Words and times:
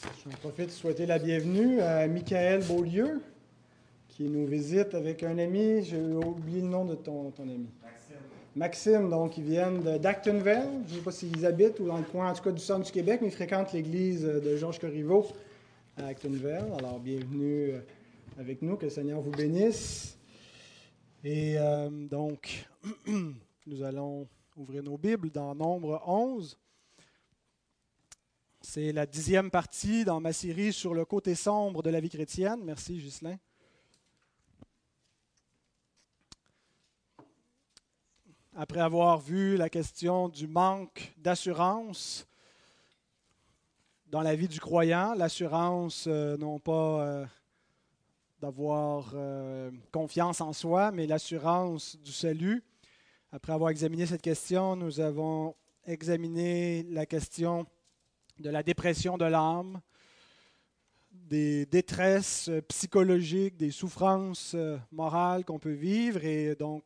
Je 0.00 0.36
profite 0.36 0.66
de 0.66 0.70
souhaiter 0.70 1.06
la 1.06 1.18
bienvenue 1.18 1.80
à 1.80 2.06
Michael 2.06 2.62
Beaulieu, 2.64 3.20
qui 4.08 4.24
nous 4.24 4.46
visite 4.46 4.94
avec 4.94 5.24
un 5.24 5.38
ami. 5.38 5.82
J'ai 5.82 6.00
oublié 6.00 6.60
le 6.60 6.68
nom 6.68 6.84
de 6.84 6.94
ton, 6.94 7.32
ton 7.32 7.42
ami. 7.42 7.66
Maxime. 7.82 8.16
Maxime, 8.54 9.10
donc, 9.10 9.38
ils 9.38 9.44
viennent 9.44 9.98
d'Actonville. 9.98 10.68
Je 10.86 10.92
ne 10.92 10.98
sais 10.98 11.04
pas 11.04 11.10
s'ils 11.10 11.44
habitent 11.44 11.80
ou 11.80 11.86
dans 11.86 11.96
le 11.96 12.04
coin, 12.04 12.30
en 12.30 12.34
tout 12.34 12.44
cas, 12.44 12.52
du 12.52 12.60
centre 12.60 12.86
du 12.86 12.92
Québec, 12.92 13.20
mais 13.22 13.28
ils 13.28 13.34
fréquentent 13.34 13.72
l'église 13.72 14.22
de 14.22 14.56
Georges 14.56 14.78
Corriveau 14.78 15.26
à 15.96 16.06
Actonville. 16.06 16.64
Alors, 16.78 17.00
bienvenue 17.00 17.72
avec 18.38 18.62
nous. 18.62 18.76
Que 18.76 18.84
le 18.84 18.90
Seigneur 18.90 19.20
vous 19.20 19.32
bénisse. 19.32 20.16
Et 21.24 21.56
euh, 21.58 21.88
donc, 21.90 22.68
nous 23.66 23.82
allons 23.82 24.28
ouvrir 24.56 24.84
nos 24.84 24.96
Bibles 24.96 25.30
dans 25.30 25.56
Nombre 25.56 26.00
11. 26.06 26.56
C'est 28.70 28.92
la 28.92 29.06
dixième 29.06 29.50
partie 29.50 30.04
dans 30.04 30.20
ma 30.20 30.34
série 30.34 30.74
sur 30.74 30.92
le 30.92 31.06
côté 31.06 31.34
sombre 31.34 31.82
de 31.82 31.88
la 31.88 32.00
vie 32.00 32.10
chrétienne. 32.10 32.60
Merci, 32.64 32.98
Ghislain. 32.98 33.38
Après 38.54 38.80
avoir 38.80 39.20
vu 39.20 39.56
la 39.56 39.70
question 39.70 40.28
du 40.28 40.46
manque 40.46 41.14
d'assurance 41.16 42.28
dans 44.08 44.20
la 44.20 44.36
vie 44.36 44.48
du 44.48 44.60
croyant, 44.60 45.14
l'assurance 45.14 46.04
euh, 46.06 46.36
non 46.36 46.58
pas 46.58 47.00
euh, 47.06 47.26
d'avoir 48.38 49.12
euh, 49.14 49.70
confiance 49.90 50.42
en 50.42 50.52
soi, 50.52 50.90
mais 50.90 51.06
l'assurance 51.06 51.96
du 51.96 52.12
salut. 52.12 52.62
Après 53.32 53.54
avoir 53.54 53.70
examiné 53.70 54.04
cette 54.04 54.20
question, 54.20 54.76
nous 54.76 55.00
avons 55.00 55.56
examiné 55.86 56.82
la 56.90 57.06
question 57.06 57.66
de 58.38 58.50
la 58.50 58.62
dépression 58.62 59.18
de 59.18 59.24
l'âme, 59.24 59.80
des 61.10 61.66
détresses 61.66 62.50
psychologiques, 62.68 63.56
des 63.56 63.70
souffrances 63.70 64.52
euh, 64.54 64.78
morales 64.92 65.44
qu'on 65.44 65.58
peut 65.58 65.72
vivre. 65.72 66.24
Et 66.24 66.54
donc, 66.54 66.84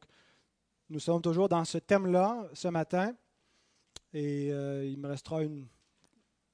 nous 0.88 0.98
sommes 0.98 1.22
toujours 1.22 1.48
dans 1.48 1.64
ce 1.64 1.78
thème-là 1.78 2.48
ce 2.54 2.68
matin. 2.68 3.14
Et 4.14 4.52
euh, 4.52 4.84
il 4.84 4.98
me 4.98 5.08
restera 5.08 5.42
une, 5.42 5.66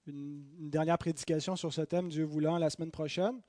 dernière 0.06 0.96
prédication 0.96 1.54
sur 1.54 1.72
ce 1.72 1.82
thème, 1.82 2.08
Dieu 2.08 2.24
voulant, 2.24 2.56
la 2.56 2.70
semaine 2.70 2.90
prochaine. 2.90 3.40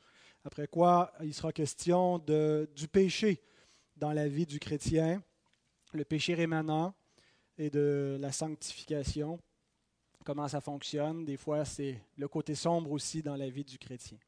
Après 0.43 0.67
quoi, 0.67 1.13
il 1.21 1.33
sera 1.33 1.53
question 1.53 2.17
du 2.17 2.87
péché 2.91 3.41
dans 3.95 4.11
la 4.11 4.27
vie 4.27 4.45
du 4.45 4.59
chrétien, 4.59 5.21
le 5.93 6.03
péché 6.03 6.33
rémanent 6.33 6.93
et 7.57 7.69
de 7.69 8.17
la 8.19 8.33
sanctification 8.33 9.39
comment 10.29 10.47
ça 10.47 10.61
fonctionne. 10.61 11.25
Des 11.25 11.37
fois, 11.37 11.65
c'est 11.65 11.99
le 12.15 12.27
côté 12.27 12.53
sombre 12.53 12.91
aussi 12.91 13.23
dans 13.23 13.35
la 13.35 13.49
vie 13.49 13.63
du 13.63 13.79
chrétien. 13.79 14.19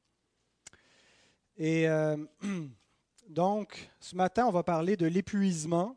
Et 1.56 1.88
euh, 1.88 2.18
donc, 3.30 3.88
ce 4.00 4.16
matin, 4.16 4.48
on 4.48 4.52
va 4.52 4.64
parler 4.64 4.98
de 4.98 5.06
l'épuisement 5.06 5.96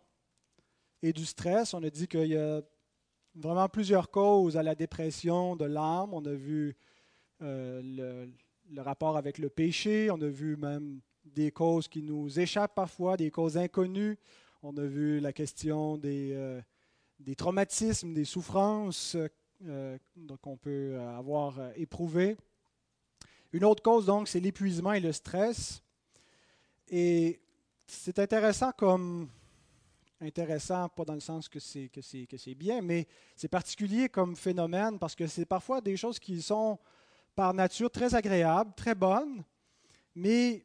et 1.00 1.14
du 1.14 1.24
stress. 1.24 1.72
On 1.72 1.82
a 1.82 1.88
dit 1.88 2.06
qu'il 2.06 2.26
y 2.26 2.36
a 2.36 2.60
vraiment 3.34 3.66
plusieurs 3.66 4.10
causes 4.10 4.58
à 4.58 4.62
la 4.62 4.74
dépression 4.74 5.56
de 5.56 5.64
l'âme. 5.64 6.12
On 6.12 6.26
a 6.26 6.34
vu 6.34 6.76
euh, 7.40 8.28
le, 8.70 8.82
rapport 8.82 9.16
avec 9.16 9.38
le 9.38 9.48
péché. 9.48 10.10
On 10.10 10.20
a 10.20 10.28
vu 10.28 10.58
même 10.58 11.00
des 11.24 11.50
causes 11.50 11.88
qui 11.88 12.02
nous 12.02 12.38
échappent 12.38 12.74
parfois, 12.74 13.16
des 13.16 13.30
causes 13.30 13.56
inconnues. 13.56 14.18
On 14.62 14.76
a 14.76 14.84
vu 14.84 15.18
la 15.18 15.32
question 15.32 15.96
des, 15.96 16.32
euh, 16.34 16.60
traumatismes, 17.38 18.12
des 18.12 18.26
souffrances 18.26 19.16
qu'on 20.42 20.56
peut 20.56 20.94
euh, 20.94 21.16
avoir 21.16 21.58
euh, 21.58 21.70
éprouvé. 21.76 22.36
Une 23.52 23.64
autre 23.64 23.82
cause, 23.82 24.06
donc, 24.06 24.28
c'est 24.28 24.40
l'épuisement 24.40 24.92
et 24.92 25.00
le 25.00 25.12
stress. 25.12 25.82
Et 26.88 27.40
c'est 27.86 28.18
intéressant 28.18 28.72
comme 28.72 29.28
intéressant, 30.20 30.88
pas 30.88 31.04
dans 31.04 31.14
le 31.14 31.20
sens 31.20 31.48
que 31.48 31.58
c'est, 31.58 31.88
que 31.88 32.00
c'est, 32.00 32.26
que 32.26 32.36
c'est 32.36 32.54
bien, 32.54 32.80
mais 32.80 33.06
c'est 33.36 33.48
particulier 33.48 34.08
comme 34.08 34.36
phénomène 34.36 34.98
parce 34.98 35.14
que 35.14 35.26
c'est 35.26 35.44
parfois 35.44 35.80
des 35.80 35.96
choses 35.96 36.18
qui 36.18 36.40
sont 36.40 36.78
par 37.34 37.52
nature 37.52 37.90
très 37.90 38.14
agréables, 38.14 38.72
très 38.74 38.94
bonnes, 38.94 39.44
mais 40.14 40.64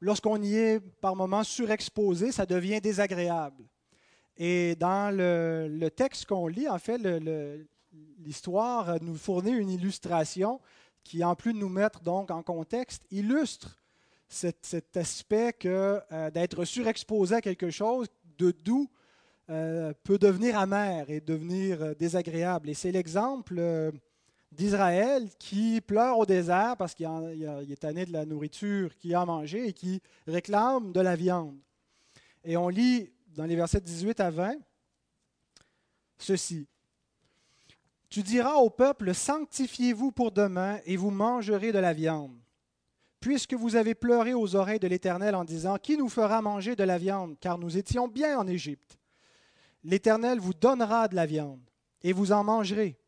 lorsqu'on 0.00 0.42
y 0.42 0.54
est 0.54 0.80
par 0.80 1.16
moments 1.16 1.44
surexposé, 1.44 2.32
ça 2.32 2.44
devient 2.44 2.80
désagréable. 2.80 3.64
Et 4.36 4.76
dans 4.76 5.14
le, 5.14 5.88
texte 5.88 6.26
qu'on 6.26 6.46
lit, 6.46 6.68
en 6.68 6.78
fait, 6.78 7.00
l'histoire 8.18 9.02
nous 9.02 9.16
fournit 9.16 9.52
une 9.52 9.70
illustration 9.70 10.60
qui, 11.04 11.24
en 11.24 11.34
plus 11.34 11.52
de 11.52 11.58
nous 11.58 11.68
mettre 11.68 12.00
donc 12.02 12.30
en 12.30 12.42
contexte, 12.42 13.04
illustre 13.10 13.78
cet, 14.28 14.96
aspect 14.96 15.52
que 15.52 16.00
euh, 16.12 16.30
d'être 16.30 16.64
surexposé 16.64 17.36
à 17.36 17.40
quelque 17.40 17.70
chose 17.70 18.08
de 18.38 18.50
doux 18.50 18.90
euh, 19.48 19.92
peut 20.02 20.18
devenir 20.18 20.58
amer 20.58 21.08
et 21.08 21.20
devenir 21.20 21.80
euh, 21.80 21.94
désagréable. 21.94 22.68
Et 22.68 22.74
c'est 22.74 22.90
l'exemple 22.90 23.92
d'Israël 24.50 25.28
qui 25.38 25.80
pleure 25.80 26.18
au 26.18 26.26
désert 26.26 26.76
parce 26.76 26.94
qu'il 26.94 27.06
est 27.70 27.80
tanné 27.80 28.04
de 28.04 28.12
la 28.12 28.24
nourriture 28.24 28.96
qu'il 28.96 29.14
a 29.14 29.24
mangée 29.24 29.68
et 29.68 29.72
qui 29.72 30.02
réclame 30.26 30.92
de 30.92 31.00
la 31.00 31.14
viande. 31.14 31.56
Et 32.44 32.56
on 32.56 32.68
lit 32.68 33.10
dans 33.36 33.44
les 33.44 33.54
versets 33.54 33.80
18 33.80 34.18
à 34.20 34.30
20, 34.30 34.54
ceci. 36.18 36.66
Tu 38.08 38.22
diras 38.22 38.54
au 38.54 38.70
peuple, 38.70 39.14
sanctifiez-vous 39.14 40.10
pour 40.10 40.32
demain 40.32 40.80
et 40.86 40.96
vous 40.96 41.10
mangerez 41.10 41.70
de 41.70 41.78
la 41.78 41.92
viande. 41.92 42.34
Puisque 43.20 43.54
vous 43.54 43.76
avez 43.76 43.94
pleuré 43.94 44.32
aux 44.32 44.56
oreilles 44.56 44.78
de 44.78 44.88
l'Éternel 44.88 45.34
en 45.34 45.44
disant, 45.44 45.76
Qui 45.76 45.98
nous 45.98 46.08
fera 46.08 46.40
manger 46.40 46.76
de 46.76 46.84
la 46.84 46.96
viande, 46.96 47.36
car 47.38 47.58
nous 47.58 47.76
étions 47.76 48.08
bien 48.08 48.38
en 48.38 48.46
Égypte 48.46 48.98
L'Éternel 49.84 50.38
vous 50.38 50.54
donnera 50.54 51.08
de 51.08 51.14
la 51.14 51.26
viande, 51.26 51.60
et 52.02 52.12
vous 52.12 52.32
en 52.32 52.42
mangerez. 52.42 52.98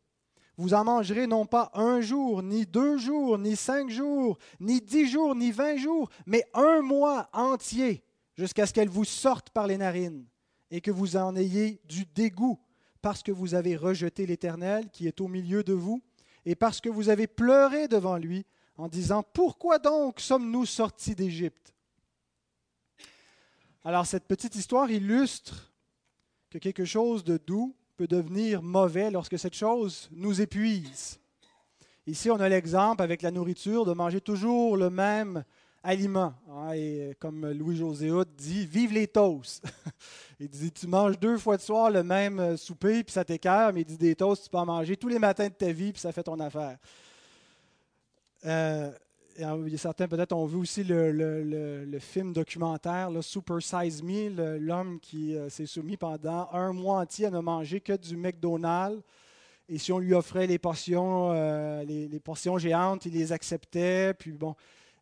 Vous 0.57 0.75
en 0.75 0.85
mangerez 0.85 1.27
non 1.27 1.47
pas 1.47 1.71
un 1.75 2.01
jour, 2.01 2.43
ni 2.43 2.67
deux 2.67 2.99
jours, 2.99 3.39
ni 3.39 3.57
cinq 3.57 3.89
jours, 3.89 4.39
ni 4.61 4.81
dix 4.81 5.07
jours, 5.09 5.35
ni 5.35 5.53
vingt 5.53 5.77
jours, 5.77 6.11
mais 6.27 6.45
un 6.53 6.83
mois 6.83 7.29
entier, 7.33 8.05
jusqu'à 8.39 8.67
ce 8.67 8.73
qu'elle 8.73 8.89
vous 8.89 9.05
sorte 9.05 9.51
par 9.51 9.67
les 9.67 9.77
narines 9.77 10.25
et 10.71 10.81
que 10.81 10.93
vous 10.93 11.17
en 11.17 11.35
ayez 11.35 11.81
du 11.89 12.07
dégoût 12.07 12.59
parce 13.03 13.23
que 13.23 13.33
vous 13.33 13.55
avez 13.55 13.77
rejeté 13.77 14.27
l'Éternel 14.27 14.89
qui 14.91 15.09
est 15.09 15.21
au 15.21 15.27
milieu 15.27 15.65
de 15.65 15.73
vous 15.73 16.01
et 16.47 16.55
parce 16.55 16.81
que 16.81 16.89
vous 16.89 17.09
avez 17.09 17.27
pleuré 17.27 17.89
devant 17.89 18.17
lui 18.17 18.47
en 18.77 18.87
disant 18.89 19.25
Pourquoi 19.25 19.79
donc 19.81 20.21
sommes-nous 20.21 20.67
sortis 20.67 21.17
d'Égypte? 21.17 21.75
Alors 23.85 24.07
cette 24.07 24.27
petite 24.27 24.55
histoire 24.55 24.89
illustre 24.91 25.73
que 26.49 26.59
quelque 26.59 26.85
chose 26.85 27.25
de 27.25 27.39
doux 27.39 27.75
peut 27.97 28.07
devenir 28.07 28.63
mauvais 28.63 29.11
lorsque 29.11 29.39
cette 29.39 29.55
chose 29.55 30.09
nous 30.13 30.41
épuise. 30.41 31.19
Ici, 32.07 32.31
on 32.31 32.41
a 32.41 32.49
l'exemple 32.49 33.03
avec 33.03 33.21
la 33.21 33.31
nourriture 33.31 33.85
de 33.85 33.93
manger 33.93 34.21
toujours 34.21 34.77
le 34.77 34.89
même 34.89 35.45
aliments. 35.89 36.35
Et 36.75 37.17
comme 37.19 37.51
Louis-José 37.51 38.11
dit, 38.37 38.67
vive 38.67 38.93
les 38.93 39.07
toasts. 39.07 39.65
il 40.41 40.49
dit, 40.49 40.71
tu 40.71 40.87
manges 40.87 41.19
deux 41.19 41.39
fois 41.39 41.57
de 41.57 41.63
soir 41.63 41.91
le 41.91 42.03
même 42.03 42.39
euh, 42.39 42.57
souper, 42.59 43.03
puis 43.03 43.13
ça 43.13 43.25
t'écœure, 43.25 43.73
mais 43.73 43.81
il 43.81 43.85
dit, 43.87 43.97
des 43.97 44.15
toasts, 44.15 44.45
tu 44.45 44.51
peux 44.51 44.59
en 44.59 44.67
manger 44.67 44.97
tous 44.99 45.09
les 45.09 45.19
matins 45.19 45.49
de 45.49 45.55
ta 45.55 45.73
vie, 45.73 45.93
puis 45.93 46.01
ça 46.01 46.13
fait 46.13 46.23
ton 46.23 46.39
affaire. 46.41 46.77
Euh, 48.45 48.91
certains 49.77 50.09
peut-être 50.09 50.33
ont 50.33 50.45
vu 50.45 50.59
aussi 50.59 50.85
le, 50.85 51.99
film 52.01 52.35
documentaire 52.35 53.11
Super 53.23 53.63
Size 53.63 54.03
Me, 54.03 54.59
l'homme 54.59 55.01
qui 55.01 55.37
euh, 55.37 55.49
s'est 55.49 55.67
soumis 55.67 55.97
pendant 55.97 56.51
un 56.53 56.73
mois 56.75 56.99
entier 56.99 57.27
à 57.27 57.31
ne 57.31 57.41
manger 57.41 57.81
que 57.81 57.95
du 57.97 58.15
McDonald's. 58.15 59.03
Et 59.71 59.79
si 59.79 59.91
on 59.93 59.99
lui 59.99 60.13
offrait 60.15 60.47
les 60.47 60.59
portions, 60.59 61.33
les, 61.83 62.09
les, 62.09 62.21
portions 62.21 62.57
géantes, 62.57 63.05
il 63.05 63.13
les 63.13 63.33
acceptait. 63.33 64.15
Puis 64.15 64.33
bon, 64.33 64.55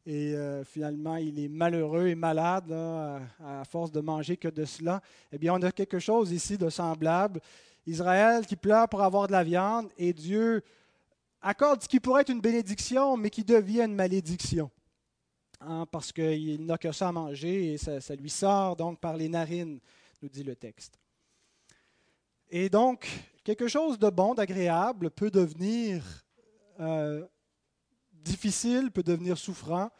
et 0.06 0.34
euh, 0.34 0.64
finalement 0.64 1.16
il 1.16 1.38
est 1.40 1.48
malheureux 1.48 2.06
et 2.06 2.14
malade 2.14 2.72
à, 2.72 3.64
force 3.64 3.90
de 3.90 4.00
manger 4.00 4.36
que 4.36 4.48
de 4.48 4.64
cela, 4.64 5.02
eh 5.32 5.38
bien 5.38 5.52
on 5.54 5.62
a 5.62 5.72
quelque 5.72 5.98
chose 5.98 6.30
ici 6.30 6.56
de 6.56 6.70
semblable. 6.70 7.40
Israël 7.86 8.46
qui 8.46 8.56
pleure 8.56 8.88
pour 8.88 9.02
avoir 9.02 9.26
de 9.26 9.32
la 9.32 9.44
viande 9.44 9.88
et 9.98 10.12
Dieu 10.12 10.62
accorde 11.40 11.82
ce 11.82 11.88
qui 11.88 12.00
pourrait 12.00 12.22
être 12.22 12.30
une 12.30 12.40
bénédiction, 12.40 13.16
mais 13.16 13.30
qui 13.30 13.44
devient 13.44 13.82
une 13.82 13.94
malédiction. 13.94 14.70
Hein, 15.60 15.86
parce 15.90 16.12
qu'il 16.12 16.66
n'a 16.66 16.76
que 16.76 16.92
ça 16.92 17.08
à 17.08 17.12
manger 17.12 17.72
et 17.72 17.78
ça, 17.78 18.14
lui 18.14 18.30
sort 18.30 18.76
donc 18.76 19.00
par 19.00 19.16
les 19.16 19.28
narines, 19.28 19.80
nous 20.22 20.28
dit 20.28 20.42
le 20.42 20.54
texte. 20.54 20.98
Et 22.48 22.68
donc, 22.68 23.08
quelque 23.42 23.66
chose 23.66 23.98
de 23.98 24.10
bon, 24.10 24.34
d'agréable 24.34 25.10
peut 25.10 25.30
devenir 25.30 26.02
euh, 26.78 27.26
difficile 28.26 28.90
peut 28.90 29.02
devenir 29.02 29.38
souffrant. 29.38 29.90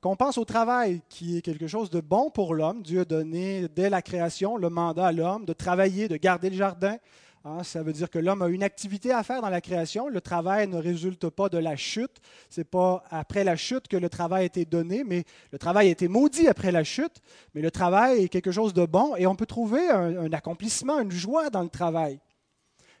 Qu'on 0.00 0.16
pense 0.16 0.38
au 0.38 0.44
travail, 0.44 1.02
qui 1.08 1.36
est 1.36 1.42
quelque 1.42 1.66
chose 1.66 1.90
de 1.90 2.00
bon 2.00 2.30
pour 2.30 2.54
l'homme. 2.54 2.82
Dieu 2.82 3.00
a 3.00 3.04
donné 3.04 3.68
dès 3.68 3.90
la 3.90 4.00
création 4.00 4.56
le 4.56 4.70
mandat 4.70 5.08
à 5.08 5.12
l'homme 5.12 5.44
de 5.44 5.52
travailler, 5.52 6.08
de 6.08 6.16
garder 6.16 6.48
le 6.48 6.56
jardin. 6.56 6.96
Hein, 7.44 7.62
ça 7.62 7.82
veut 7.82 7.92
dire 7.92 8.10
que 8.10 8.18
l'homme 8.18 8.42
a 8.42 8.48
une 8.48 8.62
activité 8.62 9.12
à 9.12 9.22
faire 9.22 9.40
dans 9.40 9.48
la 9.48 9.62
création. 9.62 10.08
Le 10.08 10.20
travail 10.20 10.68
ne 10.68 10.76
résulte 10.76 11.28
pas 11.30 11.48
de 11.48 11.56
la 11.56 11.76
chute. 11.76 12.16
Ce 12.50 12.60
n'est 12.60 12.64
pas 12.64 13.02
après 13.10 13.44
la 13.44 13.56
chute 13.56 13.88
que 13.88 13.96
le 13.96 14.10
travail 14.10 14.42
a 14.42 14.46
été 14.46 14.64
donné, 14.66 15.04
mais 15.04 15.24
le 15.50 15.58
travail 15.58 15.88
a 15.88 15.90
été 15.90 16.08
maudit 16.08 16.48
après 16.48 16.70
la 16.72 16.84
chute. 16.84 17.20
Mais 17.54 17.62
le 17.62 17.70
travail 17.70 18.24
est 18.24 18.28
quelque 18.28 18.52
chose 18.52 18.74
de 18.74 18.84
bon 18.84 19.16
et 19.16 19.26
on 19.26 19.36
peut 19.36 19.46
trouver 19.46 19.88
un, 19.88 20.32
accomplissement, 20.32 21.00
une 21.00 21.10
joie 21.10 21.48
dans 21.48 21.62
le 21.62 21.70
travail. 21.70 22.20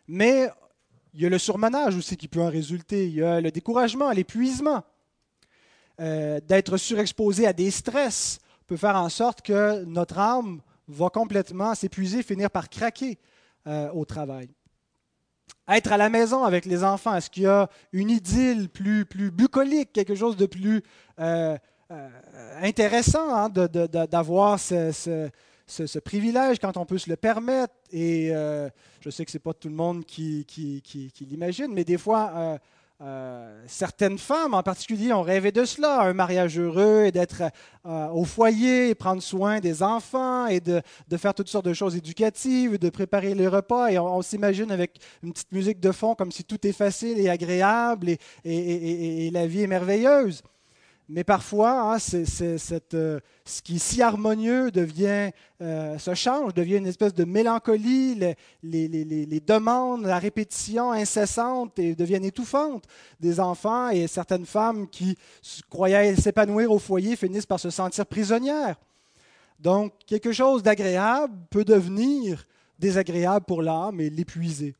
Mais 0.08 0.48
il 1.14 1.22
y 1.22 1.26
a 1.26 1.28
le 1.28 1.38
surmenage 1.38 1.96
aussi 1.96 2.16
qui 2.16 2.28
peut 2.28 2.42
en 2.42 2.50
résulter. 2.50 3.06
Il 3.06 3.14
y 3.14 3.22
a 3.22 3.40
le 3.40 3.50
découragement, 3.50 4.10
l'épuisement. 4.10 4.82
Euh, 6.00 6.40
d'être 6.40 6.76
surexposé 6.76 7.46
à 7.46 7.52
des 7.52 7.70
stress 7.70 8.38
peut 8.66 8.76
faire 8.76 8.96
en 8.96 9.08
sorte 9.08 9.42
que 9.42 9.84
notre 9.84 10.18
âme 10.18 10.60
va 10.88 11.10
complètement 11.10 11.74
s'épuiser, 11.74 12.22
finir 12.22 12.50
par 12.50 12.68
craquer. 12.68 13.18
Euh, 13.66 13.90
au 13.92 14.06
travail. 14.06 14.48
Être 15.68 15.92
à 15.92 15.98
la 15.98 16.08
maison 16.08 16.44
avec 16.44 16.64
les 16.64 16.82
enfants, 16.82 17.14
est-ce 17.14 17.28
qu'il 17.28 17.42
y 17.42 17.46
a 17.46 17.68
une 17.92 18.08
idylle 18.08 18.70
plus, 18.70 19.04
plus 19.04 19.30
bucolique, 19.30 19.92
quelque 19.92 20.14
chose 20.14 20.34
de 20.38 20.46
plus 20.46 20.82
euh, 21.18 21.58
intéressant 22.62 23.34
hein, 23.34 23.50
d'avoir 23.50 24.58
ce, 24.58 25.28
privilège 26.04 26.58
quand 26.58 26.76
on 26.76 26.84
peut 26.84 26.98
se 26.98 27.08
le 27.08 27.16
permettre? 27.16 27.74
Et 27.92 28.30
je 29.00 29.10
sais 29.10 29.24
que 29.24 29.30
ce 29.30 29.36
n'est 29.36 29.42
pas 29.42 29.54
tout 29.54 29.68
le 29.68 29.74
monde 29.74 30.04
qui, 30.04 30.46
l'imagine, 31.20 31.72
mais 31.72 31.84
des 31.84 31.98
fois, 31.98 32.58
euh, 33.02 33.62
certaines 33.66 34.18
femmes 34.18 34.52
en 34.52 34.62
particulier 34.62 35.10
ont 35.14 35.22
rêvé 35.22 35.52
de 35.52 35.64
cela, 35.64 36.02
un 36.02 36.12
mariage 36.12 36.58
heureux 36.58 37.04
et 37.06 37.12
d'être 37.12 37.42
euh, 37.86 38.08
au 38.08 38.24
foyer, 38.24 38.90
et 38.90 38.94
prendre 38.94 39.22
soin 39.22 39.58
des 39.58 39.82
enfants 39.82 40.48
et 40.48 40.60
de, 40.60 40.82
faire 41.16 41.32
toutes 41.32 41.48
sortes 41.48 41.64
de 41.64 41.72
choses 41.72 41.96
éducatives, 41.96 42.78
de 42.78 42.90
préparer 42.90 43.34
les 43.34 43.48
repas. 43.48 43.90
Et 43.90 43.98
on, 43.98 44.20
s'imagine 44.20 44.70
avec 44.70 44.98
une 45.22 45.32
petite 45.32 45.52
musique 45.52 45.80
de 45.80 45.92
fond 45.92 46.14
comme 46.14 46.30
si 46.30 46.44
tout 46.44 46.66
est 46.66 46.72
facile 46.72 47.18
et 47.18 47.30
agréable 47.30 48.16
et 48.44 49.30
la 49.32 49.46
vie 49.46 49.62
est 49.62 49.66
merveilleuse. 49.66 50.42
Mais 51.12 51.24
parfois, 51.24 51.94
hein, 51.94 51.96
euh, 51.96 53.20
ce 53.44 53.62
qui 53.62 53.76
est 53.76 53.78
si 53.78 54.00
harmonieux 54.00 54.70
devient, 54.70 55.32
euh, 55.60 55.98
se 55.98 56.14
change, 56.14 56.54
devient 56.54 56.76
une 56.76 56.86
espèce 56.86 57.14
de 57.14 57.24
mélancolie. 57.24 58.14
Les, 58.62 59.40
demandes, 59.44 60.04
la 60.04 60.20
répétition 60.20 60.92
incessante 60.92 61.76
et 61.80 61.96
deviennent 61.96 62.24
étouffantes 62.24 62.84
des 63.18 63.40
enfants 63.40 63.88
et 63.88 64.06
certaines 64.06 64.46
femmes 64.46 64.88
qui 64.88 65.18
croyaient 65.68 66.14
s'épanouir 66.14 66.70
au 66.70 66.78
foyer 66.78 67.16
finissent 67.16 67.44
par 67.44 67.58
se 67.58 67.70
sentir 67.70 68.06
prisonnières. 68.06 68.76
Donc, 69.58 69.92
quelque 70.06 70.30
chose 70.30 70.62
d'agréable 70.62 71.34
peut 71.50 71.64
devenir 71.64 72.46
désagréable 72.78 73.46
pour 73.46 73.62
l'âme 73.62 74.00
et 74.00 74.10
l'épuiser. 74.10 74.76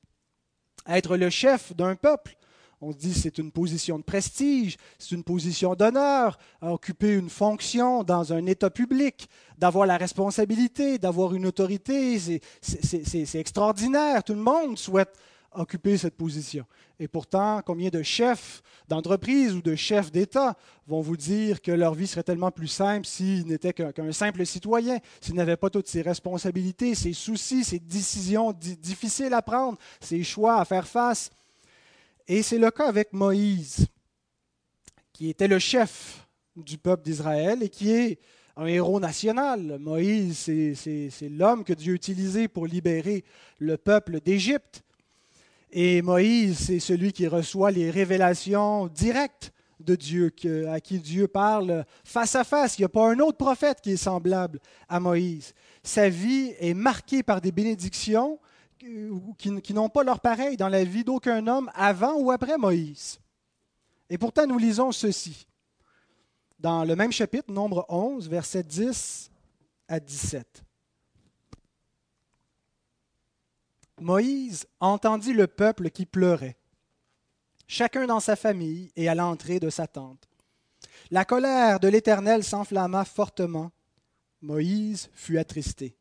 Être 0.86 1.16
le 1.16 1.28
chef 1.28 1.74
d'un 1.74 1.96
peuple 1.96 2.36
on 2.80 2.92
se 2.92 2.96
dit 2.96 3.12
c'est 3.12 3.38
une 3.38 3.52
position 3.52 3.98
de 3.98 4.02
prestige, 4.02 4.76
c'est 4.98 5.14
une 5.14 5.24
position 5.24 5.74
d'honneur, 5.74 6.38
occuper 6.62 7.14
une 7.14 7.30
fonction 7.30 8.02
dans 8.02 8.32
un 8.32 8.46
État 8.46 8.70
public, 8.70 9.28
d'avoir 9.58 9.86
la 9.86 9.96
responsabilité, 9.96 10.98
d'avoir 10.98 11.34
une 11.34 11.46
autorité, 11.46 12.18
c'est 12.60 13.34
extraordinaire. 13.34 14.24
Tout 14.24 14.34
le 14.34 14.40
monde 14.40 14.78
souhaite 14.78 15.14
occuper 15.52 15.98
cette 15.98 16.16
position. 16.16 16.64
Et 17.00 17.08
pourtant, 17.08 17.60
combien 17.66 17.88
de 17.88 18.02
chefs 18.02 18.62
d'entreprise 18.88 19.52
ou 19.52 19.60
de 19.60 19.74
chefs 19.74 20.12
d'État 20.12 20.56
vont 20.86 21.00
vous 21.00 21.16
dire 21.16 21.60
que 21.60 21.72
leur 21.72 21.94
vie 21.94 22.06
serait 22.06 22.22
tellement 22.22 22.50
plus 22.50 22.68
simple 22.68 23.06
s'ils 23.06 23.46
n'étaient 23.46 23.72
qu'un 23.72 24.12
simple 24.12 24.46
citoyen, 24.46 24.98
s'ils 25.20 25.34
n'avaient 25.34 25.56
pas 25.56 25.70
toutes 25.70 25.88
ces 25.88 26.02
responsabilités, 26.02 26.94
ces 26.94 27.12
soucis, 27.12 27.64
ces 27.64 27.80
décisions 27.80 28.52
difficiles 28.52 29.34
à 29.34 29.42
prendre, 29.42 29.76
ces 30.00 30.22
choix 30.22 30.60
à 30.60 30.64
faire 30.64 30.86
face? 30.86 31.30
Et 32.32 32.44
c'est 32.44 32.58
le 32.58 32.70
cas 32.70 32.86
avec 32.86 33.12
Moïse, 33.12 33.88
qui 35.12 35.30
était 35.30 35.48
le 35.48 35.58
chef 35.58 36.28
du 36.54 36.78
peuple 36.78 37.02
d'Israël 37.02 37.60
et 37.60 37.68
qui 37.68 37.90
est 37.90 38.20
un 38.56 38.66
héros 38.66 39.00
national. 39.00 39.80
Moïse, 39.80 40.38
c'est 40.38 41.28
l'homme 41.28 41.64
que 41.64 41.72
Dieu 41.72 41.94
a 41.94 41.96
utilisé 41.96 42.46
pour 42.46 42.68
libérer 42.68 43.24
le 43.58 43.76
peuple 43.76 44.20
d'Égypte. 44.20 44.84
Et 45.72 46.02
Moïse, 46.02 46.56
c'est 46.66 46.78
celui 46.78 47.12
qui 47.12 47.26
reçoit 47.26 47.72
les 47.72 47.90
révélations 47.90 48.86
directes 48.86 49.50
de 49.80 49.96
Dieu, 49.96 50.32
à 50.68 50.78
qui 50.78 51.00
Dieu 51.00 51.26
parle 51.26 51.84
face 52.04 52.36
à 52.36 52.44
face. 52.44 52.78
Il 52.78 52.82
n'y 52.82 52.86
a 52.86 52.90
pas 52.90 53.10
un 53.10 53.18
autre 53.18 53.38
prophète 53.38 53.80
qui 53.80 53.90
est 53.90 53.96
semblable 53.96 54.60
à 54.88 55.00
Moïse. 55.00 55.52
Sa 55.82 56.08
vie 56.08 56.54
est 56.60 56.74
marquée 56.74 57.24
par 57.24 57.40
des 57.40 57.50
bénédictions 57.50 58.38
qui, 58.80 59.74
n'ont 59.74 59.88
pas 59.90 60.04
leur 60.04 60.20
pareil 60.20 60.56
dans 60.56 60.68
la 60.68 60.84
vie 60.84 61.04
d'aucun 61.04 61.46
homme 61.46 61.70
avant 61.74 62.14
ou 62.14 62.30
après 62.30 62.56
Moïse. 62.56 63.20
Et 64.08 64.16
pourtant, 64.16 64.46
nous 64.46 64.58
lisons 64.58 64.90
ceci 64.90 65.46
dans 66.58 66.84
le 66.84 66.96
même 66.96 67.12
chapitre, 67.12 67.52
nombre 67.52 67.84
11, 67.88 68.28
versets 68.28 68.62
10 68.62 69.30
à 69.88 70.00
17. 70.00 70.64
Moïse 74.00 74.66
entendit 74.80 75.34
le 75.34 75.46
peuple 75.46 75.90
qui 75.90 76.06
pleurait, 76.06 76.56
chacun 77.66 78.06
dans 78.06 78.20
sa 78.20 78.34
famille 78.34 78.90
et 78.96 79.08
à 79.08 79.14
l'entrée 79.14 79.60
de 79.60 79.68
sa 79.68 79.86
tente. 79.86 80.26
La 81.10 81.26
colère 81.26 81.80
de 81.80 81.88
l'Éternel 81.88 82.44
s'enflamma 82.44 83.04
fortement. 83.04 83.72
Moïse 84.40 85.10
fut 85.12 85.38
attristé 85.38 85.99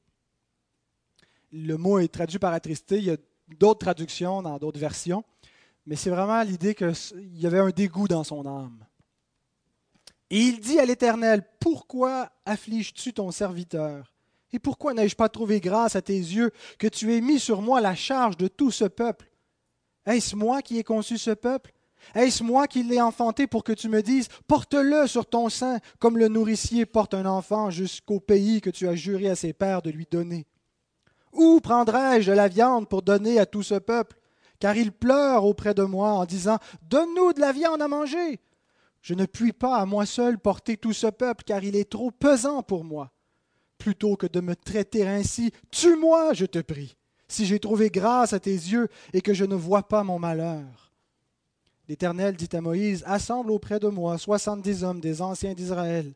le 1.51 1.77
mot 1.77 1.99
est 1.99 2.07
traduit 2.07 2.39
par 2.39 2.53
attristé. 2.53 2.97
Il 2.97 3.05
y 3.05 3.11
a 3.11 3.17
d'autres 3.57 3.79
traductions 3.79 4.41
dans 4.41 4.57
d'autres 4.57 4.79
versions, 4.79 5.23
mais 5.85 5.95
c'est 5.95 6.09
vraiment 6.09 6.41
l'idée 6.43 6.75
qu'il 6.75 6.93
y 7.33 7.47
avait 7.47 7.59
un 7.59 7.69
dégoût 7.69 8.07
dans 8.07 8.23
son 8.23 8.45
âme. 8.45 8.85
Et 10.29 10.39
il 10.39 10.59
dit 10.59 10.79
à 10.79 10.85
l'Éternel, 10.85 11.43
pourquoi 11.59 12.31
affliges-tu 12.45 13.13
ton 13.13 13.31
serviteur? 13.31 14.13
Et 14.51 14.59
pourquoi 14.59 14.93
n'ai-je 14.93 15.15
pas 15.15 15.29
trouvé 15.29 15.59
grâce 15.59 15.95
à 15.95 16.01
tes 16.01 16.17
yeux 16.17 16.51
que 16.77 16.87
tu 16.87 17.15
aies 17.15 17.21
mis 17.21 17.39
sur 17.39 17.61
moi 17.61 17.81
la 17.81 17.95
charge 17.95 18.37
de 18.37 18.47
tout 18.47 18.71
ce 18.71 18.85
peuple? 18.85 19.31
Est-ce 20.05 20.35
moi 20.35 20.61
qui 20.61 20.77
ai 20.77 20.83
conçu 20.83 21.17
ce 21.17 21.31
peuple? 21.31 21.71
Est-ce 22.15 22.43
moi 22.43 22.67
qui 22.67 22.83
l'ai 22.83 23.01
enfanté 23.01 23.45
pour 23.45 23.63
que 23.63 23.73
tu 23.73 23.89
me 23.89 24.01
dises, 24.01 24.29
porte-le 24.47 25.05
sur 25.05 25.25
ton 25.25 25.49
sein 25.49 25.79
comme 25.99 26.17
le 26.17 26.27
nourricier 26.27 26.85
porte 26.85 27.13
un 27.13 27.25
enfant 27.25 27.69
jusqu'au 27.69 28.19
pays 28.19 28.61
que 28.61 28.69
tu 28.69 28.87
as 28.87 28.95
juré 28.95 29.29
à 29.29 29.35
ses 29.35 29.53
pères 29.53 29.81
de 29.81 29.89
lui 29.89 30.07
donner 30.09 30.47
où 31.33 31.59
prendrai-je 31.59 32.31
de 32.31 32.35
la 32.35 32.47
viande 32.47 32.87
pour 32.87 33.01
donner 33.01 33.39
à 33.39 33.45
tout 33.45 33.63
ce 33.63 33.75
peuple? 33.75 34.17
Car 34.59 34.75
ils 34.75 34.91
pleurent 34.91 35.45
auprès 35.45 35.73
de 35.73 35.83
moi 35.83 36.11
en 36.11 36.25
disant 36.25 36.57
Donne-nous 36.89 37.33
de 37.33 37.39
la 37.39 37.51
viande 37.51 37.81
à 37.81 37.87
manger. 37.87 38.39
Je 39.01 39.13
ne 39.13 39.25
puis 39.25 39.53
pas 39.53 39.77
à 39.77 39.85
moi 39.85 40.05
seul 40.05 40.37
porter 40.37 40.75
tout 40.75 40.93
ce 40.93 41.07
peuple, 41.07 41.43
car 41.45 41.63
il 41.63 41.75
est 41.75 41.89
trop 41.89 42.11
pesant 42.11 42.63
pour 42.63 42.83
moi. 42.83 43.11
Plutôt 43.77 44.17
que 44.17 44.27
de 44.27 44.41
me 44.41 44.55
traiter 44.55 45.07
ainsi, 45.07 45.53
tue-moi, 45.71 46.33
je 46.33 46.45
te 46.45 46.59
prie, 46.59 46.97
si 47.29 47.45
j'ai 47.45 47.59
trouvé 47.59 47.89
grâce 47.89 48.33
à 48.33 48.39
tes 48.39 48.51
yeux 48.51 48.89
et 49.13 49.21
que 49.21 49.33
je 49.33 49.45
ne 49.45 49.55
vois 49.55 49.87
pas 49.87 50.03
mon 50.03 50.19
malheur. 50.19 50.91
L'Éternel 51.87 52.35
dit 52.35 52.49
à 52.51 52.61
Moïse 52.61 53.03
Assemble 53.07 53.51
auprès 53.51 53.79
de 53.79 53.87
moi 53.87 54.17
soixante-dix 54.17 54.83
hommes 54.83 54.99
des 54.99 55.21
anciens 55.21 55.53
d'Israël, 55.53 56.13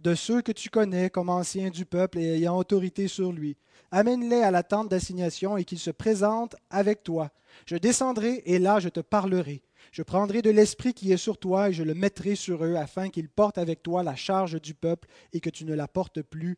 de 0.00 0.14
ceux 0.14 0.42
que 0.42 0.52
tu 0.52 0.70
connais 0.70 1.10
comme 1.10 1.28
anciens 1.28 1.70
du 1.70 1.84
peuple 1.84 2.18
et 2.18 2.34
ayant 2.34 2.56
autorité 2.56 3.08
sur 3.08 3.32
lui 3.32 3.56
Amène-les 3.90 4.42
à 4.42 4.50
la 4.50 4.64
tente 4.64 4.88
d'assignation 4.88 5.56
et 5.56 5.64
qu'ils 5.64 5.78
se 5.78 5.92
présentent 5.92 6.56
avec 6.68 7.04
toi. 7.04 7.30
Je 7.64 7.76
descendrai 7.76 8.42
et 8.44 8.58
là 8.58 8.80
je 8.80 8.88
te 8.88 8.98
parlerai. 8.98 9.62
Je 9.92 10.02
prendrai 10.02 10.42
de 10.42 10.50
l'esprit 10.50 10.94
qui 10.94 11.12
est 11.12 11.16
sur 11.16 11.38
toi 11.38 11.68
et 11.68 11.72
je 11.72 11.84
le 11.84 11.94
mettrai 11.94 12.34
sur 12.34 12.64
eux 12.64 12.74
afin 12.74 13.08
qu'ils 13.08 13.28
portent 13.28 13.58
avec 13.58 13.84
toi 13.84 14.02
la 14.02 14.16
charge 14.16 14.60
du 14.60 14.74
peuple 14.74 15.08
et 15.32 15.38
que 15.38 15.50
tu 15.50 15.64
ne 15.64 15.74
la 15.74 15.86
portes 15.86 16.22
plus, 16.22 16.56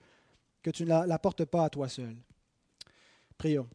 que 0.63 0.71
tu 0.71 0.85
ne 0.85 0.89
la, 0.89 1.19
portes 1.19 1.45
pas 1.45 1.65
à 1.65 1.69
toi 1.69 1.91
seul. 1.91 2.17
Prions. 3.37 3.69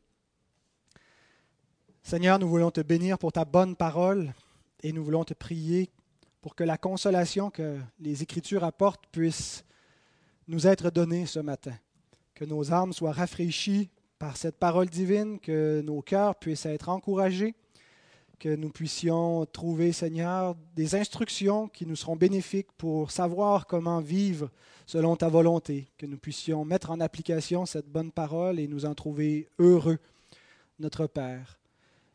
Seigneur, 2.01 2.39
nous 2.39 2.49
voulons 2.49 2.71
te 2.71 2.81
bénir 2.81 3.19
pour 3.19 3.31
ta 3.31 3.45
bonne 3.45 3.75
parole 3.75 4.33
et 4.81 4.91
nous 4.91 5.03
voulons 5.03 5.23
te 5.23 5.35
prier 5.35 5.91
pour 6.41 6.55
que 6.55 6.63
la 6.63 6.77
consolation 6.77 7.49
que 7.49 7.79
les 7.99 8.23
Écritures 8.23 8.63
apportent 8.63 9.05
puisse 9.11 9.63
nous 10.47 10.67
être 10.67 10.89
donnée 10.89 11.25
ce 11.25 11.39
matin 11.39 11.73
que 12.41 12.45
nos 12.45 12.73
âmes 12.73 12.91
soient 12.91 13.11
rafraîchies 13.11 13.91
par 14.17 14.35
cette 14.35 14.57
parole 14.57 14.89
divine, 14.89 15.39
que 15.39 15.81
nos 15.81 16.01
cœurs 16.01 16.33
puissent 16.33 16.65
être 16.65 16.89
encouragés, 16.89 17.53
que 18.39 18.55
nous 18.55 18.71
puissions 18.71 19.45
trouver, 19.45 19.91
Seigneur, 19.91 20.55
des 20.75 20.95
instructions 20.95 21.67
qui 21.67 21.85
nous 21.85 21.95
seront 21.95 22.15
bénéfiques 22.15 22.71
pour 22.79 23.11
savoir 23.11 23.67
comment 23.67 23.99
vivre 23.99 24.49
selon 24.87 25.15
ta 25.15 25.29
volonté, 25.29 25.91
que 25.99 26.07
nous 26.07 26.17
puissions 26.17 26.65
mettre 26.65 26.89
en 26.89 26.99
application 26.99 27.67
cette 27.67 27.87
bonne 27.87 28.11
parole 28.11 28.59
et 28.59 28.67
nous 28.67 28.85
en 28.85 28.95
trouver 28.95 29.47
heureux, 29.59 29.99
notre 30.79 31.05
Père. 31.05 31.60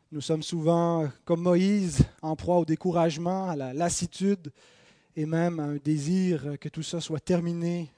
Nous 0.09 0.21
sommes 0.21 0.41
souvent, 0.41 1.09
comme 1.25 1.41
Moïse, 1.41 1.99
en 2.21 2.37
proie 2.37 2.59
au 2.59 2.63
découragement, 2.63 3.49
à 3.49 3.57
la 3.57 3.73
lassitude 3.73 4.53
et 5.17 5.25
même 5.25 5.59
à 5.59 5.63
un 5.63 5.75
désir 5.75 6.57
que 6.61 6.69
tout 6.69 6.81
ça 6.81 7.01
soit 7.01 7.19
terminé, 7.19 7.91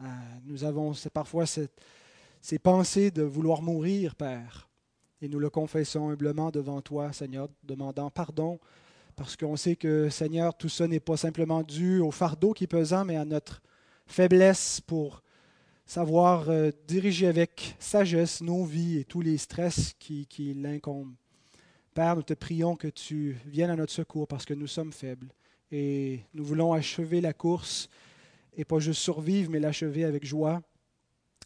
euh, 0.00 0.04
nous 0.44 0.62
avons 0.62 0.92
parfois 1.12 1.44
ces 1.44 2.58
pensées 2.60 3.10
de 3.10 3.24
vouloir 3.24 3.62
mourir, 3.62 4.14
Père. 4.14 4.68
Et 5.20 5.26
nous 5.26 5.40
le 5.40 5.50
confessons 5.50 6.08
humblement 6.08 6.52
devant 6.52 6.80
toi, 6.82 7.12
Seigneur, 7.12 7.48
demandant 7.64 8.10
pardon, 8.10 8.60
parce 9.16 9.36
qu'on 9.36 9.56
sait 9.56 9.74
que, 9.74 10.08
Seigneur, 10.08 10.56
tout 10.56 10.68
ça 10.68 10.86
n'est 10.86 11.00
pas 11.00 11.16
simplement 11.16 11.64
dû 11.64 11.98
au 11.98 12.12
fardeau 12.12 12.52
qui 12.52 12.62
est 12.62 12.68
pesant, 12.68 13.04
mais 13.04 13.16
à 13.16 13.24
notre 13.24 13.60
faiblesse 14.06 14.80
pour 14.80 15.20
savoir 15.84 16.48
euh, 16.48 16.70
diriger 16.86 17.26
avec 17.26 17.74
sagesse 17.80 18.40
nos 18.40 18.64
vies 18.64 18.98
et 18.98 19.04
tous 19.04 19.20
les 19.20 19.36
stress 19.36 19.94
qui, 19.98 20.28
qui 20.28 20.54
l'incombent. 20.54 21.16
Père, 21.96 22.14
nous 22.14 22.22
te 22.22 22.34
prions 22.34 22.76
que 22.76 22.88
tu 22.88 23.38
viennes 23.46 23.70
à 23.70 23.74
notre 23.74 23.90
secours 23.90 24.28
parce 24.28 24.44
que 24.44 24.52
nous 24.52 24.66
sommes 24.66 24.92
faibles 24.92 25.28
et 25.72 26.20
nous 26.34 26.44
voulons 26.44 26.74
achever 26.74 27.22
la 27.22 27.32
course 27.32 27.88
et 28.54 28.66
pas 28.66 28.80
juste 28.80 29.00
survivre, 29.00 29.50
mais 29.50 29.60
l'achever 29.60 30.04
avec 30.04 30.26
joie, 30.26 30.60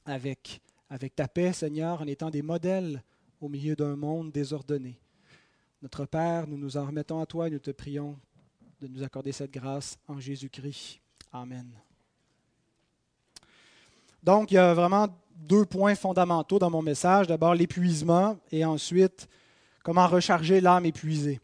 avec, 0.05 0.61
avec 0.89 1.15
ta 1.15 1.29
paix, 1.29 1.53
Seigneur, 1.53 2.03
en 2.03 2.07
étant 2.09 2.31
des 2.31 2.43
modèles 2.43 3.01
au 3.41 3.49
milieu 3.49 3.77
d'un 3.77 3.95
monde 3.95 4.33
désordonné. 4.33 4.99
Notre 5.83 6.05
Père, 6.05 6.49
nous 6.49 6.59
nous 6.59 6.77
en 6.77 6.85
remettons 6.85 7.21
à 7.21 7.27
toi 7.27 7.47
et 7.47 7.51
nous 7.53 7.61
te 7.61 7.71
prions 7.71 8.19
de 8.81 8.89
nous 8.89 9.05
accorder 9.05 9.31
cette 9.31 9.53
grâce 9.53 10.01
en 10.09 10.19
Jésus-Christ. 10.19 10.99
Amen. 11.33 11.71
Donc, 14.21 14.51
il 14.51 14.55
y 14.55 14.59
a 14.59 14.75
vraiment 14.75 15.07
deux 15.37 15.65
points 15.65 15.95
fondamentaux 15.95 16.59
dans 16.59 16.71
mon 16.71 16.83
message. 16.83 17.29
D'abord, 17.29 17.55
l'épuisement 17.55 18.37
et 18.51 18.65
ensuite, 18.65 19.29
comment 19.83 20.07
recharger 20.07 20.61
l'âme 20.61 20.87
épuisée? 20.87 21.41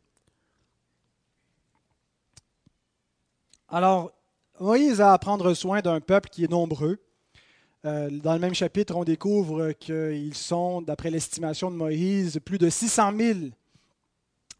Alors, 3.69 4.13
Moïse 4.61 5.01
a 5.01 5.13
à 5.13 5.19
prendre 5.19 5.53
soin 5.55 5.81
d'un 5.81 6.01
peuple 6.01 6.29
qui 6.31 6.45
est 6.45 6.51
nombreux. 6.51 6.99
Euh, 7.85 8.11
dans 8.11 8.33
le 8.33 8.39
même 8.39 8.55
chapitre, 8.55 8.97
on 8.97 9.05
découvre 9.05 9.73
qu'ils 9.73 10.35
sont, 10.35 10.83
d'après 10.83 11.11
l'estimation 11.11 11.71
de 11.71 11.77
Moïse, 11.77 12.41
plus 12.45 12.59
de 12.59 12.71
600 12.71 13.13
000 13.17 13.39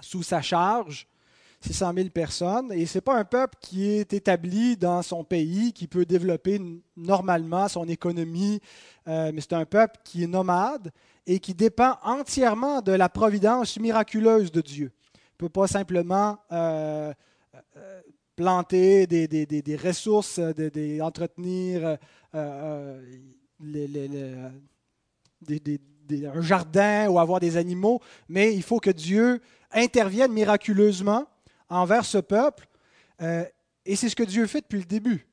sous 0.01 0.23
sa 0.23 0.43
charge. 0.43 1.07
600 1.61 1.93
000 1.95 2.09
personnes. 2.11 2.73
Et 2.73 2.87
ce 2.87 2.99
n'est 2.99 3.03
pas 3.03 3.17
un 3.17 3.25
peuple 3.25 3.57
qui 3.61 3.89
est 3.89 4.13
établi 4.13 4.77
dans 4.77 5.03
son 5.03 5.25
pays, 5.25 5.73
qui 5.73 5.87
peut 5.87 6.05
développer 6.05 6.61
normalement 6.97 7.69
son 7.69 7.89
économie, 7.89 8.61
euh, 9.09 9.31
mais 9.35 9.41
c'est 9.41 9.55
un 9.55 9.65
peuple 9.65 9.99
qui 10.05 10.25
est 10.25 10.29
nomade 10.29 10.93
et 11.27 11.41
qui 11.41 11.55
dépend 11.55 11.99
entièrement 12.03 12.81
de 12.81 12.93
la 12.93 13.09
providence 13.09 13.79
miraculeuse 13.79 14.53
de 14.53 14.61
Dieu. 14.61 14.93
Il 15.15 15.45
ne 15.45 15.49
peut 15.49 15.49
pas 15.49 15.67
simplement 15.67 16.39
euh, 16.53 17.13
euh, 17.77 18.01
planter 18.37 19.07
des, 19.07 19.27
des, 19.27 19.77
ressources, 19.77 20.41
entretenir 21.01 21.99
un 22.33 23.01
jardin 26.41 27.09
ou 27.09 27.19
avoir 27.19 27.41
des 27.41 27.57
animaux, 27.57 28.01
mais 28.29 28.55
il 28.55 28.63
faut 28.63 28.79
que 28.79 28.91
Dieu 28.91 29.41
intervienne 29.73 30.33
miraculeusement 30.33 31.27
envers 31.69 32.05
ce 32.05 32.19
peuple. 32.19 32.69
Euh, 33.23 33.45
et 33.85 33.97
c'est 33.97 34.09
ce 34.09 34.17
que 34.17 34.23
Dieu 34.23 34.47
fait 34.47 34.61
depuis 34.61 34.79
le 34.79 34.85
début. 34.85 35.27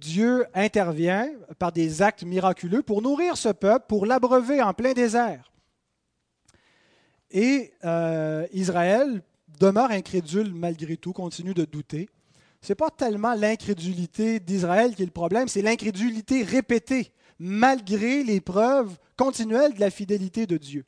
Dieu 0.00 0.46
intervient 0.54 1.28
par 1.58 1.72
des 1.72 2.00
actes 2.00 2.24
miraculeux 2.24 2.82
pour 2.82 3.02
nourrir 3.02 3.36
ce 3.36 3.50
peuple, 3.50 3.84
pour 3.88 4.06
l'abreuver 4.06 4.62
en 4.62 4.72
plein 4.72 4.94
désert. 4.94 5.52
Et 7.30 7.72
euh, 7.84 8.46
Israël 8.52 9.22
demeure 9.58 9.90
incrédule 9.90 10.54
malgré 10.54 10.96
tout, 10.96 11.12
continue 11.12 11.54
de 11.54 11.64
douter. 11.64 12.08
Ce 12.62 12.72
n'est 12.72 12.76
pas 12.76 12.90
tellement 12.90 13.34
l'incrédulité 13.34 14.40
d'Israël 14.40 14.94
qui 14.94 15.02
est 15.02 15.06
le 15.06 15.12
problème, 15.12 15.48
c'est 15.48 15.62
l'incrédulité 15.62 16.42
répétée, 16.42 17.12
malgré 17.38 18.24
les 18.24 18.40
preuves 18.40 18.98
continuelles 19.16 19.74
de 19.74 19.80
la 19.80 19.90
fidélité 19.90 20.46
de 20.46 20.56
Dieu. 20.56 20.84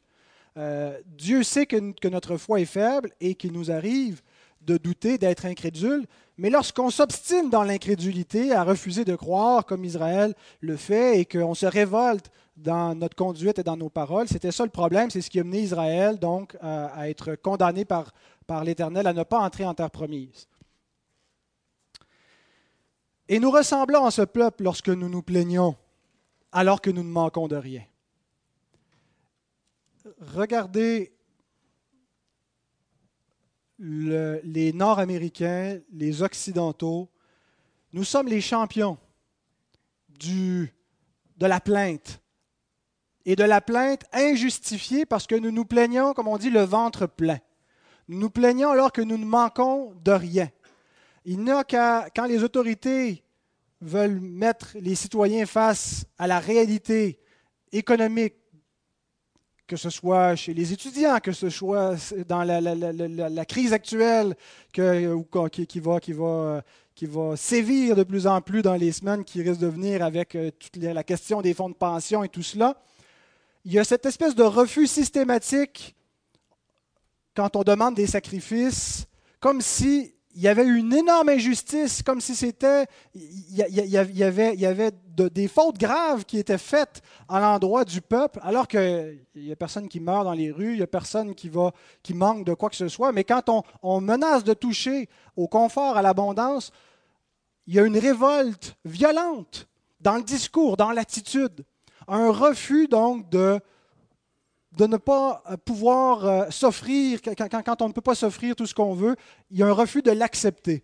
Euh, 0.57 0.99
Dieu 1.07 1.43
sait 1.43 1.67
que, 1.67 1.93
que, 1.93 2.09
notre 2.09 2.37
foi 2.37 2.61
est 2.61 2.67
faible 2.67 3.11
et 3.21 3.35
qu'il 3.35 3.53
nous 3.53 3.71
arrive 3.71 4.21
de 4.61 4.77
douter, 4.77 5.17
d'être 5.19 5.47
incrédule, 5.47 6.07
mais 6.43 6.51
lorsqu'on 6.51 6.91
s'obstine 6.91 7.51
dans 7.51 7.63
l'incrédulité, 7.63 8.51
à 8.51 8.65
refuser 8.65 9.05
de 9.05 9.15
croire 9.15 9.65
comme 9.65 9.85
Israël 9.85 10.35
le 10.61 10.77
fait, 10.77 11.21
et 11.21 11.25
qu'on 11.25 11.55
se 11.55 11.67
révolte 11.67 12.33
dans 12.57 12.97
notre 12.97 13.15
conduite 13.15 13.61
et 13.61 13.63
dans 13.63 13.77
nos 13.77 13.89
paroles, 13.89 14.27
c'était 14.27 14.51
ça 14.51 14.65
le 14.65 14.71
problème, 14.71 15.09
c'est 15.09 15.21
ce 15.21 15.31
qui 15.31 15.39
a 15.39 15.45
mené 15.45 15.61
Israël 15.61 16.19
donc 16.19 16.57
à, 16.61 17.09
être 17.09 17.37
condamné 17.37 17.85
par, 17.85 18.13
par 18.49 18.65
l'Éternel 18.65 19.07
à 19.07 19.13
ne 19.13 19.23
pas 19.23 19.39
entrer 19.39 19.65
en 19.65 19.73
terre 19.73 19.93
promise. 19.93 20.49
Et 23.29 23.39
nous 23.39 23.53
ressemblons 23.53 24.05
à 24.05 24.11
ce 24.11 24.23
peuple 24.23 24.65
lorsque 24.65 24.89
nous 24.89 25.09
nous 25.09 25.23
plaignons, 25.23 25.77
alors 26.51 26.81
que 26.81 26.91
nous 26.91 27.05
ne 27.05 27.09
manquons 27.09 27.47
de 27.47 27.55
rien. 27.55 27.85
Regardez 30.21 31.13
les 33.83 34.73
Nord-Américains, 34.73 35.81
les 35.93 36.23
Occidentaux, 36.23 37.11
nous 37.93 38.05
sommes 38.05 38.29
les 38.29 38.41
champions 38.41 38.97
du, 40.09 40.73
de 41.37 41.47
la 41.47 41.61
plainte. 41.61 42.21
Et 43.25 43.37
de 43.37 43.45
la 43.45 43.61
plainte 43.61 44.05
injustifiée 44.13 45.05
parce 45.05 45.27
que 45.27 45.35
nous 45.35 45.51
nous 45.51 45.65
plaignons, 45.65 46.13
comme 46.13 46.29
on 46.29 46.39
dit, 46.39 46.51
le 46.51 46.63
ventre 46.63 47.07
plein. 47.07 47.39
Nous 48.09 48.19
nous 48.19 48.31
plaignons 48.31 48.71
alors 48.71 48.93
que 48.93 49.03
nous 49.03 49.17
ne 49.17 49.25
manquons 49.25 49.95
de 50.05 50.13
rien. 50.13 50.49
Il 51.25 51.41
n'y 51.41 51.51
a 51.51 51.65
qu'à, 51.65 52.09
quand 52.15 52.27
les 52.27 52.43
autorités 52.43 53.25
veulent 53.81 54.21
mettre 54.21 54.77
les 54.81 54.95
citoyens 54.95 55.47
face 55.47 56.05
à 56.19 56.27
la 56.27 56.39
réalité 56.39 57.21
économique, 57.73 58.35
que 59.73 59.79
ce 59.79 59.89
soit 59.89 60.37
chez 60.37 60.53
les 60.53 60.75
étudiants, 60.75 61.19
que 61.19 61.33
ce 61.33 61.49
soit 61.49 61.97
dans 62.29 62.45
la, 62.45 63.45
crise 63.47 63.73
actuelle 63.73 64.37
que, 64.71 65.19
qui, 65.65 65.81
va, 65.81 65.99
qui, 65.99 66.13
va, 66.13 66.63
qui 66.95 67.07
va 67.07 67.37
sévir 67.39 67.97
de 67.97 68.03
plus 68.03 68.27
en 68.27 68.43
plus 68.43 68.61
dans 68.61 68.75
les 68.75 68.93
semaines 68.93 69.25
qui 69.25 69.41
risquent 69.41 69.63
de 69.63 69.69
venir 69.69 70.05
avec 70.05 70.35
euh, 70.35 70.51
toute 70.51 70.77
la 70.77 71.03
question 71.03 71.41
des 71.41 71.55
fonds 71.55 71.71
de 71.71 71.75
pension 71.75 72.23
et 72.23 72.29
tout 72.29 72.43
cela. 72.43 72.83
Il 73.65 73.73
y 73.73 73.79
a 73.79 73.85
cette 73.85 74.05
espèce 74.05 74.35
de 74.35 74.43
refus 74.43 74.87
systématique 74.87 75.97
quand 77.35 77.57
on 77.57 77.63
demande 77.63 77.95
des 77.95 78.07
sacrifices, 78.07 79.07
comme 79.41 79.63
si 79.63 80.13
il 80.35 80.41
y 80.41 80.49
avait 80.49 80.67
une 80.67 80.93
énorme 80.93 81.29
injustice, 81.29 82.03
comme 82.03 82.21
si 82.21 82.35
c'était, 82.35 82.87
il 83.15 83.55
y, 83.55 83.97
avait, 83.97 84.57
y 84.57 84.67
avait 84.67 84.93
des 85.17 85.49
fautes 85.49 85.79
graves 85.79 86.25
qui 86.25 86.39
étaient 86.39 86.59
faites 86.59 87.03
à 87.29 87.41
l'endroit 87.41 87.85
du 87.85 88.01
peuple, 88.01 88.41
alors 88.43 88.67
qu'il 88.67 89.27
n'y 89.35 89.53
a 89.53 89.57
personne 89.57 89.89
qui 89.89 90.01
meurt 90.01 90.25
dans 90.25 90.33
les 90.33 90.51
rues, 90.51 90.73
il 90.73 90.77
n'y 90.77 90.83
a 90.83 90.87
personne 90.87 91.35
qui, 91.35 91.49
va, 91.49 91.73
qui 92.03 92.15
manque 92.15 92.45
de 92.45 92.55
quoi 92.55 92.71
que 92.71 92.77
ce 92.77 92.89
soit. 92.89 93.13
Mais 93.13 93.25
quand 93.25 93.49
on, 93.49 93.63
on 93.83 94.01
menace 94.01 94.45
de 94.45 94.55
toucher 94.55 95.09
au 95.37 95.49
confort, 95.49 95.97
à 95.97 96.03
l'abondance, 96.03 96.73
il 97.67 97.75
y 97.75 97.79
a 97.79 97.85
une 97.85 97.99
révolte 97.99 98.77
violente 98.85 99.69
dans 100.01 100.17
le 100.17 100.23
discours, 100.23 100.77
dans 100.77 100.93
l'attitude. 100.93 101.65
Un 102.09 102.31
refus 102.31 102.89
donc 102.89 103.29
de 103.29 103.61
de 104.77 104.87
ne 104.87 104.97
pas 104.97 105.43
euh, 105.51 105.57
pouvoir 105.57 106.27
euh, 106.27 106.51
s'offrir, 106.51 107.21
quand, 107.23 107.83
on 107.83 107.89
ne 107.89 107.93
peut 107.93 108.01
pas 108.01 108.15
s'offrir 108.15 108.57
tout 108.57 108.67
ce 108.67 108.75
qu'on 108.75 108.95
veut, 108.95 109.17
il 109.51 109.59
y 109.59 109.63
a 109.63 109.67
un 109.67 109.73
refus 109.73 110.03
de 110.03 110.11
l'accepter. 110.11 110.83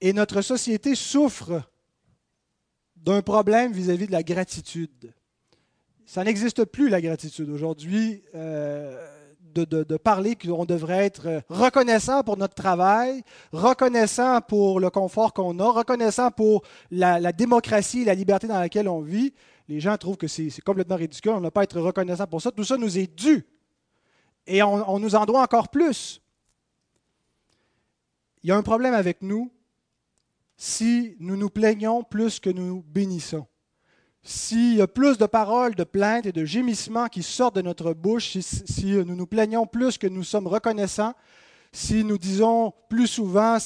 Et 0.00 0.12
notre 0.12 0.42
société 0.42 0.94
souffre 0.94 1.62
d'un 2.96 3.22
problème 3.22 3.72
vis-à-vis 3.72 4.06
de 4.06 4.12
la 4.12 4.22
gratitude. 4.22 5.14
Ça 6.04 6.24
n'existe 6.24 6.64
plus, 6.64 6.88
la 6.88 7.00
gratitude. 7.00 7.48
Aujourd'hui, 7.48 8.22
euh, 8.34 9.08
de, 9.54 9.96
parler 9.96 10.36
qu'on 10.36 10.64
devrait 10.64 11.04
être 11.04 11.42
reconnaissant 11.48 12.22
pour 12.22 12.36
notre 12.36 12.54
travail, 12.54 13.22
reconnaissant 13.52 14.40
pour 14.40 14.80
le 14.80 14.90
confort 14.90 15.32
qu'on 15.32 15.58
a, 15.58 15.70
reconnaissant 15.70 16.30
pour 16.30 16.62
la, 16.90 17.20
la 17.20 17.32
démocratie 17.32 18.02
et 18.02 18.04
la 18.04 18.14
liberté 18.14 18.46
dans 18.46 18.58
laquelle 18.58 18.88
on 18.88 19.00
vit, 19.00 19.32
les 19.72 19.80
gens 19.80 19.96
trouvent 19.96 20.18
que 20.18 20.28
c'est 20.28 20.50
complètement 20.60 20.96
ridicule, 20.96 21.32
on 21.32 21.40
n'a 21.40 21.50
pas 21.50 21.62
à 21.62 21.64
être 21.64 21.80
reconnaissant 21.80 22.26
pour 22.26 22.42
ça. 22.42 22.50
Tout 22.52 22.64
ça 22.64 22.76
nous 22.76 22.98
est 22.98 23.06
dû. 23.06 23.46
Et 24.46 24.62
on, 24.62 24.98
nous 24.98 25.14
en 25.14 25.24
doit 25.24 25.40
encore 25.40 25.70
plus. 25.70 26.20
Il 28.42 28.50
y 28.50 28.52
a 28.52 28.56
un 28.56 28.62
problème 28.62 28.92
avec 28.92 29.22
nous 29.22 29.50
si 30.58 31.16
nous 31.20 31.36
nous 31.36 31.48
plaignons 31.48 32.04
plus 32.04 32.38
que 32.38 32.50
nous 32.50 32.82
bénissons. 32.86 33.46
S'il 34.22 34.74
y 34.74 34.82
a 34.82 34.86
plus 34.86 35.16
de 35.16 35.24
paroles, 35.24 35.74
de 35.74 35.84
plaintes 35.84 36.26
et 36.26 36.32
de 36.32 36.44
gémissements 36.44 37.08
qui 37.08 37.22
sortent 37.22 37.56
de 37.56 37.62
notre 37.62 37.94
bouche, 37.94 38.32
si, 38.32 38.42
si 38.42 38.92
nous 38.92 39.16
nous 39.16 39.26
plaignons 39.26 39.66
plus 39.66 39.96
que 39.96 40.06
nous 40.06 40.22
sommes 40.22 40.48
reconnaissants, 40.48 41.14
si 41.72 42.04
nous 42.04 42.18
disons 42.18 42.74
plus 42.90 43.06
souvent 43.06 43.56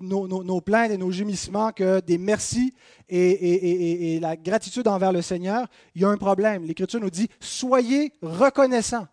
nos, 0.00 0.60
plaintes 0.60 0.90
et 0.90 0.98
nos 0.98 1.10
gémissements 1.10 1.72
que 1.72 2.00
des 2.00 2.18
merci 2.18 2.74
et, 3.08 4.18
la 4.20 4.36
gratitude 4.36 4.88
envers 4.88 5.12
le 5.12 5.22
Seigneur, 5.22 5.66
il 5.94 6.02
y 6.02 6.04
a 6.04 6.08
un 6.08 6.16
problème. 6.16 6.64
L'Écriture 6.64 7.00
nous 7.00 7.10
dit, 7.10 7.28
soyez 7.40 8.12
reconnaissants. 8.22 9.06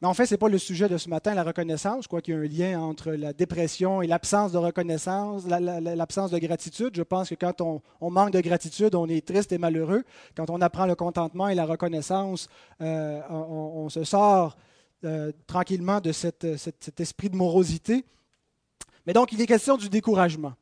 Mais 0.00 0.06
en 0.06 0.14
fait, 0.14 0.26
ce 0.26 0.34
n'est 0.34 0.38
pas 0.38 0.48
le 0.48 0.58
sujet 0.58 0.88
de 0.88 0.96
ce 0.96 1.08
matin, 1.08 1.34
la 1.34 1.42
reconnaissance. 1.42 2.04
Je 2.04 2.08
crois 2.08 2.22
qu'il 2.22 2.34
y 2.34 2.36
a 2.36 2.40
un 2.40 2.44
lien 2.46 2.80
entre 2.80 3.10
la 3.10 3.32
dépression 3.32 4.00
et 4.00 4.06
l'absence 4.06 4.52
de 4.52 4.58
reconnaissance, 4.58 5.44
l'absence 5.48 6.30
de 6.30 6.38
gratitude. 6.38 6.94
Je 6.94 7.02
pense 7.02 7.30
que 7.30 7.34
quand 7.34 7.60
on, 7.60 8.10
manque 8.10 8.30
de 8.30 8.40
gratitude, 8.40 8.94
on 8.94 9.08
est 9.08 9.26
triste 9.26 9.50
et 9.50 9.58
malheureux. 9.58 10.04
Quand 10.36 10.50
on 10.50 10.60
apprend 10.60 10.86
le 10.86 10.94
contentement 10.94 11.48
et 11.48 11.56
la 11.56 11.64
reconnaissance, 11.64 12.48
euh, 12.80 13.20
on, 13.28 13.88
se 13.88 14.04
sort 14.04 14.56
euh, 15.04 15.32
tranquillement 15.46 16.00
de 16.00 16.12
cet 16.12 17.00
esprit 17.00 17.30
de 17.30 17.36
morosité. 17.36 18.04
Mais 19.06 19.12
donc, 19.12 19.32
il 19.32 19.40
est 19.40 19.46
question 19.46 19.76
du 19.76 19.88
découragement. 19.88 20.54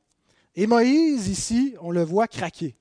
Et 0.55 0.66
Moïse, 0.66 1.28
ici, 1.28 1.75
on 1.81 1.90
le 1.90 2.02
voit 2.02 2.28
craquer. 2.28 2.76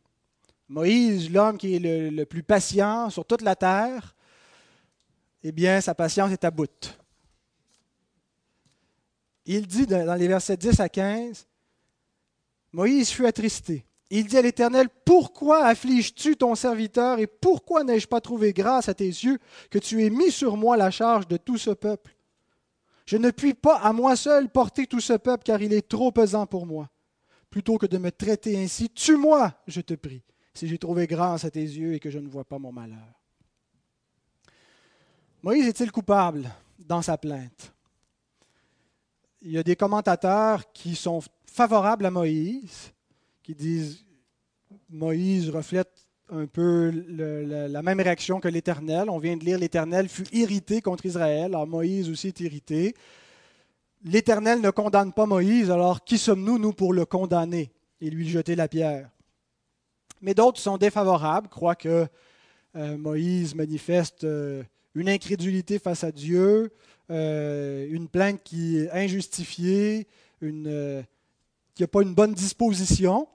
Moïse, 0.68 1.32
l'homme 1.32 1.58
qui 1.58 1.76
est 1.76 1.80
le, 1.80 2.10
le 2.10 2.26
plus 2.26 2.44
patient 2.44 3.10
sur 3.10 3.26
toute 3.26 3.42
la 3.42 3.56
terre, 3.56 4.16
eh 5.44 5.52
bien, 5.52 5.80
sa 5.82 5.94
patience 5.94 6.32
est 6.32 6.44
à 6.44 6.52
bout. 6.52 6.98
Il 9.46 9.68
dit 9.68 9.86
dans 9.86 10.16
les 10.16 10.28
versets 10.28 10.58
10 10.58 10.80
à 10.80 10.90
15, 10.90 11.46
Moïse 12.72 13.10
fut 13.10 13.26
attristé. 13.26 13.86
Il 14.17 14.27
dit 14.27 14.38
à 14.38 14.41
l'Éternel, 14.41 14.88
Pourquoi 15.03 15.65
affliges-tu 15.65 16.38
ton 16.38 16.55
serviteur 16.55 17.19
et 17.19 17.27
pourquoi 17.27 17.84
n'ai-je 17.84 18.07
pas 18.07 18.22
trouvé 18.22 18.53
grâce 18.53 18.88
à 18.88 18.93
tes 18.93 19.03
yeux 19.03 19.39
que 19.69 19.77
tu 19.77 20.05
aies 20.05 20.10
mis 20.10 20.31
sur 20.31 20.55
moi 20.55 20.77
la 20.77 20.89
charge 20.89 21.27
de 21.27 21.36
tout 21.36 21.57
ce 21.57 21.72
peuple? 21.72 22.15
Je 23.05 23.17
ne 23.17 23.29
puis 23.29 23.53
pas 23.53 23.75
à 23.75 23.91
moi 23.91 24.15
seul 24.15 24.48
porter 24.48 24.88
tout 24.88 25.01
ce 25.01 25.12
peuple 25.12 25.43
car 25.43 25.62
il 25.62 25.74
est 25.74 25.89
trop 25.89 26.13
pesant 26.13 26.45
pour 26.45 26.65
moi. 26.65 26.89
Plutôt 27.50 27.77
que 27.77 27.88
de 27.88 27.98
me 27.98 28.10
traiter 28.10 28.57
ainsi, 28.57 28.89
tue-moi, 28.89 29.53
je 29.67 29.81
te 29.81 29.95
prie, 29.95 30.24
si 30.53 30.69
j'ai 30.69 30.77
trouvé 30.77 31.07
grâce 31.07 31.43
à 31.43 31.51
tes 31.51 31.60
yeux 31.60 31.95
et 31.95 32.00
que 32.00 32.10
je 32.10 32.19
ne 32.19 32.29
vois 32.29 32.45
pas 32.45 32.57
mon 32.57 32.72
malheur. 32.72 33.22
Moïse 35.43 35.67
est-il 35.67 35.91
coupable 35.91 36.50
dans 36.79 37.01
sa 37.01 37.17
plainte? 37.17 37.74
Il 39.41 39.51
y 39.51 39.57
a 39.57 39.63
des 39.63 39.75
commentateurs 39.75 40.72
qui 40.72 40.95
sont 40.95 41.22
favorables 41.45 42.05
à 42.05 42.12
Moïse, 42.12 42.93
qui 43.43 43.53
disent 43.53 44.05
Moïse 44.89 45.50
reflète 45.50 46.07
un 46.29 46.48
peu 46.48 46.91
la 47.07 47.81
même 47.81 48.00
réaction 48.00 48.39
que 48.39 48.48
l'Éternel. 48.48 49.10
On 49.10 49.19
vient 49.19 49.38
de 49.38 49.43
lire 49.43 49.60
l'Éternel 49.60 50.10
fut 50.10 50.27
irrité 50.34 50.81
contre 50.81 51.05
Israël. 51.05 51.45
Alors 51.45 51.67
Moïse 51.67 52.10
aussi 52.10 52.29
est 52.29 52.39
irrité. 52.39 52.95
L'Éternel 54.03 54.62
ne 54.62 54.69
condamne 54.69 55.13
pas 55.13 55.25
Moïse, 55.25 55.72
alors 55.72 56.03
qui 56.03 56.17
sommes-nous, 56.17 56.60
nous, 56.60 56.74
pour 56.74 56.93
le 56.93 57.05
condamner 57.05 57.72
et 58.01 58.10
lui 58.10 58.27
jeter 58.29 58.55
la 58.55 58.67
pierre? 58.67 59.10
Mais 60.22 60.34
d'autres 60.34 60.60
sont 60.60 60.77
défavorables, 60.77 61.48
croient 61.48 61.75
que 61.75 62.07
euh, 62.75 62.98
Moïse 62.98 63.55
manifeste 63.55 64.24
euh, 64.24 64.63
une 64.93 65.10
incrédulité 65.10 65.79
face 65.79 66.03
à 66.03 66.12
Dieu, 66.12 66.72
euh, 67.10 67.88
une 67.89 68.07
plainte 68.07 68.41
qui 68.43 68.77
est 68.77 68.91
injustifiée, 68.91 70.07
qui 70.39 70.45
n'a 70.51 71.88
pas 71.88 72.01
une 72.01 72.13
bonne 72.13 72.34
disposition. 72.34 73.27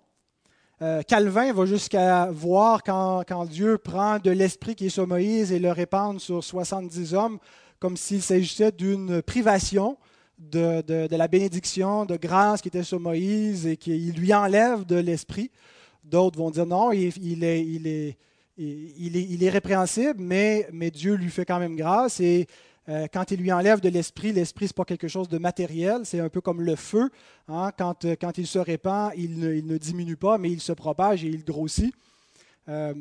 Euh, 0.82 1.02
Calvin 1.02 1.52
va 1.52 1.66
jusqu'à 1.66 2.30
voir 2.32 2.82
quand, 2.82 3.44
Dieu 3.44 3.76
prend 3.76 4.18
de 4.18 4.30
l'esprit 4.30 4.74
qui 4.74 4.86
est 4.86 4.90
sur 4.90 5.06
Moïse 5.06 5.52
et 5.52 5.58
le 5.58 5.72
répand 5.72 6.18
sur 6.18 6.42
70 6.42 7.12
hommes, 7.12 7.38
comme 7.78 7.98
s'il 7.98 8.22
s'agissait 8.22 8.72
d'une 8.72 9.20
privation 9.20 9.98
de, 10.38 10.80
de, 10.80 11.16
la 11.16 11.28
bénédiction, 11.28 12.06
de 12.06 12.16
grâce 12.16 12.62
qui 12.62 12.68
était 12.68 12.82
sur 12.82 12.98
Moïse 12.98 13.66
et 13.66 13.76
qu'il 13.76 14.14
lui 14.14 14.32
enlève 14.32 14.86
de 14.86 14.96
l'esprit. 14.96 15.50
D'autres 16.02 16.38
vont 16.38 16.50
dire 16.50 16.64
non, 16.64 16.92
il, 16.92 17.12
il 17.22 17.44
est, 17.44 17.62
il 17.62 17.86
est 17.86 18.16
il 18.62 19.44
est, 19.44 19.50
répréhensible, 19.50 20.16
mais, 20.18 20.66
Dieu 20.92 21.14
lui 21.14 21.30
fait 21.30 21.44
quand 21.44 21.58
même 21.58 21.76
grâce. 21.76 22.20
Et 22.20 22.46
euh, 22.90 23.06
quand 23.12 23.30
il 23.30 23.40
lui 23.40 23.52
enlève 23.52 23.80
de 23.80 23.88
l'esprit, 23.88 24.32
l'esprit, 24.32 24.66
ce 24.66 24.72
n'est 24.72 24.74
pas 24.74 24.84
quelque 24.84 25.06
chose 25.06 25.28
de 25.28 25.38
matériel, 25.38 26.00
c'est 26.04 26.18
un 26.18 26.28
peu 26.28 26.40
comme 26.40 26.60
le 26.60 26.74
feu. 26.74 27.08
Hein. 27.46 27.70
Euh, 27.80 28.16
quand, 28.20 28.38
il 28.38 28.48
se 28.48 28.58
répand, 28.58 29.12
il 29.16 29.38
ne, 29.38 29.78
diminue 29.78 30.16
pas, 30.16 30.38
mais 30.38 30.50
il 30.50 30.60
se 30.60 30.72
propage 30.72 31.24
et 31.24 31.28
il 31.28 31.44
grossit. 31.44 31.94
Euh, 32.68 32.94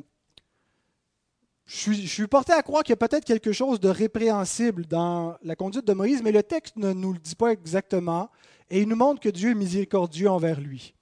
je, 1.66 1.92
suis, 1.92 2.28
porté 2.28 2.54
à 2.54 2.62
croire 2.62 2.84
qu'il 2.84 2.92
y 2.92 3.00
a 3.02 3.08
peut-être 3.08 3.26
quelque 3.26 3.52
chose 3.52 3.80
de 3.80 3.90
répréhensible 3.90 4.86
dans 4.86 5.38
la 5.42 5.56
conduite 5.56 5.88
de 5.88 5.94
Moïse, 5.94 6.22
mais 6.22 6.32
le 6.32 6.44
texte 6.44 6.76
ne 6.76 6.94
nous 6.94 7.14
le 7.14 7.20
dit 7.20 7.36
pas 7.36 7.52
exactement, 7.52 8.30
et 8.70 8.82
il 8.82 8.88
nous 8.88 8.96
montre 8.96 9.20
que 9.20 9.30
Dieu 9.30 9.52
est 9.52 9.56
miséricordieux 9.56 10.30
envers 10.30 10.60
lui. 10.60 10.94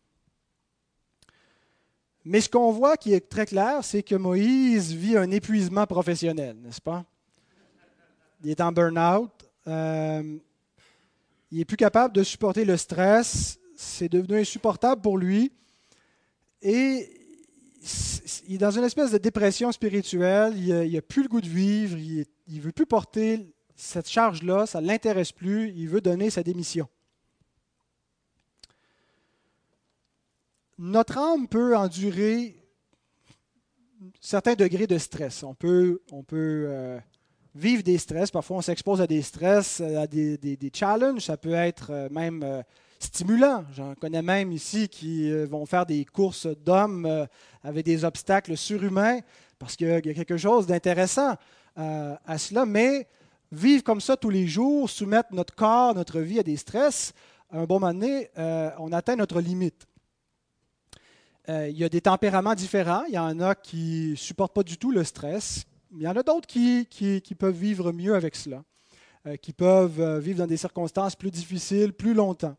Mais 2.23 2.39
ce 2.39 2.49
qu'on 2.49 2.71
voit 2.71 2.95
qui 2.95 3.13
est 3.13 3.29
très 3.29 3.45
clair, 3.45 3.83
c'est 3.83 4.03
que 4.03 4.15
Moïse 4.15 4.93
vit 4.93 5.17
un 5.17 5.31
épuisement 5.31 5.85
professionnel, 5.85 6.55
n'est-ce 6.61 6.81
pas? 6.81 7.05
Il 8.43 8.49
est 8.49 8.61
en 8.61 8.71
burn-out. 8.71 9.31
Euh, 9.67 10.37
il 11.51 11.57
n'est 11.57 11.65
plus 11.65 11.77
capable 11.77 12.13
de 12.13 12.23
supporter 12.23 12.65
le 12.65 12.77
stress. 12.77 13.59
C'est 13.75 14.09
devenu 14.09 14.39
insupportable 14.39 15.01
pour 15.01 15.17
lui. 15.17 15.51
Et 16.61 17.09
il 18.47 18.55
est 18.55 18.59
dans 18.59 18.71
une 18.71 18.83
espèce 18.83 19.11
de 19.11 19.17
dépression 19.17 19.71
spirituelle. 19.71 20.57
Il 20.57 20.93
n'a 20.93 21.01
plus 21.01 21.23
le 21.23 21.29
goût 21.29 21.41
de 21.41 21.47
vivre. 21.47 21.97
Il 21.97 22.25
ne 22.47 22.61
veut 22.61 22.71
plus 22.71 22.85
porter 22.85 23.53
cette 23.75 24.09
charge-là. 24.09 24.65
Ça 24.65 24.81
ne 24.81 24.87
l'intéresse 24.87 25.31
plus. 25.31 25.71
Il 25.75 25.87
veut 25.87 26.01
donner 26.01 26.29
sa 26.29 26.43
démission. 26.43 26.87
notre 30.77 31.17
âme 31.17 31.47
peut 31.47 31.75
endurer 31.75 32.55
certains 34.21 34.53
degrés 34.55 34.87
de 34.87 34.97
stress. 34.97 35.43
On 35.43 35.55
peut, 35.55 36.01
on 36.11 36.23
peut 36.23 36.65
euh, 36.67 36.99
vivre 37.57 37.83
des 37.83 37.97
stress. 37.97 38.31
Parfois, 38.31 38.57
on 38.57 38.61
s'expose 38.61 39.01
à 39.01 39.07
des 39.07 39.21
stress, 39.21 39.81
à 39.81 40.07
des, 40.07 40.71
challenges. 40.73 41.21
Ça 41.21 41.37
peut 41.37 41.53
être 41.53 41.87
euh, 41.91 42.09
même 42.09 42.43
euh, 42.43 42.61
stimulant. 42.99 43.65
J'en 43.75 43.95
connais 43.95 44.21
même 44.21 44.51
ici 44.51 44.87
qui 44.87 45.31
vont 45.45 45.65
faire 45.65 45.85
des 45.85 46.05
courses 46.05 46.47
d'hommes 46.47 47.27
avec 47.63 47.85
des 47.85 48.03
obstacles 48.03 48.57
surhumains 48.57 49.19
parce 49.59 49.75
qu'il 49.75 49.87
y 49.87 49.91
a 49.91 50.01
quelque 50.01 50.37
chose 50.37 50.65
d'intéressant 50.65 51.35
à 51.75 52.37
cela. 52.39 52.65
Mais 52.65 53.07
vivre 53.51 53.83
comme 53.83 54.01
ça 54.01 54.17
tous 54.17 54.31
les 54.31 54.47
jours, 54.47 54.89
soumettre 54.89 55.31
notre 55.31 55.53
corps, 55.53 55.93
notre 55.93 56.21
vie 56.21 56.39
à 56.39 56.43
des 56.43 56.57
stress, 56.57 57.13
à 57.51 57.59
un 57.59 57.65
bon 57.65 57.79
moment 57.79 57.93
donné, 57.93 58.31
on 58.79 58.91
atteint 58.91 59.15
notre 59.15 59.41
limite. 59.41 59.87
Euh, 61.49 61.69
il 61.69 61.77
y 61.77 61.83
a 61.83 61.89
des 61.89 62.01
tempéraments 62.01 62.55
différents. 62.55 63.03
Il 63.07 63.13
y 63.13 63.19
en 63.19 63.39
a 63.39 63.55
qui 63.55 64.09
ne 64.11 64.15
supportent 64.15 64.53
pas 64.53 64.63
du 64.63 64.77
tout 64.77 64.91
le 64.91 65.03
stress. 65.03 65.63
Il 65.91 66.01
y 66.01 66.07
en 66.07 66.15
a 66.15 66.23
d'autres 66.23 66.47
qui, 66.47 67.35
peuvent 67.37 67.55
vivre 67.55 67.91
mieux 67.91 68.15
avec 68.15 68.35
cela, 68.35 68.63
euh, 69.25 69.35
qui 69.37 69.53
peuvent 69.53 69.99
euh, 69.99 70.19
vivre 70.19 70.39
dans 70.39 70.47
des 70.47 70.57
circonstances 70.57 71.15
plus 71.15 71.31
difficiles, 71.31 71.93
plus 71.93 72.13
longtemps. 72.13 72.55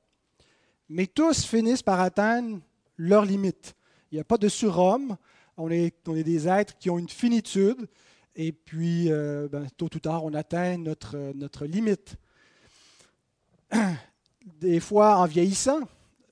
Mais 0.88 1.06
tous 1.06 1.44
finissent 1.44 1.82
par 1.82 2.00
atteindre 2.00 2.60
leurs 2.96 3.24
limites. 3.24 3.74
Il 4.10 4.14
n'y 4.14 4.20
a 4.20 4.24
pas 4.24 4.38
de 4.38 4.48
surhomme. 4.48 5.16
On 5.56 5.70
est, 5.70 5.92
des 6.06 6.48
êtres 6.48 6.78
qui 6.78 6.88
ont 6.88 6.98
une 6.98 7.08
finitude. 7.08 7.88
Et 8.34 8.52
puis, 8.52 9.10
ben, 9.10 9.66
tôt 9.76 9.90
ou 9.94 9.98
tard, 9.98 10.24
on 10.24 10.32
atteint 10.32 10.78
notre, 10.78 11.32
notre 11.34 11.66
limite. 11.66 12.16
Des 14.60 14.80
fois, 14.80 15.16
en 15.16 15.26
vieillissant, 15.26 15.80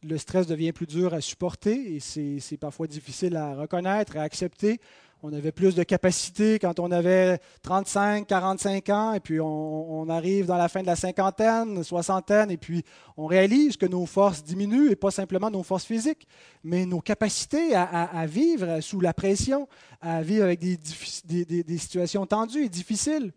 le 0.02 0.18
stress 0.18 0.46
devient 0.46 0.72
plus 0.72 0.86
dur 0.86 1.14
à 1.14 1.20
supporter 1.20 1.96
et 1.96 2.00
c'est 2.00 2.56
parfois 2.56 2.86
difficile 2.86 3.36
à 3.36 3.54
reconnaître, 3.54 4.16
à 4.16 4.22
accepter. 4.22 4.80
On 5.22 5.32
avait 5.32 5.50
plus 5.50 5.74
de 5.74 5.82
capacité 5.82 6.58
quand 6.58 6.78
on 6.78 6.92
avait 6.92 7.38
35, 7.62 8.26
45 8.26 8.88
ans, 8.90 9.12
et 9.14 9.20
puis 9.20 9.40
on, 9.40 10.08
arrive 10.10 10.46
dans 10.46 10.58
la 10.58 10.68
fin 10.68 10.82
de 10.82 10.86
la 10.86 10.94
cinquantaine, 10.94 11.82
soixantaine, 11.82 12.50
et 12.50 12.58
puis 12.58 12.84
on 13.16 13.26
réalise 13.26 13.76
que 13.76 13.86
nos 13.86 14.04
forces 14.04 14.44
diminuent, 14.44 14.90
et 14.90 14.96
pas 14.96 15.10
simplement 15.10 15.50
nos 15.50 15.62
forces 15.62 15.86
physiques, 15.86 16.28
mais 16.62 16.84
nos 16.84 17.00
capacités 17.00 17.74
à, 17.74 18.26
vivre 18.26 18.80
sous 18.80 19.00
la 19.00 19.14
pression, 19.14 19.68
à 20.02 20.22
vivre 20.22 20.44
avec 20.44 20.60
des, 20.60 21.78
situations 21.78 22.26
tendues 22.26 22.64
et 22.64 22.68
difficiles. 22.68 23.32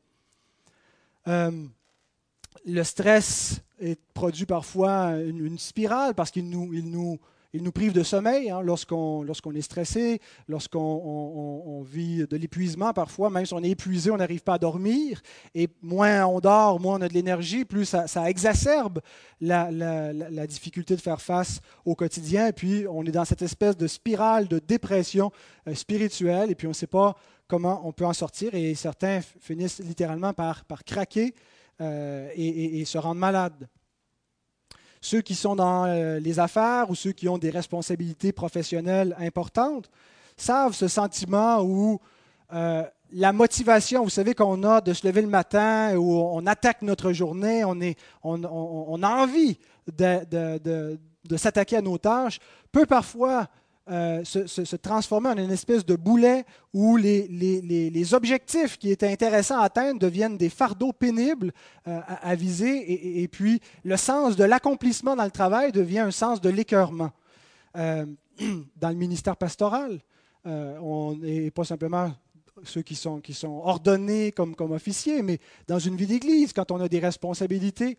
Euh, 1.27 1.51
le 2.65 2.83
stress 2.83 3.61
produit 4.13 4.45
parfois 4.45 5.11
une, 5.15 5.57
spirale 5.57 6.13
parce 6.13 6.31
qu'il 6.31 6.49
nous, 6.49 6.73
il 6.73 6.89
nous, 6.89 7.19
il 7.53 7.63
nous 7.63 7.71
prive 7.71 7.93
de 7.93 8.03
sommeil 8.03 8.49
hein, 8.49 8.62
lorsqu'on, 8.62 9.25
est 9.25 9.62
stressé, 9.62 10.21
lorsqu'on 10.47 11.83
vit 11.83 12.25
de 12.27 12.38
l'épuisement 12.38 12.93
parfois, 12.93 13.29
même 13.29 13.45
si 13.45 13.53
on 13.53 13.63
est 13.63 13.69
épuisé, 13.69 14.12
on 14.12 14.17
n'arrive 14.17 14.43
pas 14.43 14.53
à 14.53 14.57
dormir. 14.57 15.21
Et 15.55 15.67
moins 15.81 16.25
on 16.25 16.39
dort, 16.39 16.79
moins 16.79 16.99
on 16.99 17.01
a 17.01 17.07
de 17.07 17.13
l'énergie, 17.13 17.65
plus 17.65 17.85
ça, 17.85 18.29
exacerbe 18.29 18.99
la, 19.41 19.71
la, 19.71 20.47
difficulté 20.47 20.95
de 20.95 21.01
faire 21.01 21.21
face 21.21 21.59
au 21.85 21.95
quotidien. 21.95 22.47
Et 22.47 22.53
puis 22.53 22.85
on 22.89 23.03
est 23.05 23.12
dans 23.12 23.25
cette 23.25 23.41
espèce 23.41 23.77
de 23.77 23.88
spirale 23.88 24.47
de 24.47 24.59
dépression 24.59 25.31
euh, 25.67 25.73
spirituelle 25.73 26.51
et 26.51 26.55
puis 26.55 26.67
on 26.67 26.71
ne 26.71 26.75
sait 26.75 26.88
pas 26.88 27.15
comment 27.47 27.81
on 27.85 27.91
peut 27.91 28.05
en 28.05 28.13
sortir. 28.13 28.53
Et 28.53 28.75
certains 28.75 29.21
finissent 29.41 29.79
littéralement 29.79 30.33
par, 30.33 30.63
par 30.65 30.83
craquer 30.83 31.33
euh, 31.81 32.29
et, 32.35 32.83
se 32.85 32.97
rendre 32.97 33.19
malades. 33.19 33.67
Ceux 35.01 35.21
qui 35.21 35.35
sont 35.35 35.55
dans 35.55 35.85
euh, 35.85 36.19
les 36.19 36.39
affaires 36.39 36.89
ou 36.89 36.95
ceux 36.95 37.12
qui 37.12 37.29
ont 37.29 37.38
des 37.38 37.49
responsabilités 37.49 38.31
professionnelles 38.31 39.15
importantes 39.19 39.89
savent 40.35 40.73
ce 40.73 40.88
sentiment 40.88 41.62
où 41.62 41.99
euh, 42.53 42.83
la 43.12 43.33
motivation, 43.33 44.03
vous 44.03 44.09
savez, 44.09 44.33
qu'on 44.33 44.63
a 44.63 44.81
de 44.81 44.93
se 44.93 45.07
lever 45.07 45.21
le 45.21 45.27
matin, 45.27 45.95
où 45.95 46.13
on 46.13 46.45
attaque 46.45 46.81
notre 46.81 47.12
journée, 47.12 47.63
on, 47.63 49.03
a 49.03 49.07
envie 49.09 49.57
de, 49.91 50.25
de, 50.59 50.99
de, 51.25 51.38
s'attaquer 51.38 51.77
à 51.77 51.81
nos 51.81 51.97
tâches, 51.97 52.39
peut 52.71 52.85
parfois 52.85 53.47
euh, 53.91 54.23
se, 54.23 54.75
transformer 54.75 55.30
en 55.30 55.38
une 55.38 55.49
espèce 55.49 55.84
de 55.84 55.95
boulet 55.95 56.45
où 56.73 56.95
les, 56.95 57.28
les, 57.28 57.89
les, 57.89 58.13
objectifs 58.13 58.78
qui 58.78 58.91
étaient 58.91 59.12
intéressants 59.12 59.60
à 59.60 59.63
atteindre 59.63 59.99
deviennent 59.99 60.38
des 60.38 60.49
fardeaux 60.49 60.93
pénibles 60.93 61.52
euh, 61.88 61.99
à, 62.06 62.36
viser, 62.36 63.21
et, 63.23 63.28
puis 63.28 63.60
le 63.84 63.97
sens 63.97 64.36
de 64.36 64.43
l'accomplissement 64.43 65.15
dans 65.15 65.23
le 65.23 65.32
travail 65.32 65.71
devient 65.71 65.99
un 65.99 66.12
sens 66.12 66.39
de 66.39 66.49
l'écœurement. 66.49 67.10
Euh, 67.78 68.06
dans 68.75 68.89
le 68.89 68.95
ministère 68.95 69.36
pastoral, 69.38 69.99
on 70.45 71.15
n'est 71.15 71.49
pas 71.49 71.63
simplement 71.63 72.12
ceux 72.63 72.84
qui 72.84 72.93
sont, 72.95 73.21
qui 73.21 73.34
sont 73.34 73.62
ordonnés 73.63 74.32
comme, 74.32 74.56
comme 74.56 74.71
officiers, 74.71 75.23
mais 75.23 75.39
dans 75.67 75.80
une 75.80 75.95
vie 75.95 76.08
d'église, 76.08 76.54
quand 76.54 76.71
on 76.71 76.80
a 76.80 76.88
des 76.88 76.99
responsabilités, 76.99 77.97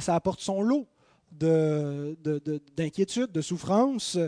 ça 0.00 0.14
apporte 0.14 0.40
son 0.40 0.60
lot 0.60 0.86
d'inquiétudes, 1.32 3.22
de, 3.22 3.32
de, 3.32 3.32
de 3.32 3.40
souffrances 3.40 4.18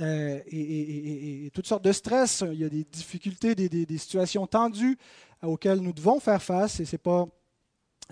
euh, 0.00 0.40
et, 0.46 1.50
toutes 1.54 1.66
sortes 1.66 1.84
de 1.84 1.92
stress. 1.92 2.44
Il 2.52 2.58
y 2.58 2.64
a 2.64 2.68
des 2.68 2.84
difficultés, 2.84 3.54
des, 3.54 3.98
situations 3.98 4.46
tendues 4.46 4.98
auxquelles 5.42 5.80
nous 5.80 5.92
devons 5.92 6.20
faire 6.20 6.42
face 6.42 6.80
et 6.80 6.84
ce 6.84 6.92
n'est 6.92 6.98
pas 6.98 7.26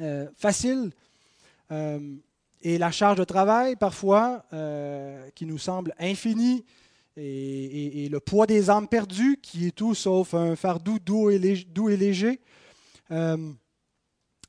euh, 0.00 0.28
facile. 0.36 0.90
et 1.70 2.78
la 2.78 2.90
charge 2.90 3.18
de 3.18 3.24
travail, 3.24 3.76
parfois, 3.76 4.44
qui 5.34 5.46
nous 5.46 5.58
semble 5.58 5.94
infinie, 5.98 6.64
et, 7.16 8.08
le 8.10 8.20
poids 8.20 8.46
des 8.46 8.70
âmes 8.70 8.88
perdues, 8.88 9.38
qui 9.40 9.66
est 9.66 9.74
tout 9.74 9.94
sauf 9.94 10.34
un 10.34 10.56
fardeau 10.56 10.98
doux 10.98 11.30
et 11.30 11.38
léger. 11.96 12.40
Euh, 13.10 13.52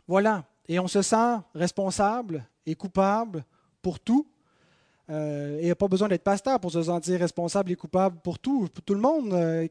voilà. 0.07 0.45
Et 0.67 0.79
on 0.79 0.87
se 0.87 1.01
sent 1.01 1.37
responsable 1.53 2.45
et 2.65 2.75
coupable 2.75 3.45
pour 3.81 3.99
tout. 3.99 4.27
Euh, 5.09 5.57
et 5.57 5.61
il 5.61 5.65
n'y 5.65 5.71
a 5.71 5.75
pas 5.75 5.87
besoin 5.87 6.07
d'être 6.07 6.23
pasteur 6.23 6.59
pour 6.59 6.71
se 6.71 6.81
sentir 6.83 7.19
responsable 7.19 7.71
et 7.71 7.75
coupable 7.75 8.17
pour 8.23 8.39
tout. 8.39 8.67
Pour 8.73 8.83
tout 8.83 8.93
le 8.93 9.01
monde, 9.01 9.33
euh, 9.33 9.67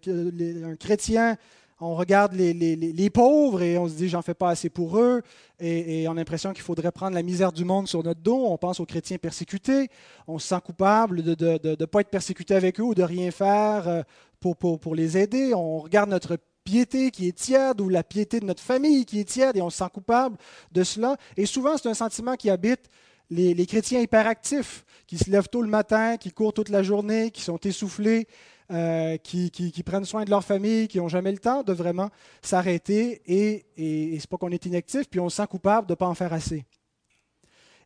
un 0.64 0.76
chrétien 0.76 1.36
on 1.80 1.96
regarde 1.96 2.32
les, 2.34 3.10
pauvres 3.10 3.62
et 3.62 3.76
on 3.78 3.88
se 3.88 3.94
dit 3.94 4.08
j'en 4.08 4.22
fais 4.22 4.34
pas 4.34 4.50
assez 4.50 4.70
pour 4.70 4.98
eux 4.98 5.22
et, 5.60 6.06
on 6.08 6.12
a 6.12 6.14
l'impression 6.14 6.52
qu'il 6.52 6.62
faudrait 6.62 6.92
prendre 6.92 7.14
la 7.14 7.22
misère 7.22 7.52
du 7.52 7.64
monde 7.64 7.88
sur 7.88 8.02
notre 8.02 8.20
dos. 8.20 8.46
On 8.46 8.56
pense 8.56 8.80
aux 8.80 8.86
chrétiens 8.86 9.18
persécutés. 9.18 9.88
On 10.26 10.38
se 10.38 10.48
sent 10.48 10.60
coupable 10.64 11.22
de 11.22 11.76
ne 11.80 11.84
pas 11.84 12.00
être 12.00 12.10
persécuté 12.10 12.54
avec 12.54 12.80
eux 12.80 12.84
ou 12.84 12.94
de 12.94 13.02
rien 13.02 13.30
faire 13.30 13.88
euh, 13.88 14.02
pour, 14.40 14.56
pour, 14.56 14.94
les 14.94 15.18
aider. 15.18 15.52
On 15.54 15.78
regarde 15.78 16.10
notre 16.10 16.38
piété 16.64 17.10
qui 17.10 17.28
est 17.28 17.36
tiède 17.36 17.80
ou 17.80 17.88
la 17.88 18.02
piété 18.02 18.40
de 18.40 18.46
notre 18.46 18.62
famille 18.62 19.04
qui 19.04 19.20
est 19.20 19.24
tiède 19.24 19.56
et 19.56 19.62
on 19.62 19.70
se 19.70 19.78
sent 19.78 19.90
coupable 19.92 20.36
de 20.72 20.84
cela. 20.84 21.16
Et 21.36 21.46
souvent, 21.46 21.76
c'est 21.76 21.88
un 21.88 21.94
sentiment 21.94 22.36
qui 22.36 22.50
habite 22.50 22.88
les, 23.34 23.66
chrétiens 23.66 24.00
hyperactifs, 24.00 24.84
qui 25.06 25.18
se 25.18 25.30
lèvent 25.30 25.48
tôt 25.48 25.62
le 25.62 25.68
matin, 25.68 26.16
qui 26.16 26.30
courent 26.30 26.54
toute 26.54 26.68
la 26.68 26.82
journée, 26.82 27.30
qui 27.30 27.42
sont 27.42 27.58
essoufflés, 27.58 28.26
euh, 28.70 29.16
qui, 29.18 29.82
prennent 29.84 30.04
soin 30.04 30.24
de 30.24 30.30
leur 30.30 30.44
famille, 30.44 30.88
qui 30.88 30.98
n'ont 30.98 31.08
jamais 31.08 31.32
le 31.32 31.38
temps 31.38 31.62
de 31.62 31.72
vraiment 31.72 32.10
s'arrêter. 32.42 33.22
Et, 33.26 33.66
et, 33.76 34.18
c'est 34.18 34.28
pas 34.28 34.38
qu'on 34.38 34.50
est 34.50 34.64
inactif, 34.66 35.08
puis 35.08 35.20
on 35.20 35.28
se 35.28 35.36
sent 35.36 35.46
coupable 35.48 35.86
de 35.86 35.92
ne 35.92 35.96
pas 35.96 36.06
en 36.06 36.14
faire 36.14 36.32
assez. 36.32 36.64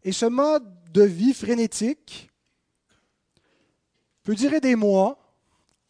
Et 0.05 0.13
ce 0.13 0.27
mode 0.27 0.65
de 0.93 1.03
vie 1.03 1.35
frénétique 1.35 2.31
peut 4.23 4.35
durer 4.35 4.61
des 4.61 4.77
mois, 4.77 5.19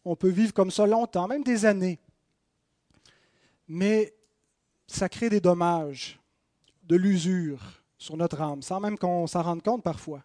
on 0.05 0.15
peut 0.15 0.29
vivre 0.29 0.53
comme 0.53 0.71
ça 0.71 0.87
longtemps, 0.87 1.27
même 1.27 1.43
des 1.43 1.65
années. 1.65 1.99
Mais 3.67 4.13
ça 4.87 5.07
crée 5.09 5.29
des 5.29 5.41
dommages, 5.41 6.19
de 6.83 6.95
l'usure 6.95 7.78
sur 7.99 8.17
notre 8.17 8.41
âme, 8.41 8.61
sans 8.61 8.79
même 8.79 8.97
qu'on 8.97 9.27
s'en 9.27 9.43
rende 9.43 9.61
compte 9.61 9.83
parfois. 9.83 10.23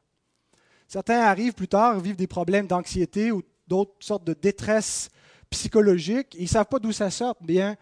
Certains 0.87 1.21
arrivent 1.21 1.55
plus 1.55 1.69
tard, 1.69 1.99
vivent 1.99 2.17
des 2.17 2.29
problèmes 2.29 2.69
d'anxiété 2.69 3.33
ou 3.33 3.43
d'autres 3.67 3.95
sortes 3.99 4.25
de 4.25 4.33
détresse 4.33 5.11
psychologique. 5.51 6.35
Ils 6.39 6.45
ne 6.45 6.49
savent 6.49 6.69
pas 6.69 6.79
d'où 6.79 6.93
ça 6.93 7.11
sort. 7.11 7.37
Bien, 7.41 7.77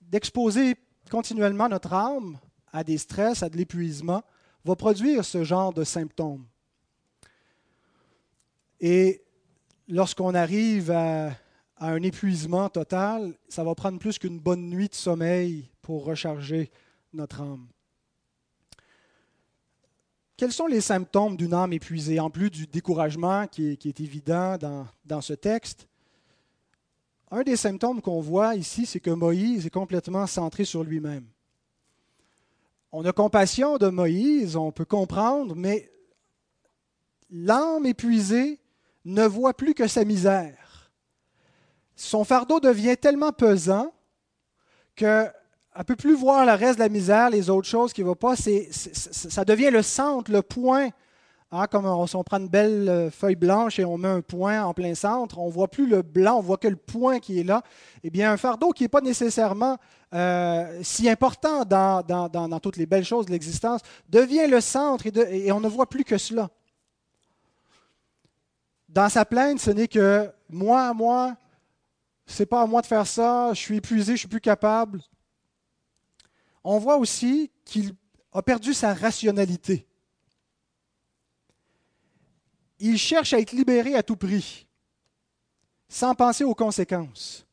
d'exposer 0.00 0.76
continuellement 1.10 1.68
notre 1.68 1.92
âme 1.92 2.38
à 2.72 2.84
des 2.84 2.96
stress, 2.96 3.42
à 3.42 3.48
de 3.48 3.56
l'épuisement, 3.56 4.22
va 4.64 4.76
produire 4.76 5.24
ce 5.24 5.42
genre 5.42 5.72
de 5.72 5.84
symptômes. 5.84 6.46
Et 8.80 9.22
lorsqu'on 9.88 10.34
arrive 10.34 10.90
à, 10.90 11.30
à, 11.76 11.90
un 11.90 12.02
épuisement 12.02 12.68
total, 12.68 13.34
ça 13.48 13.64
va 13.64 13.74
prendre 13.74 13.98
plus 13.98 14.18
qu'une 14.18 14.38
bonne 14.38 14.68
nuit 14.68 14.88
de 14.88 14.94
sommeil 14.94 15.68
pour 15.82 16.04
recharger 16.04 16.70
notre 17.12 17.40
âme. 17.40 17.66
Quels 20.42 20.50
sont 20.50 20.66
les 20.66 20.80
symptômes 20.80 21.36
d'une 21.36 21.54
âme 21.54 21.72
épuisée, 21.72 22.18
en 22.18 22.28
plus 22.28 22.50
du 22.50 22.66
découragement 22.66 23.46
qui 23.46 23.78
est, 23.80 24.00
évident 24.00 24.58
dans, 25.04 25.20
ce 25.20 25.34
texte? 25.34 25.86
Un 27.30 27.42
des 27.42 27.54
symptômes 27.54 28.02
qu'on 28.02 28.20
voit 28.20 28.56
ici, 28.56 28.84
c'est 28.84 28.98
que 28.98 29.10
Moïse 29.10 29.66
est 29.66 29.70
complètement 29.70 30.26
centré 30.26 30.64
sur 30.64 30.82
lui-même. 30.82 31.24
On 32.90 33.04
a 33.04 33.12
compassion 33.12 33.78
de 33.78 33.86
Moïse, 33.86 34.56
on 34.56 34.72
peut 34.72 34.84
comprendre, 34.84 35.54
mais 35.54 35.92
l'âme 37.30 37.86
épuisée 37.86 38.58
ne 39.04 39.24
voit 39.24 39.54
plus 39.54 39.74
que 39.74 39.86
sa 39.86 40.04
misère. 40.04 40.90
Son 41.94 42.24
fardeau 42.24 42.58
devient 42.58 42.96
tellement 42.96 43.30
pesant 43.30 43.94
que 44.96 45.28
ne 45.78 45.84
peut 45.84 45.96
plus 45.96 46.14
voir 46.14 46.44
le 46.44 46.52
reste 46.52 46.78
de 46.78 46.84
la 46.84 46.88
misère, 46.88 47.30
les 47.30 47.48
autres 47.48 47.68
choses 47.68 47.92
qui 47.92 48.02
ne 48.02 48.06
vont 48.06 48.14
pas. 48.14 48.34
ça 48.36 49.44
devient 49.44 49.70
le 49.70 49.82
centre, 49.82 50.30
le 50.30 50.42
point. 50.42 50.90
Hein, 51.54 51.66
comme 51.66 51.84
on, 51.84 52.06
si 52.06 52.16
on 52.16 52.24
prend 52.24 52.38
une 52.38 52.48
belle 52.48 52.88
euh, 52.88 53.10
feuille 53.10 53.36
blanche 53.36 53.78
et 53.78 53.84
on 53.84 53.98
met 53.98 54.08
un 54.08 54.22
point 54.22 54.62
en 54.62 54.72
plein 54.72 54.94
centre, 54.94 55.38
on 55.38 55.48
ne 55.48 55.52
voit 55.52 55.68
plus 55.68 55.86
le 55.86 56.00
blanc, 56.00 56.38
on 56.38 56.40
voit 56.40 56.56
que 56.56 56.68
le 56.68 56.76
point 56.76 57.20
qui 57.20 57.40
est 57.40 57.44
là. 57.44 57.62
Eh 58.02 58.08
bien, 58.08 58.32
un 58.32 58.38
fardeau 58.38 58.70
qui 58.70 58.84
n'est 58.84 58.88
pas 58.88 59.02
nécessairement 59.02 59.76
euh, 60.14 60.80
si 60.82 61.10
important 61.10 61.66
dans, 61.66 62.58
toutes 62.62 62.78
les 62.78 62.86
belles 62.86 63.04
choses 63.04 63.26
de 63.26 63.32
l'existence 63.32 63.82
devient 64.08 64.46
le 64.48 64.62
centre 64.62 65.06
et, 65.06 65.46
et 65.46 65.52
on 65.52 65.60
ne 65.60 65.68
voit 65.68 65.90
plus 65.90 66.04
que 66.04 66.16
cela. 66.16 66.48
Dans 68.88 69.10
sa 69.10 69.26
plainte, 69.26 69.58
ce 69.58 69.70
n'est 69.70 69.88
que 69.88 70.30
moi, 70.48 70.94
moi, 70.94 71.36
c'est 72.26 72.46
pas 72.46 72.62
à 72.62 72.66
moi 72.66 72.80
de 72.80 72.86
faire 72.86 73.06
ça, 73.06 73.50
je 73.52 73.58
suis 73.58 73.76
épuisé, 73.76 74.14
je 74.14 74.20
suis 74.20 74.28
plus 74.28 74.40
capable 74.40 75.02
on 76.64 76.78
voit 76.78 76.96
aussi 76.96 77.50
qu'il 77.64 77.94
a 78.32 78.42
perdu 78.42 78.74
sa 78.74 78.94
rationalité. 78.94 79.86
Il 82.78 82.98
cherche 82.98 83.32
à 83.32 83.38
être 83.38 83.52
libéré 83.52 83.94
à 83.94 84.02
tout 84.02 84.16
prix, 84.16 84.66
sans 85.88 86.14
penser 86.14 86.44
aux 86.44 86.54
conséquences. 86.54 87.46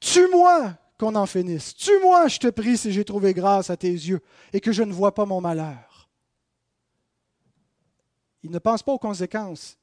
Tue-moi 0.00 0.74
qu'on 0.98 1.14
en 1.14 1.26
finisse. 1.26 1.74
Tue-moi, 1.74 2.28
je 2.28 2.38
te 2.38 2.48
prie, 2.48 2.78
si 2.78 2.92
j'ai 2.92 3.04
trouvé 3.04 3.34
grâce 3.34 3.70
à 3.70 3.76
tes 3.76 3.90
yeux 3.90 4.20
et 4.52 4.60
que 4.60 4.72
je 4.72 4.82
ne 4.82 4.92
vois 4.92 5.14
pas 5.14 5.26
mon 5.26 5.40
malheur. 5.40 6.08
Il 8.42 8.50
ne 8.50 8.58
pense 8.58 8.82
pas 8.82 8.92
aux 8.92 8.98
conséquences. 8.98 9.78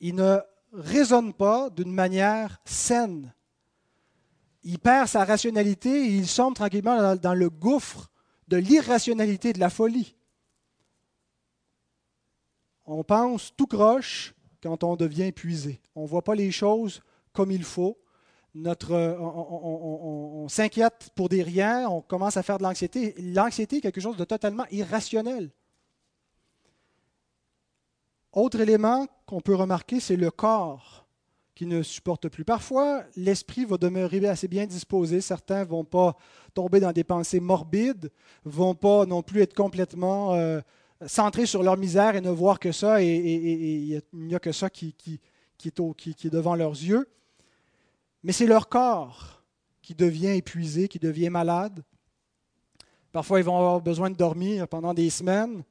Il 0.00 0.14
ne 0.14 0.38
raisonne 0.72 1.32
pas 1.32 1.70
d'une 1.70 1.92
manière 1.92 2.60
saine 2.64 3.32
il 4.62 4.78
perd 4.78 5.08
sa 5.08 5.24
rationalité 5.24 5.88
et 5.88 6.16
il 6.16 6.26
sombre 6.26 6.54
tranquillement 6.54 7.16
dans, 7.16 7.34
le 7.34 7.50
gouffre 7.50 8.10
de 8.48 8.56
l'irrationalité, 8.56 9.52
de 9.52 9.60
la 9.60 9.70
folie. 9.70 10.16
On 12.84 13.04
pense 13.04 13.54
tout 13.56 13.66
croche 13.66 14.34
quand 14.62 14.84
on 14.84 14.96
devient 14.96 15.24
épuisé. 15.24 15.80
On 15.94 16.02
ne 16.02 16.08
voit 16.08 16.24
pas 16.24 16.34
les 16.34 16.50
choses 16.50 17.00
comme 17.32 17.50
il 17.50 17.64
faut. 17.64 17.98
Notre, 18.52 18.92
on, 18.96 20.48
s'inquiète 20.48 21.10
pour 21.14 21.28
des 21.28 21.42
riens, 21.42 21.88
on 21.88 22.02
commence 22.02 22.36
à 22.36 22.42
faire 22.42 22.58
de 22.58 22.64
l'anxiété. 22.64 23.14
L'anxiété 23.18 23.76
est 23.76 23.80
quelque 23.80 24.00
chose 24.00 24.16
de 24.16 24.24
totalement 24.24 24.66
irrationnel. 24.72 25.50
Autre 28.32 28.60
élément 28.60 29.06
qu'on 29.26 29.40
peut 29.40 29.54
remarquer, 29.54 30.00
c'est 30.00 30.16
le 30.16 30.30
corps 30.30 30.99
ne 31.66 31.82
supportent 31.82 32.28
plus. 32.28 32.44
Parfois, 32.44 33.04
l'esprit 33.16 33.64
va 33.64 33.76
demeurer 33.76 34.26
assez 34.26 34.48
bien 34.48 34.66
disposé. 34.66 35.20
Certains 35.20 35.60
ne 35.60 35.68
vont 35.68 35.84
pas 35.84 36.16
tomber 36.54 36.80
dans 36.80 36.92
des 36.92 37.04
pensées 37.04 37.40
morbides, 37.40 38.10
vont 38.44 38.74
pas 38.74 39.06
non 39.06 39.22
plus 39.22 39.42
être 39.42 39.54
complètement 39.54 40.34
euh, 40.34 40.60
centrés 41.06 41.46
sur 41.46 41.62
leur 41.62 41.76
misère 41.76 42.16
et 42.16 42.20
ne 42.20 42.30
voir 42.30 42.58
que 42.58 42.72
ça, 42.72 43.02
et, 43.02 43.06
il 43.06 44.02
n'y 44.12 44.34
a 44.34 44.40
que 44.40 44.52
ça 44.52 44.70
qui, 44.70 44.94
qui, 44.94 45.20
est 45.68 46.26
devant 46.26 46.54
leurs 46.54 46.72
yeux. 46.72 47.08
Mais 48.22 48.32
c'est 48.32 48.46
leur 48.46 48.68
corps 48.68 49.42
qui 49.82 49.94
devient 49.94 50.28
épuisé, 50.36 50.88
qui 50.88 50.98
devient 50.98 51.30
malade. 51.30 51.82
Parfois, 53.12 53.40
ils 53.40 53.44
vont 53.44 53.56
avoir 53.56 53.80
besoin 53.80 54.10
de 54.10 54.16
dormir 54.16 54.68
pendant 54.68 54.94
des 54.94 55.10
semaines. 55.10 55.64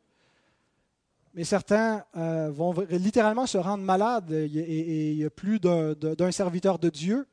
Mais 1.40 1.46
certains 1.46 2.04
euh, 2.18 2.52
vont 2.52 2.76
littéralement 2.90 3.46
se 3.46 3.58
rendre 3.58 3.82
malades 3.82 4.30
et 4.30 5.12
il 5.12 5.18
y 5.18 5.24
a 5.24 5.30
plus 5.30 5.62
d'un 5.62 6.32
serviteur 6.34 6.80
de 6.80 6.90
Dieu 6.90 7.26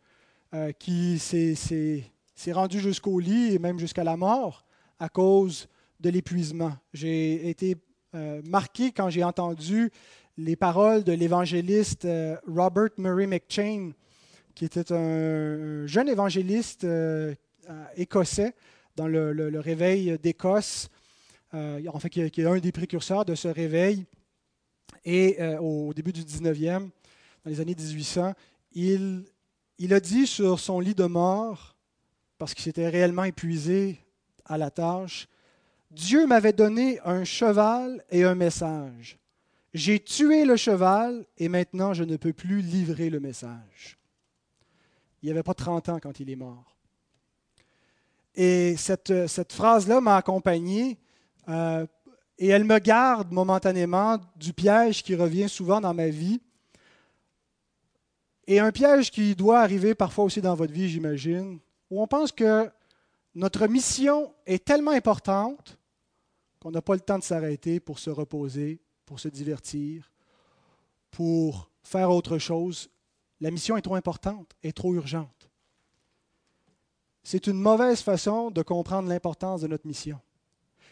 euh, 0.55 0.71
qui 0.71 1.19
s'est 1.19 2.53
rendu 2.53 2.79
jusqu'au 2.79 3.19
lit 3.19 3.53
et 3.53 3.59
même 3.59 3.81
jusqu'à 3.81 4.05
la 4.05 4.16
mort 4.16 4.64
à 5.01 5.09
cause 5.09 5.66
de 5.99 6.11
l'épuisement. 6.11 6.73
J'ai 6.92 7.51
été 7.51 7.79
euh, 8.14 8.40
marqué 8.45 8.92
quand 8.92 9.11
j'ai 9.11 9.25
entendu 9.25 9.90
les 10.38 10.55
paroles 10.55 11.03
de 11.03 11.12
l'évangéliste 11.12 12.07
Robert 12.47 12.90
Murray 12.99 13.27
McChain, 13.27 13.90
qui 14.55 14.66
était 14.66 14.92
un 14.92 15.85
jeune 15.88 16.09
évangéliste 16.09 16.87
écossais 17.97 18.55
dans 18.95 19.09
le, 19.09 19.59
réveil 19.59 20.16
d'Écosse, 20.21 20.90
en 21.53 21.99
fait, 21.99 22.11
qui, 22.11 22.21
est 22.21 22.47
un 22.47 22.59
des 22.59 22.73
précurseurs 22.73 23.25
de 23.25 23.35
ce 23.35 23.49
réveil. 23.49 24.07
Et 25.05 25.39
au 25.61 25.93
début 25.95 26.13
du 26.13 26.23
19e, 26.23 26.91
dans 27.45 27.51
les 27.51 27.61
années 27.61 27.75
1800, 27.75 28.35
il, 28.73 29.25
a 29.91 30.01
dit 30.01 30.27
sur 30.27 30.59
son 30.61 30.81
lit 30.81 30.95
de 30.95 31.05
mort, 31.05 31.77
parce 32.39 32.55
qu'il 32.55 32.65
s'était 32.65 32.89
réellement 32.89 33.25
épuisé 33.25 34.01
à 34.45 34.59
la 34.59 34.71
tâche, 34.71 35.29
Dieu 35.91 36.27
m'avait 36.27 36.53
donné 36.53 37.01
un 37.05 37.25
cheval 37.25 38.05
et 38.11 38.25
un 38.25 38.35
message. 38.35 39.19
J'ai 39.73 40.01
tué 40.01 40.45
le 40.45 40.57
cheval 40.57 41.25
et 41.39 41.49
maintenant 41.49 41.95
je 41.95 42.05
ne 42.05 42.17
peux 42.17 42.33
plus 42.33 42.61
livrer 42.61 43.11
le 43.11 43.21
message. 43.21 43.99
Il 45.23 45.27
n'y 45.27 45.31
avait 45.31 45.43
pas 45.43 45.55
30 45.55 45.89
ans 45.89 45.99
quand 46.01 46.21
il 46.21 46.31
est 46.31 46.37
mort. 46.37 46.77
Et 48.35 48.77
cette, 48.77 49.27
cette 49.29 49.53
phrase-là 49.53 50.01
m'a 50.01 50.17
accompagné 50.17 50.99
euh, 51.49 51.87
et 52.39 52.49
elle 52.49 52.65
me 52.65 52.79
garde 52.79 53.33
momentanément 53.33 54.19
du 54.37 54.53
piège 54.53 55.03
qui 55.03 55.15
revient 55.15 55.49
souvent 55.49 55.81
dans 55.81 55.95
ma 55.95 56.09
vie. 56.09 56.41
Et 58.47 58.61
un 58.61 58.71
piège 58.71 59.11
qui 59.11 59.35
doit 59.35 59.61
arriver 59.61 59.95
parfois 59.95 60.25
aussi 60.25 60.41
dans 60.41 60.55
votre 60.55 60.73
vie, 60.73 60.89
j'imagine, 60.89 61.59
où 61.91 62.03
on 62.03 62.07
pense 62.07 62.33
que 62.33 62.71
notre 63.35 63.67
mission 63.67 64.33
est 64.47 64.65
tellement 64.65 64.93
importante 64.93 65.79
qu'on 66.61 66.71
n'a 66.71 66.83
pas 66.83 66.95
le 66.95 67.01
temps 67.01 67.19
de 67.19 67.25
s'arrêter 67.25 67.81
pour 67.81 67.99
se 67.99 68.11
reposer, 68.11 68.81
pour 69.05 69.21
se 69.21 69.29
divertir, 69.29 70.11
pour 71.11 71.71
faire 71.83 72.11
autre 72.11 72.39
chose. 72.39 72.91
La 73.41 73.51
mission 73.51 73.77
est 73.77 73.83
trop 73.83 73.95
importante, 73.95 74.53
est 74.63 74.77
trop 74.77 74.95
urgente. 74.95 75.51
C'est 77.23 77.47
une 77.47 77.59
mauvaise 77.59 78.03
façon 78.03 78.51
de 78.51 78.63
comprendre 78.63 79.09
l'importance 79.09 79.63
de 79.63 79.67
notre 79.67 79.87
mission. 79.87 80.21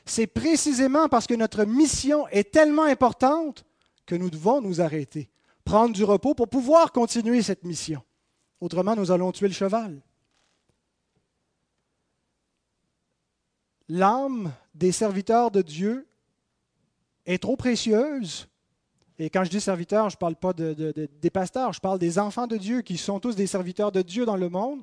C'est 0.07 0.27
précisément 0.27 1.09
parce 1.09 1.27
que 1.27 1.35
notre 1.35 1.65
mission 1.65 2.29
est 2.29 2.53
tellement 2.53 2.85
importante 2.85 3.65
que 4.07 4.15
nous 4.15 4.31
devons 4.31 4.61
nous 4.61 4.81
arrêter, 4.81 5.31
prendre 5.65 5.95
du 5.95 6.05
repos 6.05 6.35
pour 6.35 6.49
pouvoir 6.49 6.93
continuer 6.93 7.43
cette 7.43 7.65
mission. 7.65 8.03
Autrement, 8.61 8.97
nous 8.97 9.11
allons 9.11 9.33
tuer 9.33 9.49
le 9.49 9.55
cheval. 9.55 10.03
l'âme 13.89 14.53
des 14.75 14.93
serviteurs 14.93 15.51
de 15.51 15.63
Dieu 15.63 16.07
est 17.27 17.43
trop 17.43 17.57
précieuse. 17.57 18.49
Et 19.19 19.31
quand 19.31 19.45
je 19.45 19.51
dis 19.51 19.61
serviteurs, 19.61 20.11
je 20.11 20.17
ne 20.17 20.19
parle 20.19 20.37
pas 20.37 20.53
des 20.53 21.31
pasteurs, 21.33 21.73
je 21.73 21.81
parle 21.81 21.99
des 21.99 22.19
enfants 22.19 22.47
de 22.47 22.57
Dieu 22.57 22.83
qui 22.83 22.97
sont 22.97 23.21
tous 23.21 23.37
des 23.37 23.47
serviteurs 23.47 23.93
de 23.93 24.03
Dieu 24.03 24.27
dans 24.27 24.37
le 24.37 24.49
monde. 24.49 24.83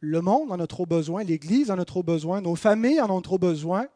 Le 0.00 0.22
monde 0.22 0.50
en 0.50 0.58
a 0.58 0.66
trop 0.66 0.86
besoin, 0.86 1.22
l'Église 1.22 1.70
en 1.70 1.78
a 1.78 1.84
trop 1.84 2.02
besoin, 2.02 2.40
nos 2.40 2.56
familles 2.56 3.00
en 3.00 3.10
ont 3.10 3.20
trop 3.20 3.38
besoin 3.38 3.86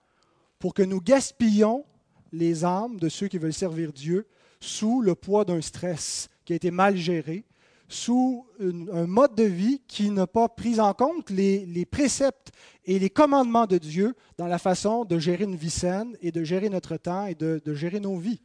pour 0.58 0.74
que 0.74 0.82
nous 0.82 1.00
gaspillons 1.00 1.84
les 2.30 2.64
âmes 2.64 2.98
de 2.98 3.08
ceux 3.08 3.28
qui 3.28 3.38
veulent 3.38 3.54
servir 3.54 3.92
Dieu 3.92 4.26
sous 4.60 5.00
le 5.00 5.14
poids 5.14 5.44
d'un 5.44 5.62
stress 5.62 6.28
qui 6.44 6.52
a 6.52 6.56
été 6.56 6.70
mal 6.70 6.96
géré, 6.96 7.44
sous 7.88 8.46
un 8.60 9.06
mode 9.06 9.34
de 9.34 9.44
vie 9.44 9.80
qui 9.86 10.10
n'a 10.10 10.26
pas 10.26 10.48
pris 10.48 10.78
en 10.80 10.92
compte 10.92 11.30
les, 11.30 11.86
préceptes 11.86 12.52
et 12.84 12.98
les 12.98 13.10
commandements 13.10 13.66
de 13.66 13.78
Dieu 13.78 14.14
dans 14.36 14.46
la 14.46 14.58
façon 14.58 15.04
de 15.04 15.18
gérer 15.18 15.44
une 15.44 15.56
vie 15.56 15.70
saine 15.70 16.16
et 16.20 16.32
de 16.32 16.44
gérer 16.44 16.68
notre 16.68 16.96
temps 16.96 17.26
et 17.26 17.34
de, 17.34 17.62
de 17.64 17.74
gérer 17.74 18.00
nos 18.00 18.16
vies. 18.16 18.42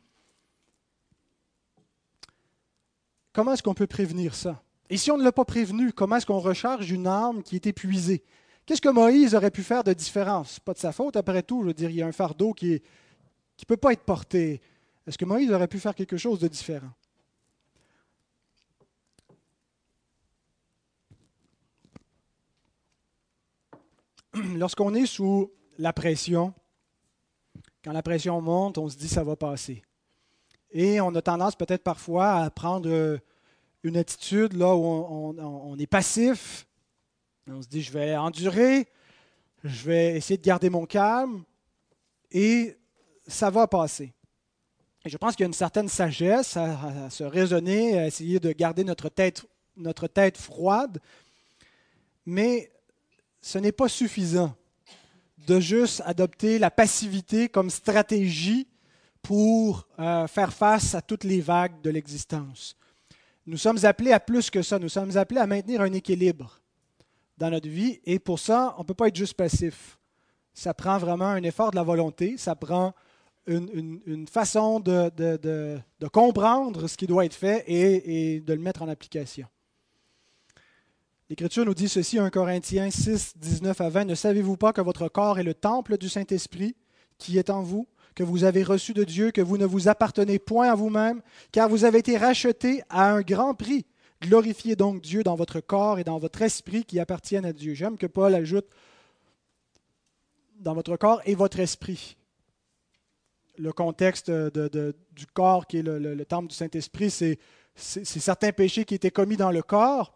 Comment 3.34 3.54
est-ce 3.54 3.64
qu'on 3.64 3.74
peut 3.74 3.88
prévenir 3.88 4.36
ça? 4.36 4.62
Et 4.90 4.98
si 4.98 5.12
on 5.12 5.18
ne 5.18 5.24
l'a 5.24 5.32
pas 5.32 5.46
prévenu, 5.46 5.94
comment 5.94 6.16
est-ce 6.16 6.26
qu'on 6.26 6.40
recharge 6.40 6.90
une 6.90 7.08
arme 7.08 7.44
qui 7.44 7.56
est 7.56 7.68
épuisée? 7.68 8.24
Qu'est-ce 8.66 8.82
que 8.82 8.90
Moïse 8.90 9.36
aurait 9.36 9.52
pu 9.52 9.64
faire 9.64 9.84
de 9.84 9.94
différent? 9.94 10.44
Ce 10.44 10.56
n'est 10.56 10.64
pas 10.64 10.74
de 10.74 10.80
sa 10.80 10.92
faute, 10.92 11.16
après 11.16 11.44
tout. 11.44 11.62
Je 11.62 11.68
veux 11.68 11.74
dire, 11.74 11.90
il 11.90 11.98
y 11.98 12.02
a 12.02 12.08
un 12.08 12.12
fardeau 12.12 12.54
qui 12.54 12.72
ne 12.72 12.80
qui 13.58 13.66
peut 13.66 13.78
pas 13.78 13.94
être 13.94 14.04
porté. 14.04 14.62
Est-ce 15.08 15.18
que 15.18 15.26
Moïse 15.26 15.52
aurait 15.52 15.68
pu 15.68 15.80
faire 15.80 15.96
quelque 15.96 16.18
chose 16.18 16.40
de 16.40 16.48
différent? 16.48 16.92
lorsqu'on 24.56 24.94
est 24.94 25.06
sous 25.06 25.52
la 25.78 25.94
pression, 25.94 26.54
quand 27.84 27.92
la 27.92 28.04
pression 28.04 28.42
monte, 28.42 28.78
on 28.78 28.90
se 28.90 28.98
dit 28.98 29.08
ça 29.08 29.24
va 29.24 29.36
passer. 29.36 29.82
Et 30.72 31.02
on 31.02 31.14
a 31.16 31.22
tendance 31.22 31.56
peut-être 31.56 31.84
parfois 31.84 32.34
à 32.34 32.50
prendre 32.50 32.90
euh, 32.90 33.18
une 33.84 33.98
attitude 33.98 34.54
là 34.54 34.76
où 34.76 34.84
on, 35.38 35.78
est 35.78 35.88
passif. 35.88 36.68
On 37.48 37.62
se 37.62 37.68
dit 37.68 37.82
je 37.82 37.92
vais 37.92 38.16
endurer, 38.16 38.88
je 39.64 39.86
vais 39.86 40.16
essayer 40.18 40.38
de 40.38 40.44
garder 40.44 40.70
mon 40.70 40.86
calme 40.86 41.44
et 42.32 42.78
ça 43.28 43.50
va 43.50 43.68
passer. 43.68 44.14
Et 45.06 45.10
je 45.10 45.18
pense 45.18 45.36
qu'il 45.36 45.44
y 45.44 45.46
a 45.46 45.48
une 45.48 45.54
certaine 45.54 45.88
sagesse 45.88 46.58
à, 46.58 47.10
se 47.10 47.24
raisonner, 47.24 47.98
à 47.98 48.08
essayer 48.08 48.40
de 48.40 48.52
garder 48.52 48.84
notre 48.84 49.10
tête, 49.10 49.46
notre 49.78 50.08
tête 50.08 50.38
froide. 50.38 51.00
Mais 52.26 52.72
ce 53.42 53.58
n'est 53.58 53.72
pas 53.72 53.88
suffisant 53.88 54.56
de 55.48 55.60
juste 55.60 56.04
adopter 56.06 56.60
la 56.60 56.70
passivité 56.70 57.48
comme 57.48 57.70
stratégie 57.70 58.68
pour 59.22 59.88
euh, 59.98 60.28
faire 60.28 60.54
face 60.54 60.94
à 60.94 61.02
toutes 61.02 61.24
les 61.24 61.42
vagues 61.42 61.82
de 61.82 61.90
l'existence. 61.90 62.76
Nous 63.50 63.58
sommes 63.58 63.84
appelés 63.84 64.12
à 64.12 64.20
plus 64.20 64.52
que 64.52 64.62
ça. 64.62 64.78
Nous 64.78 64.90
sommes 64.90 65.18
appelés 65.18 65.40
à 65.40 65.48
maintenir 65.48 65.82
un 65.82 65.92
équilibre 65.92 66.62
dans 67.40 67.50
notre 67.50 67.68
vie 67.68 68.00
et 68.06 68.20
pour 68.20 68.38
ça, 68.38 68.76
on 68.78 68.82
ne 68.82 68.86
peut 68.86 68.94
pas 68.94 69.08
être 69.08 69.16
juste 69.16 69.34
passif. 69.34 69.98
Ça 70.54 70.76
prend 70.76 71.00
vraiment 71.00 71.26
un 71.26 71.42
effort 71.42 71.72
de 71.72 71.76
la 71.76 71.82
volonté, 71.82 72.38
ça 72.38 72.56
prend 72.56 72.94
une, 73.48 74.28
façon 74.28 74.80
de, 74.80 75.80
comprendre 76.14 76.88
ce 76.88 76.96
qui 76.96 77.08
doit 77.08 77.26
être 77.26 77.34
fait 77.34 77.64
et 77.66 78.40
de 78.40 78.54
le 78.54 78.60
mettre 78.60 78.84
en 78.84 78.88
application. 78.88 79.48
L'Écriture 81.28 81.66
nous 81.66 81.74
dit 81.74 81.90
ceci, 81.90 82.20
1 82.20 82.30
Corinthiens 82.30 82.92
6, 82.92 83.34
19 83.38 83.82
à 83.82 83.90
20. 83.90 84.06
Ne 84.06 84.16
savez-vous 84.16 84.58
pas 84.58 84.74
que 84.74 84.82
votre 84.82 85.08
corps 85.08 85.40
est 85.40 85.44
le 85.44 85.56
temple 85.56 85.98
du 85.98 86.08
Saint-Esprit 86.08 86.76
qui 87.18 87.40
est 87.40 87.50
en 87.50 87.64
vous, 87.64 87.88
que 88.16 88.24
vous 88.24 88.44
avez 88.44 88.64
reçu 88.64 88.94
de 88.94 89.04
Dieu, 89.04 89.32
que 89.32 89.42
vous 89.42 89.58
ne 89.58 89.66
vous 89.66 89.88
appartenez 89.88 90.40
point 90.40 90.70
à 90.70 90.76
vous-même, 90.76 91.22
car 91.52 91.70
vous 91.70 91.86
avez 91.86 92.00
été 92.00 92.18
rachetés 92.18 92.82
à 92.90 93.12
un 93.12 93.22
grand 93.22 93.54
prix. 93.54 93.86
Glorifiez 94.22 94.76
donc 94.76 95.02
Dieu 95.02 95.24
dans 95.24 95.36
votre 95.36 95.62
corps 95.62 96.00
et 96.00 96.04
dans 96.04 96.20
votre 96.20 96.42
esprit 96.42 96.84
qui 96.84 97.00
appartiennent 97.00 97.46
à 97.46 97.54
Dieu. 97.54 97.74
J'aime 97.74 97.98
que 97.98 98.08
Paul 98.08 98.36
ajoute 98.36 98.68
dans 100.60 100.74
votre 100.74 100.98
corps 100.98 101.22
et 101.26 101.36
votre 101.36 101.60
esprit. 101.60 102.18
Le 103.58 103.72
contexte 103.72 104.30
du 104.30 105.26
corps 105.34 105.68
qui 105.68 105.78
est 105.78 105.82
le, 105.82 106.00
le 106.00 106.26
temple 106.26 106.48
du 106.48 106.56
Saint-Esprit, 106.56 107.12
c'est 107.12 107.40
certains 107.76 108.52
péchés 108.52 108.86
qui 108.86 108.96
étaient 108.96 109.12
commis 109.12 109.38
dans 109.38 109.52
le 109.52 109.62
corps, 109.62 110.14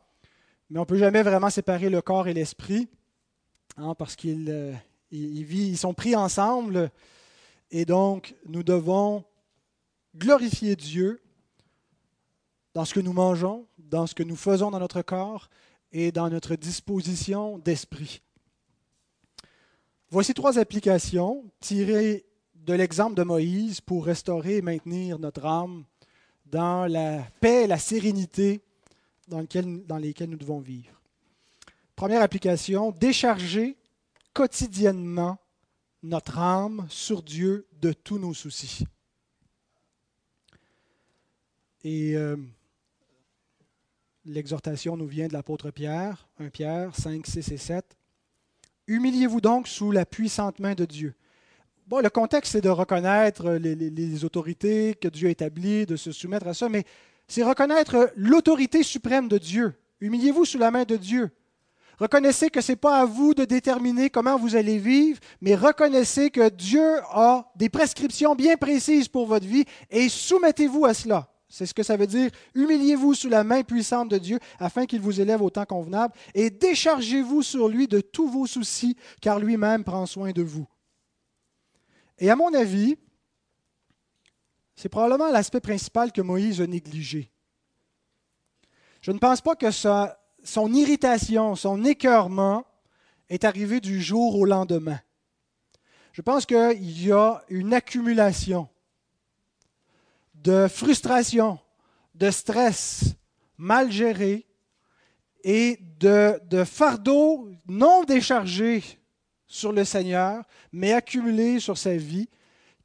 mais 0.69 0.79
on 0.79 0.83
ne 0.83 0.87
peut 0.87 0.97
jamais 0.97 1.23
vraiment 1.23 1.49
séparer 1.49 1.89
le 1.89 2.01
corps 2.01 2.27
et 2.27 2.33
l'esprit, 2.33 2.87
hein, 3.77 3.95
parce 3.95 4.15
qu'ils 4.15 4.49
euh, 4.49 5.75
sont 5.75 5.93
pris 5.93 6.15
ensemble. 6.15 6.91
Et 7.75 7.85
donc, 7.85 8.35
nous 8.45 8.61
devons 8.61 9.25
glorifier 10.15 10.75
Dieu 10.75 11.19
dans 12.75 12.85
ce 12.85 12.93
que 12.93 12.99
nous 12.99 13.13
mangeons, 13.13 13.65
dans 13.79 14.05
ce 14.05 14.13
que 14.13 14.21
nous 14.21 14.35
faisons 14.35 14.69
dans 14.69 14.79
notre 14.79 15.01
corps 15.01 15.49
et 15.91 16.11
dans 16.11 16.29
notre 16.29 16.55
disposition 16.55 17.57
d'esprit. 17.57 18.21
Voici 20.11 20.35
trois 20.35 20.59
applications 20.59 21.43
tirées 21.59 22.27
de 22.53 22.73
l'exemple 22.73 23.15
de 23.15 23.23
Moïse 23.23 23.81
pour 23.81 24.05
restaurer 24.05 24.57
et 24.57 24.61
maintenir 24.61 25.17
notre 25.17 25.43
âme 25.43 25.83
dans 26.45 26.85
la 26.85 27.23
paix 27.41 27.63
et 27.63 27.67
la 27.67 27.79
sérénité 27.79 28.61
dans, 29.27 29.43
dans 29.87 29.97
lesquels 29.97 30.29
nous 30.29 30.37
devons 30.37 30.59
vivre. 30.59 31.01
Première 31.95 32.21
application, 32.21 32.91
décharger 32.91 33.77
quotidiennement 34.31 35.39
notre 36.03 36.37
âme 36.37 36.85
sur 36.89 37.23
Dieu 37.23 37.65
de 37.81 37.93
tous 37.93 38.19
nos 38.19 38.33
soucis. 38.33 38.85
Et 41.83 42.15
euh, 42.15 42.37
l'exhortation 44.25 44.95
nous 44.97 45.07
vient 45.07 45.27
de 45.27 45.33
l'apôtre 45.33 45.71
Pierre, 45.71 46.27
1 46.39 46.49
Pierre 46.49 46.95
5, 46.95 47.25
6 47.25 47.51
et 47.51 47.57
7. 47.57 47.97
Humiliez-vous 48.87 49.41
donc 49.41 49.67
sous 49.67 49.91
la 49.91 50.05
puissante 50.05 50.59
main 50.59 50.75
de 50.75 50.85
Dieu. 50.85 51.15
Bon, 51.87 52.01
le 52.01 52.09
contexte, 52.09 52.53
c'est 52.53 52.61
de 52.61 52.69
reconnaître 52.69 53.53
les, 53.53 54.25
autorités 54.25 54.95
que 54.95 55.07
Dieu 55.09 55.27
a 55.27 55.31
établies, 55.31 55.85
de 55.85 55.95
se 55.95 56.11
soumettre 56.11 56.47
à 56.47 56.53
ça, 56.53 56.69
mais 56.69 56.85
c'est 57.27 57.43
reconnaître 57.43 58.11
l'autorité 58.15 58.83
suprême 58.83 59.27
de 59.27 59.37
Dieu. 59.37 59.73
Humiliez-vous 59.99 60.45
sous 60.45 60.57
la 60.57 60.71
main 60.71 60.83
de 60.83 60.95
Dieu. 60.95 61.31
Reconnaissez 61.99 62.49
que 62.49 62.61
ce 62.61 62.71
n'est 62.71 62.77
pas 62.77 62.99
à 62.99 63.05
vous 63.05 63.33
de 63.33 63.45
déterminer 63.45 64.09
comment 64.09 64.37
vous 64.37 64.55
allez 64.55 64.77
vivre, 64.77 65.19
mais 65.41 65.55
reconnaissez 65.55 66.31
que 66.31 66.49
Dieu 66.49 66.99
a 67.11 67.51
des 67.55 67.69
prescriptions 67.69 68.35
bien 68.35 68.57
précises 68.57 69.07
pour 69.07 69.27
votre 69.27 69.45
vie 69.45 69.65
et 69.89 70.09
soumettez-vous 70.09 70.85
à 70.85 70.93
cela. 70.93 71.29
C'est 71.47 71.67
ce 71.67 71.73
que 71.75 71.83
ça 71.83 71.97
veut 71.97 72.07
dire. 72.07 72.31
Humiliez-vous 72.55 73.13
sous 73.13 73.29
la 73.29 73.43
main 73.43 73.61
puissante 73.61 74.09
de 74.09 74.17
Dieu 74.17 74.39
afin 74.59 74.87
qu'il 74.87 75.01
vous 75.01 75.21
élève 75.21 75.43
au 75.43 75.51
temps 75.51 75.65
convenable 75.65 76.15
et 76.33 76.49
déchargez-vous 76.49 77.43
sur 77.43 77.67
lui 77.69 77.87
de 77.87 78.01
tous 78.01 78.27
vos 78.27 78.47
soucis, 78.47 78.97
car 79.21 79.39
lui-même 79.39 79.83
prend 79.83 80.07
soin 80.07 80.31
de 80.31 80.41
vous. 80.41 80.67
Et 82.17 82.31
à 82.31 82.35
mon 82.35 82.51
avis, 82.55 82.97
c'est 84.75 84.89
probablement 84.89 85.29
l'aspect 85.29 85.59
principal 85.59 86.11
que 86.11 86.21
Moïse 86.21 86.59
a 86.59 86.65
négligé. 86.65 87.31
Je 89.01 89.11
ne 89.11 89.19
pense 89.19 89.41
pas 89.41 89.55
que 89.55 89.69
son 90.43 90.73
irritation, 90.73 91.55
son 91.55 91.83
écœurement 91.85 92.65
est 93.29 93.43
arrivé 93.45 93.79
du 93.79 94.01
jour 94.01 94.35
au 94.35 94.45
lendemain. 94.45 94.99
Je 96.11 96.21
pense 96.21 96.45
qu'il 96.45 97.01
y 97.01 97.11
a 97.11 97.43
une 97.49 97.73
accumulation 97.73 98.69
de 100.35 100.67
frustration, 100.67 101.59
de 102.13 102.29
stress 102.29 103.15
mal 103.57 103.91
géré 103.91 104.45
et 105.43 105.79
de, 105.99 106.39
de 106.45 106.63
fardeau 106.63 107.49
non 107.67 108.03
déchargé 108.03 108.83
sur 109.47 109.71
le 109.71 109.85
Seigneur, 109.85 110.43
mais 110.71 110.93
accumulé 110.93 111.59
sur 111.59 111.77
sa 111.77 111.95
vie, 111.95 112.29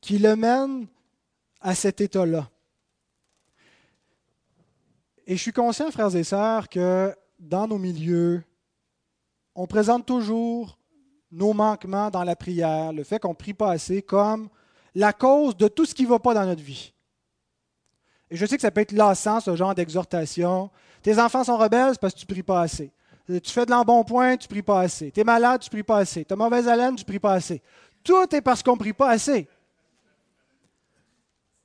qui 0.00 0.18
le 0.18 0.36
mène 0.36 0.86
à 1.60 1.74
cet 1.74 2.00
état-là. 2.00 2.48
Et 5.26 5.36
je 5.36 5.42
suis 5.42 5.52
conscient, 5.52 5.90
frères 5.90 6.14
et 6.14 6.24
sœurs, 6.24 6.68
que 6.68 7.14
dans 7.38 7.66
nos 7.66 7.78
milieux, 7.78 8.42
on 9.54 9.66
présente 9.66 10.06
toujours 10.06 10.78
nos 11.30 11.52
manquements 11.52 12.10
dans 12.10 12.24
la 12.24 12.36
prière, 12.36 12.92
le 12.92 13.04
fait 13.04 13.18
qu'on 13.18 13.30
ne 13.30 13.34
prie 13.34 13.54
pas 13.54 13.72
assez, 13.72 14.02
comme 14.02 14.48
la 14.94 15.12
cause 15.12 15.56
de 15.56 15.68
tout 15.68 15.84
ce 15.84 15.94
qui 15.94 16.04
ne 16.04 16.08
va 16.08 16.18
pas 16.18 16.34
dans 16.34 16.46
notre 16.46 16.62
vie. 16.62 16.92
Et 18.30 18.36
je 18.36 18.46
sais 18.46 18.56
que 18.56 18.62
ça 18.62 18.70
peut 18.70 18.80
être 18.80 18.92
lassant, 18.92 19.40
ce 19.40 19.54
genre 19.56 19.74
d'exhortation. 19.74 20.70
Tes 21.02 21.18
enfants 21.18 21.44
sont 21.44 21.56
rebelles, 21.56 21.94
parce 22.00 22.14
que 22.14 22.20
tu 22.20 22.26
ne 22.28 22.34
pries 22.34 22.42
pas 22.42 22.62
assez. 22.62 22.92
Tu 23.26 23.50
fais 23.50 23.66
de 23.66 23.70
l'embonpoint, 23.70 24.36
tu 24.36 24.46
ne 24.46 24.50
pries 24.50 24.62
pas 24.62 24.80
assez. 24.80 25.10
Tu 25.10 25.20
es 25.20 25.24
malade, 25.24 25.60
tu 25.60 25.68
ne 25.68 25.70
pries 25.70 25.82
pas 25.82 25.98
assez. 25.98 26.24
Tu 26.24 26.32
as 26.32 26.36
mauvaise 26.36 26.66
haleine, 26.66 26.96
tu 26.96 27.02
ne 27.02 27.06
pries 27.06 27.18
pas 27.18 27.34
assez. 27.34 27.62
Tout 28.02 28.34
est 28.34 28.40
parce 28.40 28.62
qu'on 28.62 28.72
ne 28.72 28.78
prie 28.78 28.92
pas 28.92 29.10
assez. 29.10 29.46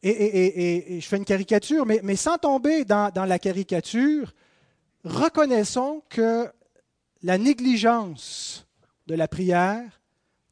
Et, 0.01 0.99
je 0.99 1.07
fais 1.07 1.15
une 1.15 1.25
caricature, 1.25 1.86
mais, 1.86 2.15
sans 2.15 2.38
tomber 2.38 2.83
dans 2.83 3.25
la 3.25 3.39
caricature, 3.39 4.33
reconnaissons 5.04 6.04
que 6.10 6.52
la 7.22 7.38
négligence 7.38 8.68
de 9.08 9.16
la 9.16 9.28
prière 9.28 10.02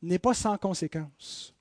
n'est 0.01 0.19
pas 0.19 0.33
sans 0.33 0.57
conséquence 0.57 1.53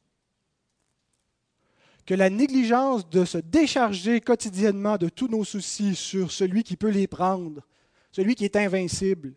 que 2.10 2.14
la 2.16 2.28
négligence 2.28 3.08
de 3.08 3.24
se 3.24 3.38
décharger 3.38 4.20
quotidiennement 4.20 4.96
de 4.96 5.08
tous 5.08 5.28
nos 5.28 5.44
soucis 5.44 5.94
sur 5.94 6.32
celui 6.32 6.64
qui 6.64 6.76
peut 6.76 6.88
les 6.88 7.06
prendre, 7.06 7.62
celui 8.10 8.34
qui 8.34 8.44
est 8.44 8.56
invincible, 8.56 9.34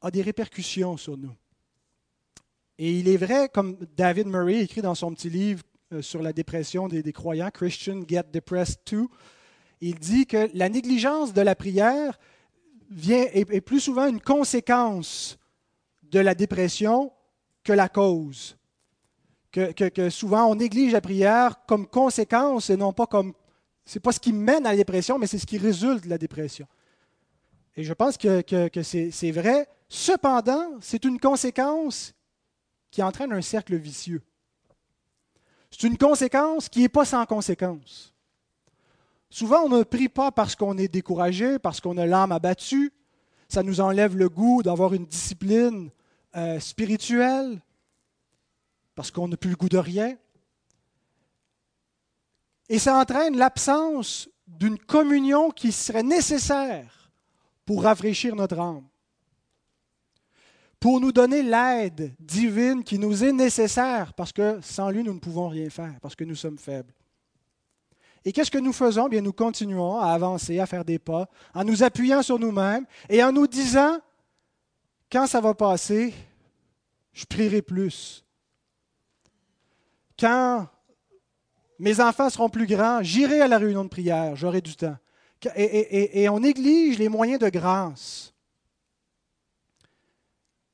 a 0.00 0.10
des 0.10 0.22
répercussions 0.22 0.96
sur 0.96 1.16
nous. 1.16 1.30
Et 2.78 2.98
il 2.98 3.08
est 3.08 3.16
vrai, 3.16 3.48
comme 3.48 3.76
David 3.96 4.26
Murray 4.26 4.58
écrit 4.58 4.82
dans 4.82 4.96
son 4.96 5.14
petit 5.14 5.30
livre 5.30 5.62
euh, 5.92 6.02
sur 6.02 6.20
la 6.20 6.32
dépression 6.32 6.88
des, 6.88 7.12
croyants, 7.12 7.52
Christian 7.52 8.00
Get 8.08 8.24
Depressed 8.32 8.80
Too, 8.84 9.08
il 9.80 9.98
dit 9.98 10.26
que 10.26 10.50
la 10.54 10.68
négligence 10.68 11.32
de 11.32 11.40
la 11.40 11.54
prière 11.54 12.18
est 13.08 13.60
plus 13.60 13.80
souvent 13.80 14.06
une 14.06 14.20
conséquence 14.20 15.38
de 16.02 16.20
la 16.20 16.34
dépression 16.34 17.12
que 17.62 17.72
la 17.72 17.88
cause 17.88 18.56
que, 19.50 20.10
souvent 20.10 20.46
on 20.46 20.54
néglige 20.54 20.92
la 20.92 21.00
prière 21.00 21.64
comme 21.66 21.86
conséquence 21.86 22.70
et 22.70 22.76
non 22.76 22.92
pas 22.92 23.06
comme. 23.06 23.34
Ce 23.84 23.98
n'est 23.98 24.02
pas 24.02 24.12
ce 24.12 24.20
qui 24.20 24.32
mène 24.32 24.66
à 24.66 24.70
la 24.70 24.76
dépression, 24.76 25.18
mais 25.18 25.26
c'est 25.26 25.38
ce 25.38 25.46
qui 25.46 25.58
résulte 25.58 26.04
de 26.04 26.10
la 26.10 26.18
dépression. 26.18 26.66
Et 27.76 27.82
je 27.82 27.92
pense 27.92 28.16
que, 28.16 28.42
que 28.68 28.82
c'est 28.82 29.30
vrai. 29.32 29.68
Cependant, 29.88 30.78
c'est 30.80 31.04
une 31.04 31.18
conséquence 31.18 32.14
qui 32.90 33.02
entraîne 33.02 33.32
un 33.32 33.42
cercle 33.42 33.74
vicieux. 33.74 34.22
C'est 35.70 35.86
une 35.86 35.98
conséquence 35.98 36.68
qui 36.68 36.80
n'est 36.80 36.88
pas 36.88 37.04
sans 37.04 37.26
conséquence. 37.26 38.14
Souvent, 39.30 39.62
on 39.64 39.68
ne 39.68 39.82
prie 39.84 40.08
pas 40.08 40.32
parce 40.32 40.56
qu'on 40.56 40.76
est 40.76 40.88
découragé, 40.88 41.58
parce 41.58 41.80
qu'on 41.80 41.96
a 41.96 42.06
l'âme 42.06 42.32
abattue. 42.32 42.92
Ça 43.48 43.62
nous 43.62 43.80
enlève 43.80 44.16
le 44.16 44.28
goût 44.28 44.62
d'avoir 44.62 44.92
une 44.92 45.06
discipline 45.06 45.90
euh, 46.36 46.60
spirituelle 46.60 47.60
parce 49.00 49.10
qu'on 49.10 49.28
n'a 49.28 49.36
plus 49.38 49.50
le 49.50 49.56
goût 49.56 49.68
de 49.68 49.78
rien. 49.78 50.14
Et 52.68 52.78
ça 52.78 53.00
entraîne 53.00 53.36
l'absence 53.36 54.28
d'une 54.46 54.78
communion 54.78 55.50
qui 55.50 55.72
serait 55.72 56.02
nécessaire 56.02 57.10
pour 57.64 57.82
rafraîchir 57.84 58.36
notre 58.36 58.58
âme, 58.58 58.84
pour 60.78 61.00
nous 61.00 61.12
donner 61.12 61.42
l'aide 61.42 62.14
divine 62.20 62.84
qui 62.84 62.98
nous 62.98 63.24
est 63.24 63.32
nécessaire, 63.32 64.12
parce 64.12 64.32
que 64.32 64.60
sans 64.60 64.90
lui, 64.90 65.02
nous 65.02 65.14
ne 65.14 65.18
pouvons 65.18 65.48
rien 65.48 65.70
faire, 65.70 65.98
parce 66.02 66.14
que 66.14 66.24
nous 66.24 66.36
sommes 66.36 66.58
faibles. 66.58 66.92
Et 68.24 68.32
qu'est-ce 68.32 68.50
que 68.50 68.58
nous 68.58 68.72
faisons? 68.72 69.08
Bien, 69.08 69.22
nous 69.22 69.32
continuons 69.32 69.98
à 69.98 70.12
avancer, 70.12 70.58
à 70.58 70.66
faire 70.66 70.84
des 70.84 70.98
pas, 70.98 71.28
en 71.54 71.64
nous 71.64 71.82
appuyant 71.82 72.22
sur 72.22 72.38
nous-mêmes 72.38 72.84
et 73.08 73.22
en 73.24 73.32
nous 73.32 73.46
disant, 73.46 73.98
quand 75.10 75.26
ça 75.26 75.40
va 75.40 75.54
passer, 75.54 76.12
je 77.12 77.24
prierai 77.24 77.62
plus, 77.62 78.24
quand 80.18 80.68
mes 81.78 82.00
enfants 82.00 82.28
seront 82.28 82.50
plus 82.50 82.66
grands, 82.66 83.02
j'irai 83.02 83.40
à 83.40 83.48
la 83.48 83.56
réunion 83.56 83.84
de 83.84 83.88
prière, 83.88 84.36
j'aurai 84.36 84.60
du 84.60 84.76
temps. 84.76 84.96
Et, 85.56 86.28
on 86.28 86.40
néglige 86.40 86.98
les 86.98 87.08
moyens 87.08 87.40
de 87.40 87.48
grâce. 87.48 88.34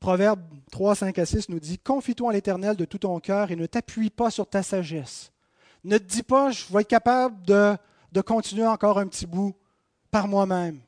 Proverbe 0.00 0.42
3, 0.72 0.96
5 0.96 1.18
à 1.18 1.26
6 1.26 1.48
nous 1.48 1.61
dit 1.61 1.78
Confie-toi 1.78 2.28
en 2.28 2.30
l'Éternel 2.30 2.76
de 2.76 2.85
tout 2.85 2.98
ton 2.98 3.18
cœur 3.20 3.52
et 3.52 3.56
ne 3.56 3.66
t'appuie 3.66 4.11
pas 4.11 4.32
sur 4.32 4.48
ta 4.48 4.64
sagesse. 4.64 5.32
Ne 5.87 5.99
te 5.99 6.05
dis 6.05 6.22
pas 6.22 6.51
Je 6.51 6.64
vais 6.72 6.83
être 6.83 6.88
capable 6.88 7.44
de, 7.46 7.77
de 8.12 8.20
continuer 8.20 8.66
encore 8.66 8.99
un 8.99 9.07
petit 9.07 9.27
bout 9.27 9.55
par 10.11 10.29
moi-même. 10.29 10.81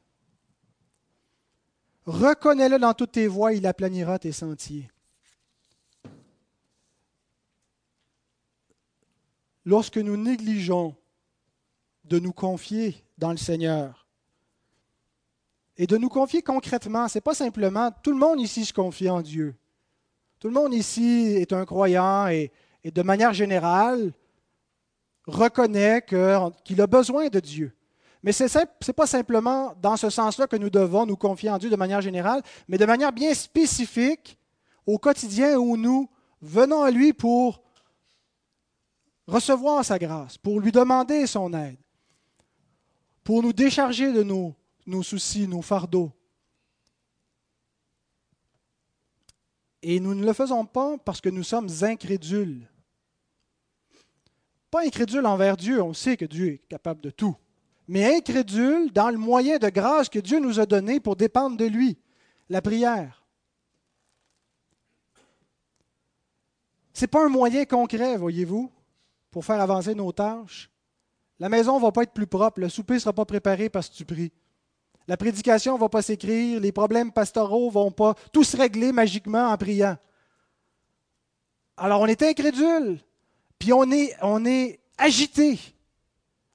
Reconnais-le 2.05 2.79
dans 2.79 2.95
toutes 2.95 3.13
tes 3.13 3.27
voies, 3.27 3.53
il 3.53 3.67
aplanira 3.67 4.19
tes 4.19 4.33
sentiers. 4.33 4.91
lorsque 9.69 9.99
nous 9.99 10.17
négligeons 10.17 10.97
de 12.05 12.19
nous 12.19 12.33
confier 12.33 13.05
dans 13.19 13.33
le 13.33 13.37
Seigneur 13.37 14.07
et 15.77 15.87
de 15.87 15.99
nous 15.99 16.09
confier 16.09 16.41
concrètement, 16.41 17.07
ce 17.07 17.19
n'est 17.19 17.23
pas 17.23 17.35
simplement 17.35 17.91
tout 18.03 18.13
le 18.13 18.17
monde 18.17 18.41
ici 18.41 18.65
se 18.65 18.73
confie 18.73 19.11
en 19.11 19.21
Dieu. 19.21 19.55
Tout 20.41 20.49
le 20.49 20.55
monde 20.55 20.73
ici 20.73 21.35
est 21.37 21.53
un 21.53 21.67
croyant 21.67 22.29
et, 22.29 22.51
de 22.83 23.03
manière 23.03 23.35
générale 23.35 24.15
reconnaît 25.29 26.05
qu'il 26.64 26.81
a 26.81 26.87
besoin 26.87 27.29
de 27.29 27.41
Dieu. 27.41 27.75
Mais 28.23 28.33
ce 28.33 28.45
n'est 28.45 28.93
pas 28.95 29.07
simplement 29.07 29.75
dans 29.81 29.97
ce 29.97 30.11
sens-là 30.11 30.47
que 30.47 30.57
nous 30.57 30.71
devons 30.71 31.07
nous 31.07 31.17
confier 31.17 31.51
en 31.51 31.59
Dieu 31.59 31.71
de 31.71 31.77
manière 31.77 32.01
générale, 32.01 32.43
mais 32.67 32.79
de 32.79 32.85
manière 32.85 33.12
bien 33.12 33.33
spécifique 33.33 34.38
au 34.87 34.99
quotidien 34.99 35.57
où 35.57 35.77
nous 35.77 36.09
venons 36.41 36.83
à 36.83 36.91
lui 36.91 37.12
pour 37.12 37.62
recevoir 39.27 39.85
sa 39.85 39.99
grâce, 39.99 40.38
pour 40.38 40.61
lui 40.61 40.73
demander 40.73 41.27
son 41.27 41.53
aide, 41.53 41.79
pour 43.23 43.43
nous 43.43 43.53
décharger 43.53 44.12
de 44.12 44.23
nos, 44.23 44.55
nos 44.87 45.03
soucis, 45.03 45.47
nos 45.47 45.62
fardeaux. 45.62 46.11
Et 49.83 50.01
nous 50.01 50.14
ne 50.14 50.25
le 50.25 50.33
faisons 50.33 50.64
pas 50.64 50.97
parce 50.99 51.21
que 51.21 51.29
nous 51.29 51.45
sommes 51.45 51.69
incrédules. 51.83 52.69
Pas 54.70 54.85
incrédules 54.85 55.26
envers 55.26 55.57
Dieu, 55.57 55.83
on 55.83 55.94
sait 55.94 56.16
que 56.16 56.24
Dieu 56.24 56.46
est 56.46 56.68
capable 56.68 57.00
de 57.00 57.11
tout, 57.11 57.37
mais 57.87 58.16
incrédules 58.16 58.92
dans 58.92 59.11
le 59.11 59.16
moyen 59.16 59.59
de 59.59 59.68
grâce 59.68 60.09
que 60.09 60.18
Dieu 60.18 60.40
nous 60.40 60.61
a 60.61 60.66
donné 60.66 61.00
pour 61.00 61.16
dépendre 61.16 61.56
de 61.56 61.64
lui, 61.64 61.98
la 62.48 62.60
prière. 62.60 63.25
Ce 66.92 67.04
n'est 67.04 67.08
pas 67.08 67.25
un 67.25 67.29
moyen 67.29 67.64
concret, 67.64 68.16
voyez-vous 68.16 68.71
pour 69.31 69.44
faire 69.44 69.60
avancer 69.60 69.94
nos 69.94 70.12
tâches. 70.12 70.71
La 71.38 71.48
maison 71.48 71.77
ne 71.77 71.83
va 71.83 71.92
pas 71.92 72.02
être 72.02 72.12
plus 72.12 72.27
propre, 72.27 72.60
le 72.60 72.69
souper 72.69 72.94
ne 72.94 72.98
sera 72.98 73.12
pas 73.12 73.25
préparé 73.25 73.69
parce 73.69 73.88
que 73.88 73.94
tu 73.94 74.04
pries. 74.04 74.33
La 75.06 75.16
prédication 75.16 75.77
ne 75.77 75.81
va 75.81 75.88
pas 75.88 76.02
s'écrire, 76.02 76.60
les 76.60 76.73
problèmes 76.73 77.12
pastoraux 77.12 77.69
ne 77.69 77.73
vont 77.73 77.90
pas 77.90 78.14
tous 78.33 78.54
régler 78.54 78.92
magiquement 78.92 79.48
en 79.48 79.56
priant. 79.56 79.96
Alors 81.77 82.00
on 82.00 82.06
est 82.06 82.23
incrédule, 82.23 82.98
puis 83.59 83.73
on 83.73 83.90
est, 83.90 84.81
agité. 84.96 85.59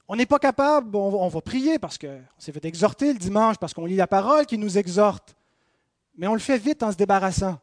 On 0.08 0.16
n'est 0.16 0.26
pas 0.26 0.40
capable, 0.40 0.96
on 0.96 1.28
va 1.28 1.42
prier 1.42 1.80
parce 1.80 1.98
qu'on 1.98 2.22
s'est 2.38 2.52
fait 2.52 2.66
exhorter 2.66 3.14
le 3.14 3.20
dimanche, 3.20 3.58
parce 3.58 3.74
qu'on 3.74 3.86
lit 3.86 3.96
la 3.96 4.08
parole 4.08 4.46
qui 4.46 4.58
nous 4.58 4.78
exhorte. 4.78 5.36
mais 6.16 6.28
on 6.28 6.34
le 6.34 6.40
fait 6.40 6.58
vite 6.58 6.84
en 6.84 6.92
se 6.92 6.98
débarrassant. 6.98 7.58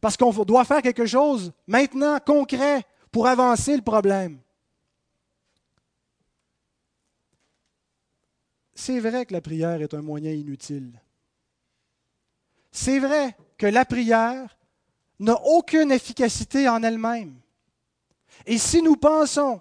Parce 0.00 0.16
qu'on 0.16 0.30
doit 0.44 0.64
faire 0.64 0.82
quelque 0.82 1.06
chose 1.06 1.52
maintenant, 1.66 2.18
concret, 2.24 2.84
pour 3.10 3.26
avancer 3.26 3.74
le 3.74 3.82
problème. 3.82 4.38
C'est 8.74 9.00
vrai 9.00 9.26
que 9.26 9.32
la 9.32 9.40
prière 9.40 9.82
est 9.82 9.92
un 9.92 10.02
moyen 10.02 10.30
inutile. 10.30 11.00
C'est 12.70 13.00
vrai 13.00 13.36
que 13.56 13.66
la 13.66 13.84
prière 13.84 14.56
n'a 15.18 15.34
aucune 15.46 15.90
efficacité 15.90 16.68
en 16.68 16.82
elle-même. 16.82 17.40
Et 18.48 18.56
si 18.56 18.80
nous 18.80 18.96
pensons 18.96 19.60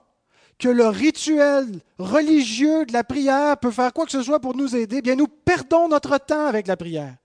que 0.57 0.69
le 0.69 0.87
rituel 0.87 1.81
religieux 1.99 2.85
de 2.85 2.93
la 2.93 3.03
prière 3.03 3.57
peut 3.57 3.69
faire 3.69 3.91
quoi 3.91 4.05
que 4.05 4.11
ce 4.13 4.23
soit 4.23 4.39
pour 4.39 4.55
nous 4.55 4.77
aider, 4.77 5.01
bien 5.01 5.15
nous 5.15 5.27
perdons 5.27 5.89
notre 5.89 6.17
temps 6.17 6.47
avec 6.47 6.67
la 6.67 6.77
prière. 6.77 7.17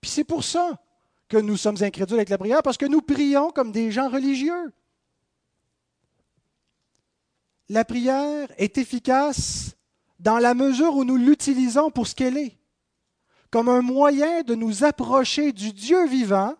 Puis 0.00 0.12
c'est 0.12 0.24
pour 0.24 0.44
ça 0.44 0.80
que 1.28 1.38
nous 1.38 1.56
sommes 1.56 1.82
incrédules 1.82 2.18
avec 2.18 2.28
la 2.28 2.38
prière, 2.38 2.62
parce 2.62 2.76
que 2.76 2.86
nous 2.86 3.02
prions 3.02 3.50
comme 3.50 3.72
des 3.72 3.90
gens 3.90 4.08
religieux. 4.08 4.72
La 7.68 7.84
prière 7.84 8.48
est 8.56 8.78
efficace 8.78 9.74
dans 10.20 10.38
la 10.38 10.54
mesure 10.54 10.94
où 10.94 11.04
nous 11.04 11.16
l'utilisons 11.16 11.90
pour 11.90 12.06
ce 12.06 12.14
qu'elle 12.14 12.36
est, 12.36 12.56
comme 13.50 13.68
un 13.68 13.82
moyen 13.82 14.42
de 14.42 14.54
nous 14.54 14.84
approcher 14.84 15.50
du 15.50 15.72
Dieu 15.72 16.06
vivant 16.06 16.54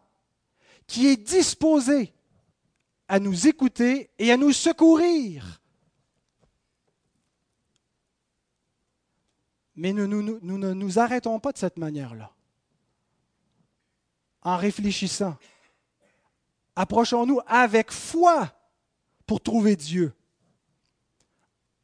qui 0.88 1.06
est 1.06 1.16
disposé 1.16 2.12
à 3.12 3.20
nous 3.20 3.46
écouter 3.46 4.08
et 4.18 4.32
à 4.32 4.38
nous 4.38 4.52
secourir 4.52 5.60
Mais 9.76 9.92
nous, 9.92 10.06
ne 10.06 10.72
nous 10.72 10.98
arrêtons 10.98 11.38
pas 11.38 11.52
de 11.52 11.58
cette 11.58 11.76
manière-là. 11.76 12.30
En 14.42 14.56
réfléchissant, 14.56 15.36
approchons-nous 16.74 17.40
avec 17.46 17.90
foi 17.90 18.50
pour 19.26 19.42
trouver 19.42 19.76
Dieu. 19.76 20.14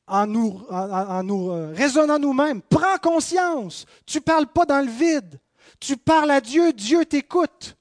En 0.06 0.26
nous, 0.26 0.64
en, 0.70 1.22
nous 1.22 1.50
euh, 1.50 1.74
raisonnant 1.74 2.18
nous-mêmes, 2.18 2.62
prends 2.62 2.98
conscience, 2.98 3.84
tu 4.06 4.18
ne 4.18 4.22
parles 4.22 4.46
pas 4.46 4.64
dans 4.64 4.80
le 4.80 4.90
vide, 4.90 5.38
tu 5.78 5.98
parles 5.98 6.30
à 6.30 6.40
Dieu, 6.40 6.72
Dieu 6.72 7.04
t'écoute. 7.04 7.77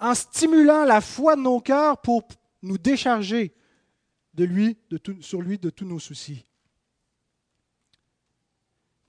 En 0.00 0.14
stimulant 0.14 0.84
la 0.84 1.00
foi 1.00 1.36
de 1.36 1.42
nos 1.42 1.60
cœurs 1.60 2.00
pour 2.00 2.22
nous 2.62 2.78
décharger 2.78 3.54
de 4.34 4.44
lui, 4.44 4.78
sur 5.20 5.42
lui 5.42 5.58
de 5.58 5.70
tous 5.70 5.84
nos 5.84 5.98
soucis. 5.98 6.44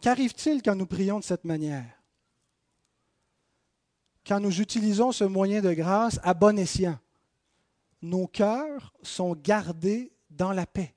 Qu'arrive-t-il 0.01 0.63
quand 0.63 0.75
nous 0.75 0.87
prions 0.87 1.19
de 1.19 1.23
cette 1.23 1.43
manière? 1.43 1.85
Quand 4.25 4.39
nous 4.39 4.61
utilisons 4.61 5.11
ce 5.11 5.23
moyen 5.23 5.61
de 5.61 5.73
grâce 5.73 6.19
à 6.23 6.33
bon 6.33 6.57
escient, 6.57 6.99
nos 8.01 8.27
cœurs 8.27 8.93
sont 9.01 9.35
gardés 9.35 10.11
dans 10.29 10.53
la 10.53 10.65
paix. 10.65 10.95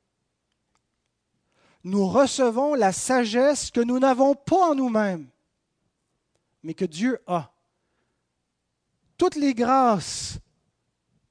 Nous 1.85 2.07
recevons 2.07 2.75
la 2.75 2.93
sagesse 2.93 3.71
que 3.71 3.81
nous 3.81 3.99
n'avons 3.99 4.35
pas 4.35 4.71
en 4.71 4.75
nous-mêmes, 4.75 5.29
mais 6.63 6.75
que 6.75 6.85
Dieu 6.85 7.21
a. 7.27 7.52
Toutes 9.23 9.37
les 9.37 9.55
grâces 9.55 10.41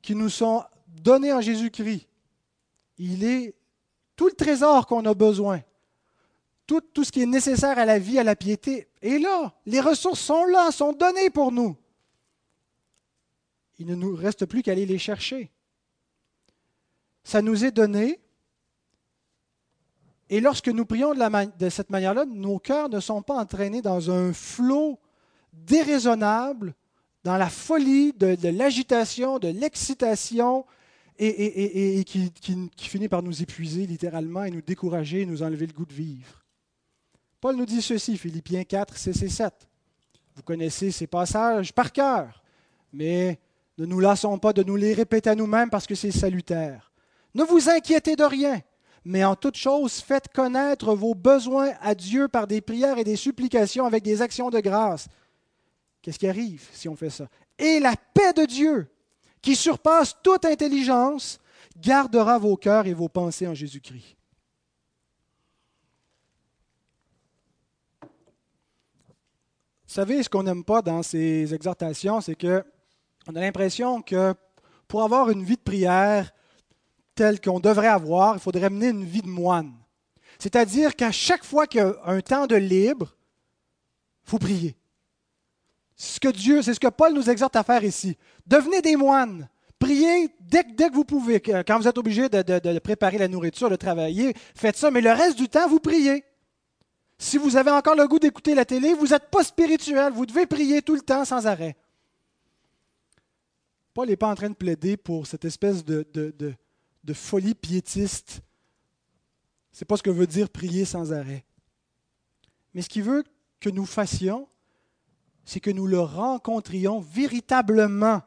qui 0.01 0.15
nous 0.15 0.29
sont 0.29 0.63
données 0.87 1.33
en 1.33 1.41
Jésus-Christ, 1.41 2.07
il 2.97 3.25
est 3.25 3.53
tout 4.15 4.27
le 4.27 4.33
trésor 4.33 4.87
qu'on 4.87 5.05
a 5.05 5.13
besoin 5.13 5.61
tout, 6.79 7.03
ce 7.03 7.11
qui 7.11 7.21
est 7.21 7.25
nécessaire 7.25 7.77
à 7.77 7.85
la 7.85 7.99
vie, 7.99 8.19
à 8.19 8.23
la 8.23 8.35
piété 8.35 8.87
est 9.01 9.19
là. 9.19 9.53
Les 9.65 9.81
ressources 9.81 10.21
sont 10.21 10.45
là, 10.45 10.71
sont 10.71 10.93
données 10.93 11.29
pour 11.29 11.51
nous. 11.51 11.75
Il 13.79 13.87
ne 13.87 13.95
nous 13.95 14.15
reste 14.15 14.45
plus 14.45 14.61
qu'à 14.61 14.71
aller 14.71 14.85
les 14.85 14.97
chercher. 14.97 15.51
Ça 17.23 17.41
nous 17.41 17.65
est 17.65 17.71
donné. 17.71 18.19
Et 20.29 20.39
lorsque 20.39 20.69
nous 20.69 20.85
prions 20.85 21.13
de, 21.13 21.69
cette 21.69 21.89
manière-là, 21.89 22.25
nos 22.25 22.59
cœurs 22.59 22.89
ne 22.89 22.99
sont 22.99 23.21
pas 23.21 23.35
entraînés 23.35 23.81
dans 23.81 24.09
un 24.09 24.31
flot 24.31 24.97
déraisonnable, 25.51 26.73
dans 27.24 27.38
la 27.38 27.49
folie 27.49 28.13
de, 28.13 28.49
l'agitation, 28.49 29.39
de 29.39 29.49
l'excitation, 29.49 30.65
et, 31.19 32.03
qui, 32.03 32.32
finit 32.78 33.07
par 33.07 33.22
nous 33.22 33.43
épuiser 33.43 33.86
littéralement 33.86 34.43
et 34.43 34.49
nous 34.49 34.61
décourager 34.61 35.22
et 35.22 35.26
nous 35.26 35.43
enlever 35.43 35.67
le 35.67 35.74
goût 35.74 35.86
de 35.86 35.93
vivre. 35.93 36.43
Paul 37.39 37.55
nous 37.55 37.65
dit 37.65 37.82
ceci, 37.82 38.17
Philippiens 38.17 38.63
4, 38.63 38.97
6 38.97 39.24
et 39.24 39.30
7. 39.30 39.53
Vous 40.36 40.43
connaissez 40.43 40.91
ces 40.91 41.07
passages 41.07 41.74
par 41.74 41.91
cœur, 41.91 42.41
mais 42.91 43.39
ne 43.78 43.86
nous 43.86 43.99
lassons 43.99 44.39
pas 44.39 44.53
de 44.53 44.63
nous 44.63 44.76
les 44.76 44.93
répéter 44.93 45.30
à 45.30 45.36
nous-mêmes 45.36 45.69
parce 45.69 45.86
que 45.86 45.95
c'est 45.95 46.11
salutaire. 46.11 46.91
Ne 47.36 47.43
vous 47.43 47.69
inquiétez 47.69 48.15
de 48.15 48.24
rien, 48.24 48.61
mais 49.05 49.24
en 49.24 49.36
toute 49.36 49.57
chose, 49.57 49.99
faites 49.99 50.28
connaître 50.34 50.93
vos 50.93 51.15
besoins 51.15 51.72
à 51.82 51.95
Dieu 51.95 52.28
par 52.28 52.47
des 52.47 52.61
prières 52.61 52.97
et 52.97 53.03
des 53.03 53.15
supplications 53.15 53.86
avec 53.86 54.03
des 54.03 54.22
actions 54.22 54.49
de 54.49 54.59
grâce. 54.59 55.07
Qu'est-ce 56.01 56.19
qui 56.19 56.27
arrive 56.27 56.67
si 56.73 56.89
on 56.89 56.95
fait 56.95 57.09
ça? 57.09 57.27
Et 57.57 57.79
la 57.79 57.95
paix 57.95 58.33
de 58.33 58.45
Dieu, 58.45 58.87
qui 59.41 59.55
surpasse 59.55 60.15
toute 60.23 60.45
intelligence, 60.45 61.39
gardera 61.77 62.37
vos 62.37 62.57
cœurs 62.57 62.87
et 62.87 62.93
vos 62.93 63.09
pensées 63.09 63.47
en 63.47 63.53
Jésus-Christ. 63.53 64.17
Vous 69.87 69.95
savez, 69.95 70.23
ce 70.23 70.29
qu'on 70.29 70.43
n'aime 70.43 70.63
pas 70.63 70.81
dans 70.81 71.03
ces 71.03 71.53
exhortations, 71.53 72.21
c'est 72.21 72.35
qu'on 72.35 73.35
a 73.35 73.39
l'impression 73.39 74.01
que 74.01 74.33
pour 74.87 75.03
avoir 75.03 75.29
une 75.29 75.43
vie 75.43 75.57
de 75.57 75.61
prière 75.61 76.31
telle 77.13 77.41
qu'on 77.41 77.59
devrait 77.59 77.87
avoir, 77.87 78.35
il 78.35 78.39
faudrait 78.39 78.69
mener 78.69 78.89
une 78.89 79.03
vie 79.03 79.21
de 79.21 79.27
moine. 79.27 79.73
C'est-à-dire 80.39 80.95
qu'à 80.95 81.11
chaque 81.11 81.43
fois 81.43 81.67
qu'il 81.67 81.81
y 81.81 81.83
a 81.83 81.93
un 82.05 82.21
temps 82.21 82.47
de 82.47 82.55
libre, 82.55 83.15
il 84.25 84.29
faut 84.29 84.39
prier. 84.39 84.77
C'est 86.01 86.15
ce 86.15 86.19
que 86.19 86.29
Dieu, 86.29 86.63
c'est 86.63 86.73
ce 86.73 86.79
que 86.79 86.87
Paul 86.87 87.13
nous 87.13 87.29
exhorte 87.29 87.55
à 87.55 87.63
faire 87.63 87.83
ici. 87.83 88.17
Devenez 88.47 88.81
des 88.81 88.95
moines. 88.95 89.47
Priez 89.77 90.29
dès, 90.39 90.63
que 90.63 90.91
vous 90.95 91.05
pouvez. 91.05 91.39
Quand 91.39 91.77
vous 91.77 91.87
êtes 91.87 91.97
obligé 91.99 92.27
de, 92.27 92.41
de 92.41 92.79
préparer 92.79 93.19
la 93.19 93.27
nourriture, 93.27 93.69
de 93.69 93.75
travailler, 93.75 94.33
faites 94.55 94.77
ça. 94.77 94.89
Mais 94.89 95.01
le 95.01 95.11
reste 95.11 95.37
du 95.37 95.47
temps, 95.47 95.69
vous 95.69 95.79
priez. 95.79 96.23
Si 97.19 97.37
vous 97.37 97.55
avez 97.55 97.69
encore 97.69 97.93
le 97.95 98.07
goût 98.07 98.17
d'écouter 98.17 98.55
la 98.55 98.65
télé, 98.65 98.95
vous 98.95 99.09
n'êtes 99.09 99.29
pas 99.29 99.43
spirituel. 99.43 100.11
Vous 100.11 100.25
devez 100.25 100.47
prier 100.47 100.81
tout 100.81 100.95
le 100.95 101.01
temps 101.01 101.23
sans 101.23 101.45
arrêt. 101.45 101.75
Paul 103.93 104.07
n'est 104.07 104.15
pas 104.15 104.31
en 104.31 104.35
train 104.35 104.49
de 104.49 104.55
plaider 104.55 104.97
pour 104.97 105.27
cette 105.27 105.45
espèce 105.45 105.85
de, 105.85 106.03
de, 106.11 107.13
folie 107.13 107.53
piétiste. 107.53 108.41
Ce 109.71 109.83
n'est 109.83 109.85
pas 109.85 109.97
ce 109.97 110.03
que 110.03 110.09
veut 110.09 110.25
dire 110.25 110.49
prier 110.49 110.83
sans 110.83 111.13
arrêt. 111.13 111.45
Mais 112.73 112.81
ce 112.81 112.89
qu'il 112.89 113.03
veut 113.03 113.23
que 113.59 113.69
nous 113.69 113.85
fassions, 113.85 114.47
c'est 115.45 115.59
que 115.59 115.71
nous 115.71 115.87
le 115.87 115.99
rencontrions 115.99 116.99
véritablement 116.99 118.21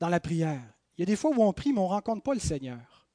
dans 0.00 0.08
la 0.08 0.20
prière. 0.20 0.62
Il 0.96 1.00
y 1.00 1.02
a 1.02 1.06
des 1.06 1.16
fois 1.16 1.30
où 1.30 1.42
on 1.42 1.52
prie, 1.52 1.72
mais 1.72 1.80
on 1.80 1.84
ne 1.84 1.88
rencontre 1.88 2.22
pas 2.22 2.34
le 2.34 2.40
Seigneur. 2.40 3.06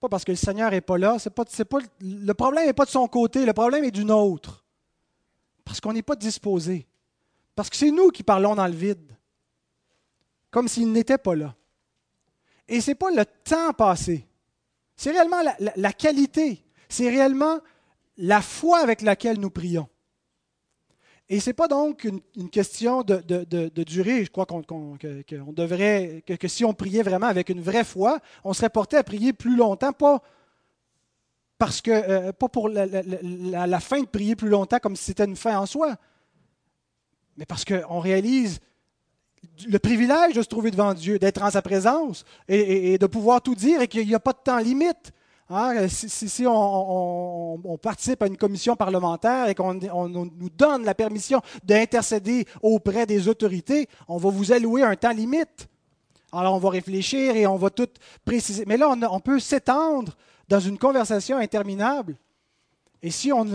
Pas 0.00 0.08
parce 0.08 0.24
que 0.24 0.32
le 0.32 0.36
Seigneur 0.36 0.70
n'est 0.70 0.80
pas 0.80 0.96
là. 0.96 1.18
C'est 1.18 1.30
pas, 1.34 1.44
pas, 1.44 1.78
le 2.00 2.32
problème 2.32 2.66
n'est 2.66 2.72
pas 2.72 2.84
de 2.84 2.90
son 2.90 3.08
côté, 3.08 3.44
le 3.44 3.52
problème 3.52 3.84
est 3.84 3.90
du 3.90 4.04
nôtre. 4.04 4.64
Parce 5.64 5.80
qu'on 5.80 5.92
n'est 5.92 6.02
pas 6.02 6.16
disposé. 6.16 6.86
Parce 7.54 7.68
que 7.68 7.76
c'est 7.76 7.90
nous 7.90 8.10
qui 8.10 8.22
parlons 8.22 8.54
dans 8.54 8.66
le 8.66 8.72
vide. 8.72 9.16
Comme 10.50 10.68
s'il 10.68 10.92
n'était 10.92 11.18
pas 11.18 11.34
là. 11.34 11.54
Et 12.68 12.80
ce 12.80 12.90
n'est 12.90 12.94
pas 12.94 13.10
le 13.10 13.24
temps 13.24 13.72
passé. 13.72 14.26
C'est 14.96 15.10
réellement 15.10 15.42
la 15.58 15.92
qualité. 15.92 16.64
C'est 16.88 17.08
réellement 17.08 17.58
la 18.16 18.40
foi 18.40 18.80
avec 18.80 19.02
laquelle 19.02 19.38
nous 19.38 19.50
prions. 19.50 19.88
Et 21.30 21.40
ce 21.40 21.50
n'est 21.50 21.54
pas 21.54 21.68
donc 21.68 22.04
une, 22.04 22.48
question 22.48 23.02
de, 23.02 23.82
durée. 23.82 24.24
Je 24.24 24.30
crois 24.30 24.46
qu'on 24.46 24.96
devrait, 25.52 26.22
que, 26.26 26.48
si 26.48 26.64
on 26.64 26.72
priait 26.72 27.02
vraiment 27.02 27.26
avec 27.26 27.50
une 27.50 27.60
vraie 27.60 27.84
foi, 27.84 28.20
on 28.44 28.54
serait 28.54 28.70
porté 28.70 28.96
à 28.96 29.02
prier 29.02 29.32
plus 29.32 29.56
longtemps, 29.56 29.92
pas 29.92 30.22
parce 31.58 31.80
que 31.80 31.90
euh, 31.90 32.32
pas 32.32 32.48
pour 32.48 32.68
la, 32.68 32.86
la, 32.86 33.80
fin 33.80 34.00
de 34.00 34.06
prier 34.06 34.36
plus 34.36 34.48
longtemps 34.48 34.78
comme 34.78 34.94
si 34.94 35.06
c'était 35.06 35.24
une 35.24 35.34
fin 35.34 35.58
en 35.58 35.66
soi, 35.66 35.96
mais 37.36 37.44
parce 37.46 37.64
qu'on 37.64 37.98
réalise 37.98 38.60
le 39.66 39.78
privilège 39.80 40.34
de 40.34 40.42
se 40.42 40.48
trouver 40.48 40.70
devant 40.70 40.94
Dieu, 40.94 41.18
d'être 41.18 41.42
en 41.42 41.50
sa 41.50 41.60
présence 41.60 42.24
et, 42.46 42.94
et 42.94 42.98
de 42.98 43.06
pouvoir 43.06 43.42
tout 43.42 43.56
dire 43.56 43.80
et 43.80 43.88
qu'il 43.88 44.06
n'y 44.06 44.14
a 44.14 44.20
pas 44.20 44.32
de 44.32 44.38
temps 44.38 44.58
limite. 44.58 45.12
Hein, 45.50 45.88
si, 45.88 46.44
on, 46.46 47.78
participe 47.80 48.22
à 48.22 48.26
une 48.26 48.36
commission 48.36 48.76
parlementaire 48.76 49.48
et 49.48 49.54
qu'on 49.54 49.74
nous 49.74 50.50
donne 50.50 50.84
la 50.84 50.94
permission 50.94 51.40
d'intercéder 51.64 52.44
auprès 52.62 53.06
des 53.06 53.28
autorités, 53.28 53.88
on 54.08 54.18
va 54.18 54.28
vous 54.28 54.52
allouer 54.52 54.82
un 54.82 54.94
temps 54.94 55.12
limite. 55.12 55.68
Alors 56.32 56.54
on 56.54 56.58
va 56.58 56.68
réfléchir 56.68 57.34
et 57.34 57.46
on 57.46 57.56
va 57.56 57.70
tout 57.70 57.88
préciser. 58.26 58.64
Mais 58.66 58.76
là, 58.76 58.90
on, 58.90 59.20
peut 59.20 59.40
s'étendre 59.40 60.14
dans 60.48 60.60
une 60.60 60.76
conversation 60.76 61.38
interminable 61.38 62.18
Et 63.02 63.10
si 63.10 63.32
on 63.32 63.46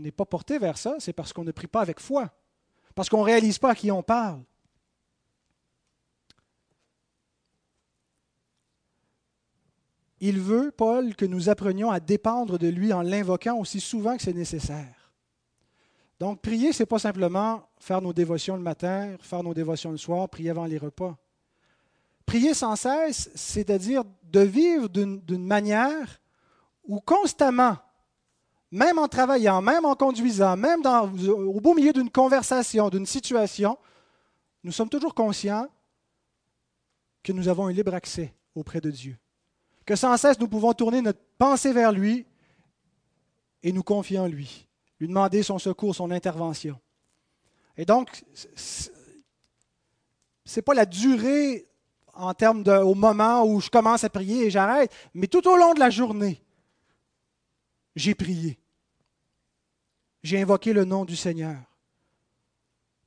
n'est 0.00 0.10
pas 0.10 0.24
porté 0.24 0.58
vers 0.58 0.76
ça, 0.76 0.96
c'est 0.98 1.12
parce 1.12 1.32
qu'on 1.32 1.44
ne 1.44 1.52
prie 1.52 1.68
pas 1.68 1.82
avec 1.82 2.00
foi, 2.00 2.30
parce 2.96 3.08
qu'on 3.08 3.20
ne 3.20 3.26
réalise 3.26 3.58
pas 3.58 3.70
à 3.70 3.74
qui 3.76 3.92
on 3.92 4.02
parle. 4.02 4.40
Il 10.20 10.38
veut, 10.38 10.70
Paul, 10.70 11.16
que 11.16 11.24
nous 11.24 11.48
apprenions 11.48 11.90
à 11.90 11.98
dépendre 11.98 12.58
de 12.58 12.68
lui 12.68 12.92
en 12.92 13.00
l'invoquant 13.00 13.56
aussi 13.58 13.80
souvent 13.80 14.16
que 14.16 14.22
c'est 14.22 14.34
nécessaire. 14.34 15.12
Donc, 16.18 16.42
prier, 16.42 16.74
ce 16.74 16.82
n'est 16.82 16.86
pas 16.86 16.98
simplement 16.98 17.66
faire 17.78 18.02
nos 18.02 18.12
dévotions 18.12 18.56
le 18.56 18.62
matin, 18.62 19.16
faire 19.20 19.42
nos 19.42 19.54
dévotions 19.54 19.90
le 19.90 19.96
soir, 19.96 20.28
prier 20.28 20.50
avant 20.50 20.66
les 20.66 20.76
repas. 20.76 21.16
Prier 22.26 22.52
sans 22.52 22.76
cesse, 22.76 23.30
c'est-à-dire 23.34 24.04
de 24.24 24.40
vivre 24.40 24.88
d'une 24.88 25.46
manière 25.46 26.20
où 26.84 27.00
constamment, 27.00 27.78
même 28.70 28.98
en 28.98 29.08
travaillant, 29.08 29.62
même 29.62 29.86
en 29.86 29.94
conduisant, 29.94 30.54
même 30.56 30.82
au 30.84 31.60
beau 31.60 31.74
milieu 31.74 31.94
d'une 31.94 32.10
conversation, 32.10 32.90
d'une 32.90 33.06
situation, 33.06 33.78
nous 34.62 34.72
sommes 34.72 34.90
toujours 34.90 35.14
conscients 35.14 35.66
que 37.22 37.32
nous 37.32 37.48
avons 37.48 37.66
un 37.66 37.72
libre 37.72 37.94
accès 37.94 38.34
auprès 38.54 38.82
de 38.82 38.90
Dieu 38.90 39.18
que 39.84 39.96
sans 39.96 40.16
cesse 40.16 40.38
nous 40.38 40.48
pouvons 40.48 40.72
tourner 40.72 41.02
notre 41.02 41.20
pensée 41.38 41.72
vers 41.72 41.92
lui 41.92 42.26
et 43.62 43.72
nous 43.72 43.82
confier 43.82 44.18
en 44.18 44.26
lui, 44.26 44.66
lui 44.98 45.08
demander 45.08 45.42
son 45.42 45.58
secours, 45.58 45.94
son 45.94 46.10
intervention. 46.10 46.78
Et 47.76 47.84
donc, 47.84 48.24
ce 48.54 48.90
n'est 50.56 50.62
pas 50.62 50.74
la 50.74 50.86
durée 50.86 51.66
en 52.14 52.34
termes 52.34 52.62
de 52.62 52.72
au 52.72 52.94
moment 52.94 53.44
où 53.44 53.60
je 53.60 53.70
commence 53.70 54.04
à 54.04 54.10
prier 54.10 54.46
et 54.46 54.50
j'arrête, 54.50 54.92
mais 55.14 55.26
tout 55.26 55.46
au 55.48 55.56
long 55.56 55.74
de 55.74 55.80
la 55.80 55.90
journée, 55.90 56.42
j'ai 57.96 58.14
prié. 58.14 58.58
J'ai 60.22 60.40
invoqué 60.40 60.72
le 60.72 60.84
nom 60.84 61.04
du 61.04 61.16
Seigneur 61.16 61.56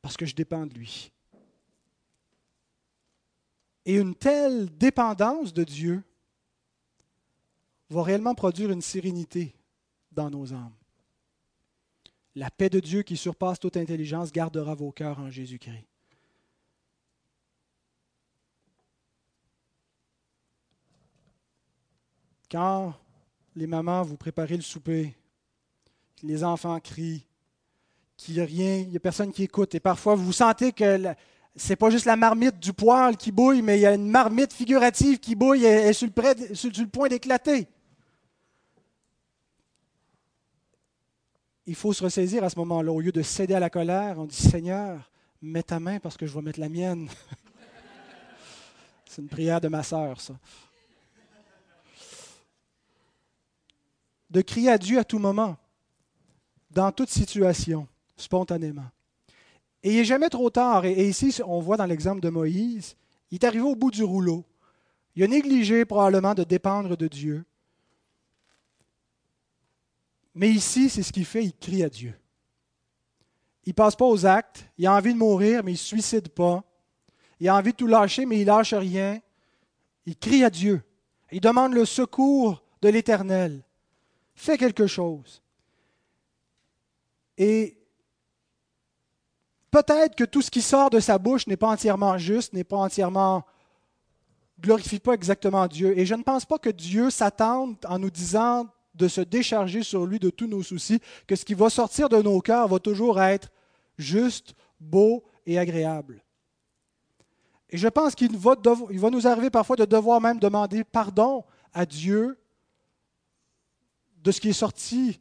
parce 0.02 0.18
que 0.18 0.26
je 0.26 0.36
dépends 0.36 0.66
de 0.66 0.74
lui. 0.74 1.12
Et 3.86 3.96
une 3.96 4.16
telle 4.16 4.76
dépendance 4.78 5.54
de 5.54 5.64
Dieu 5.64 6.04
va 7.94 8.04
réellement 8.04 8.36
produire 8.36 8.72
une 8.72 8.82
sérénité 8.82 9.56
dans 10.12 10.30
nos 10.30 10.54
âmes. 10.54 10.74
La 12.36 12.50
paix 12.50 12.70
de 12.70 12.80
Dieu 12.80 13.04
qui 13.04 13.16
surpasse 13.16 13.60
toute 13.60 13.78
intelligence 13.78 14.32
gardera 14.32 14.74
vos 14.74 14.92
cœurs 14.92 15.20
en 15.20 15.30
Jésus-Christ. 15.30 15.86
Quand 22.50 22.94
les 23.56 23.68
mamans 23.68 24.04
vous 24.04 24.18
préparez 24.18 24.56
le 24.56 24.62
souper, 24.64 25.16
les 26.22 26.44
enfants 26.44 26.80
crient, 26.80 27.26
qu'il 28.18 28.36
n'y 28.36 28.42
a 28.42 28.46
rien, 28.46 28.78
il 28.78 28.90
n'y 28.90 28.98
a 28.98 29.00
personne 29.00 29.32
qui 29.32 29.44
écoute, 29.44 29.76
et 29.76 29.80
parfois 29.80 30.16
vous 30.16 30.32
sentez 30.32 30.72
que 30.72 31.14
ce 31.56 31.70
n'est 31.70 31.76
pas 31.76 31.90
juste 31.90 32.06
la 32.06 32.16
marmite 32.16 32.60
du 32.60 32.74
poêle 32.74 33.18
qui 33.18 33.32
bouille, 33.32 33.62
mais 33.62 33.78
il 33.78 33.82
y 33.82 33.86
a 33.86 33.94
une 33.94 34.10
marmite 34.10 34.54
figurative 34.54 35.20
qui 35.20 35.36
bouille 35.36 35.66
et 35.66 35.90
est 35.90 35.94
sur 35.94 36.08
le 36.08 36.88
point 36.88 37.10
d'éclater. 37.10 37.68
Il 41.66 41.76
faut 41.76 41.94
se 41.94 42.04
ressaisir 42.04 42.44
à 42.44 42.50
ce 42.50 42.60
moment-là. 42.60 42.92
Au 42.92 43.00
lieu 43.00 43.12
de 43.12 43.22
céder 43.22 43.54
à 43.54 43.60
la 43.60 43.70
colère, 43.70 44.20
on 44.20 44.26
dit 44.26 44.36
Seigneur, 44.36 45.10
mets 45.42 45.64
ta 45.64 45.80
main 45.80 46.00
parce 46.00 46.18
que 46.18 46.26
je 46.26 46.34
vais 46.34 46.42
mettre 46.42 46.60
la 46.60 46.70
mienne. 46.70 47.10
C'est 49.06 49.22
une 49.22 49.30
prière 49.30 49.62
de 49.62 49.68
ma 49.68 49.84
sœur, 49.84 50.20
ça. 50.20 50.34
De 54.30 54.42
crier 54.42 54.72
à 54.72 54.78
Dieu 54.78 54.98
à 54.98 55.04
tout 55.04 55.20
moment, 55.20 55.58
dans 56.72 56.92
toute 56.92 57.10
situation, 57.10 57.88
spontanément. 58.16 58.90
Et 59.84 59.92
il 59.92 59.98
n'est 59.98 60.06
jamais 60.06 60.30
trop 60.30 60.50
tard. 60.50 60.86
Et, 60.86 61.08
ici, 61.08 61.40
on 61.46 61.60
voit 61.60 61.78
dans 61.78 61.86
l'exemple 61.86 62.22
de 62.22 62.30
Moïse, 62.30 62.96
il 63.30 63.36
est 63.36 63.46
arrivé 63.46 63.64
au 63.64 63.76
bout 63.76 63.92
du 63.92 64.04
rouleau. 64.04 64.44
Il 65.16 65.24
a 65.24 65.28
négligé 65.28 65.86
probablement 65.86 66.34
de 66.34 66.44
dépendre 66.44 66.98
de 66.98 67.08
Dieu. 67.08 67.46
Mais 70.36 70.50
ici, 70.50 70.90
c'est 70.90 71.04
ce 71.04 71.12
qu'il 71.12 71.26
fait, 71.26 71.44
il 71.44 71.54
crie 71.54 71.84
à 71.84 71.90
Dieu. 71.90 72.14
Il 73.66 73.70
ne 73.70 73.74
passe 73.74 73.96
pas 73.96 74.06
aux 74.06 74.26
actes, 74.26 74.66
il 74.78 74.86
a 74.88 74.94
envie 74.94 75.14
de 75.14 75.20
mourir, 75.20 75.64
mais 75.64 75.72
il 75.72 75.76
ne 75.76 75.80
se 75.80 75.86
suicide 75.86 76.30
pas. 76.30 76.64
Il 77.40 77.48
a 77.50 77.56
envie 77.56 77.72
de 77.72 77.78
tout 77.78 77.88
lâcher, 77.88 78.26
mais 78.26 78.38
il 78.38 78.42
ne 78.42 78.48
lâche 78.48 78.74
rien. 78.74 79.20
Il 80.06 80.18
crie 80.18 80.44
à 80.44 80.50
Dieu. 80.50 80.82
Il 81.32 81.40
demande 81.40 81.74
le 81.74 81.86
secours 81.86 82.64
de 82.82 82.90
l'Éternel. 82.90 83.64
Fais 84.36 84.58
quelque 84.58 84.88
chose. 84.88 85.42
Et 87.38 87.78
peut-être 89.72 90.16
que 90.16 90.24
tout 90.24 90.42
ce 90.42 90.52
qui 90.52 90.62
sort 90.62 90.90
de 90.90 91.00
sa 91.00 91.18
bouche 91.18 91.48
n'est 91.48 91.58
pas 91.58 91.70
entièrement 91.70 92.18
juste, 92.18 92.54
n'est 92.54 92.64
pas 92.64 92.78
entièrement 92.78 93.46
glorifie 94.60 95.00
pas 95.00 95.14
exactement 95.14 95.68
Dieu. 95.68 95.98
Et 95.98 96.06
je 96.06 96.16
ne 96.16 96.24
pense 96.24 96.46
pas 96.46 96.58
que 96.58 96.70
Dieu 96.70 97.10
s'attende 97.10 97.76
en 97.88 98.00
nous 98.00 98.10
disant 98.10 98.68
de 98.94 99.08
se 99.08 99.22
décharger 99.22 99.84
sur 99.84 100.06
lui 100.06 100.20
de 100.20 100.30
tous 100.30 100.48
nos 100.48 100.64
soucis, 100.64 101.00
que 101.28 101.36
ce 101.36 101.46
qui 101.46 101.54
va 101.54 101.70
sortir 101.70 102.10
de 102.10 102.22
nos 102.22 102.40
cœurs 102.42 102.68
va 102.68 102.80
toujours 102.80 103.22
être 103.22 103.50
juste, 103.98 104.54
beau 104.80 105.24
et 105.46 105.58
agréable. 105.58 106.24
Et 107.70 107.78
je 107.78 107.88
pense 107.88 108.14
qu'il 108.14 108.38
va, 108.38 108.56
nous 109.10 109.28
arriver 109.28 109.50
parfois 109.50 109.76
de 109.76 109.86
devoir 109.86 110.22
même 110.22 110.40
demander 110.40 110.84
pardon 110.84 111.44
à 111.74 111.86
Dieu 111.86 112.38
de 114.22 114.32
ce 114.32 114.40
qui 114.40 114.50
est 114.50 114.54
sorti 114.54 115.20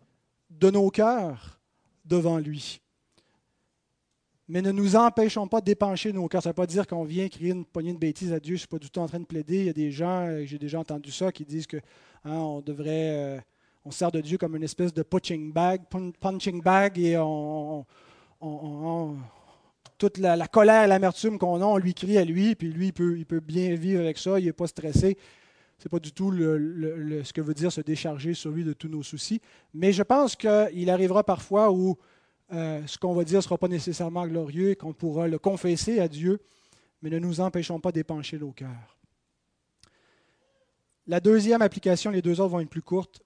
de 0.50 0.70
nos 0.70 0.90
cœurs 0.90 1.58
devant 2.04 2.38
lui. 2.38 2.82
Mais 4.48 4.60
ne 4.60 4.70
nous 4.70 4.96
empêchons 4.96 5.48
pas 5.48 5.62
d'épancher 5.62 6.12
nos 6.12 6.28
cœurs. 6.28 6.42
Ça 6.42 6.50
ne 6.50 6.52
veut 6.52 6.56
pas 6.56 6.66
dire 6.66 6.86
qu'on 6.86 7.04
vient 7.04 7.26
crier 7.28 7.52
une 7.52 7.64
poignée 7.64 7.94
de 7.94 7.98
bêtises 7.98 8.34
à 8.34 8.38
Dieu. 8.38 8.50
Je 8.50 8.56
ne 8.56 8.58
suis 8.58 8.68
pas 8.68 8.78
du 8.78 8.90
tout 8.90 9.00
en 9.00 9.08
train 9.08 9.20
de 9.20 9.24
plaider. 9.24 9.60
Il 9.60 9.66
y 9.66 9.70
a 9.70 9.72
des 9.72 9.90
gens, 9.90 10.44
j'ai 10.44 10.58
déjà 10.58 10.78
entendu 10.78 11.10
ça, 11.10 11.32
qui 11.32 11.46
disent 11.46 11.66
que 11.66 11.78
hein, 12.24 12.36
on 12.36 12.60
devrait 12.60 13.38
euh, 13.38 13.40
on 13.84 13.90
sert 13.90 14.12
de 14.12 14.20
Dieu 14.20 14.38
comme 14.38 14.56
une 14.56 14.62
espèce 14.62 14.94
de 14.94 15.02
punching 15.02 15.52
bag, 15.52 16.98
et 16.98 17.16
on, 17.18 17.86
toute 19.98 20.18
la, 20.18 20.46
colère 20.48 20.84
et 20.84 20.86
l'amertume 20.86 21.38
qu'on 21.38 21.60
a, 21.60 21.64
on 21.64 21.78
lui 21.78 21.94
crie 21.94 22.18
à 22.18 22.24
lui, 22.24 22.54
puis 22.54 22.68
lui, 22.72 22.86
il 22.86 22.92
peut, 22.92 23.16
il 23.18 23.26
peut 23.26 23.40
bien 23.40 23.74
vivre 23.74 24.00
avec 24.00 24.18
ça, 24.18 24.38
il 24.38 24.46
n'est 24.46 24.52
pas 24.52 24.66
stressé. 24.66 25.16
Ce 25.78 25.88
n'est 25.88 25.90
pas 25.90 25.98
du 25.98 26.12
tout 26.12 26.30
ce 26.32 27.32
que 27.32 27.40
veut 27.40 27.54
dire 27.54 27.72
se 27.72 27.80
décharger 27.80 28.34
sur 28.34 28.52
lui 28.52 28.62
de 28.62 28.72
tous 28.72 28.88
nos 28.88 29.02
soucis. 29.02 29.40
Mais 29.74 29.92
je 29.92 30.04
pense 30.04 30.36
qu'il 30.36 30.90
arrivera 30.90 31.24
parfois 31.24 31.72
où 31.72 31.98
euh, 32.52 32.80
ce 32.86 32.98
qu'on 32.98 33.14
va 33.14 33.24
dire 33.24 33.38
ne 33.38 33.42
sera 33.42 33.58
pas 33.58 33.66
nécessairement 33.66 34.26
glorieux 34.26 34.70
et 34.70 34.76
qu'on 34.76 34.92
pourra 34.92 35.26
le 35.26 35.38
confesser 35.38 35.98
à 35.98 36.06
Dieu, 36.06 36.40
mais 37.00 37.10
ne 37.10 37.18
nous 37.18 37.40
empêchons 37.40 37.80
pas 37.80 37.90
d'épancher 37.90 38.38
nos 38.38 38.52
cœurs. 38.52 38.96
La 41.08 41.18
deuxième 41.18 41.62
application, 41.62 42.12
les 42.12 42.22
deux 42.22 42.40
autres 42.40 42.50
vont 42.50 42.60
être 42.60 42.70
plus 42.70 42.82
courtes, 42.82 43.22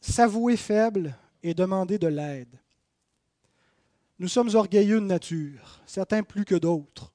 s'avouer 0.00 0.56
faible 0.56 1.16
et 1.42 1.54
demander 1.54 1.98
de 1.98 2.06
l'aide. 2.06 2.58
Nous 4.18 4.28
sommes 4.28 4.54
orgueilleux 4.54 5.00
de 5.00 5.06
nature, 5.06 5.80
certains 5.86 6.22
plus 6.22 6.44
que 6.44 6.56
d'autres. 6.56 7.12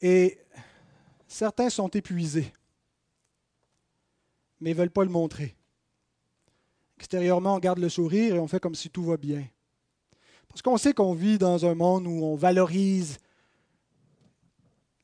Et 0.00 0.38
certains 1.28 1.70
sont 1.70 1.88
épuisés, 1.88 2.52
mais 4.60 4.70
ne 4.70 4.74
veulent 4.74 4.90
pas 4.90 5.04
le 5.04 5.10
montrer. 5.10 5.54
Extérieurement, 6.98 7.54
on 7.54 7.58
garde 7.58 7.78
le 7.78 7.88
sourire 7.88 8.34
et 8.34 8.38
on 8.38 8.48
fait 8.48 8.60
comme 8.60 8.74
si 8.74 8.90
tout 8.90 9.04
va 9.04 9.16
bien. 9.16 9.46
Parce 10.48 10.62
qu'on 10.62 10.76
sait 10.76 10.92
qu'on 10.92 11.14
vit 11.14 11.38
dans 11.38 11.64
un 11.64 11.74
monde 11.74 12.06
où 12.06 12.24
on 12.24 12.34
valorise 12.34 13.18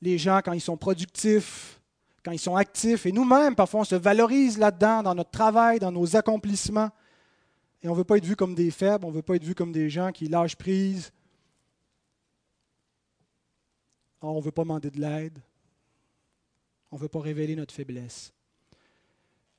les 0.03 0.19
gens 0.19 0.41
quand 0.45 0.53
ils 0.53 0.61
sont 0.61 0.77
productifs, 0.77 1.76
quand 2.27 2.33
ils 2.33 2.41
sont 2.41 2.57
actifs. 2.57 3.07
Et 3.07 3.13
nous-mêmes, 3.13 3.55
parfois, 3.55 3.83
on 3.83 3.85
se 3.85 3.95
valorise 3.95 4.59
là-dedans, 4.59 5.05
dans 5.05 5.15
notre 5.15 5.31
travail, 5.31 5.79
dans 5.79 5.93
nos 5.93 6.17
accomplissements. 6.17 6.91
Et 7.85 7.89
on 7.89 7.93
ne 7.93 7.97
veut 7.97 8.05
pas 8.05 8.17
être 8.17 8.25
vu 8.25 8.35
comme 8.35 8.57
des 8.57 8.73
faibles, 8.73 9.05
on 9.05 9.11
ne 9.11 9.15
veut 9.15 9.23
pas 9.23 9.37
être 9.37 9.45
vu 9.45 9.55
comme 9.55 9.71
des 9.71 9.89
gens 9.89 10.11
qui 10.11 10.27
lâchent 10.27 10.57
prise. 10.57 11.13
on 14.23 14.39
ne 14.39 14.43
veut 14.43 14.51
pas 14.51 14.63
demander 14.63 14.91
de 14.91 15.01
l'aide. 15.01 15.39
On 16.91 16.97
ne 16.97 17.01
veut 17.01 17.09
pas 17.09 17.21
révéler 17.21 17.55
notre 17.55 17.73
faiblesse. 17.73 18.33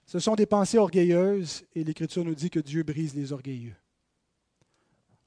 Ce 0.05 0.20
sont 0.20 0.36
des 0.36 0.45
pensées 0.45 0.78
orgueilleuses 0.78 1.63
et 1.74 1.86
l'Écriture 1.86 2.26
nous 2.26 2.36
dit 2.36 2.49
que 2.49 2.59
Dieu 2.59 2.84
brise 2.84 3.15
les 3.15 3.32
orgueilleux. 3.32 3.76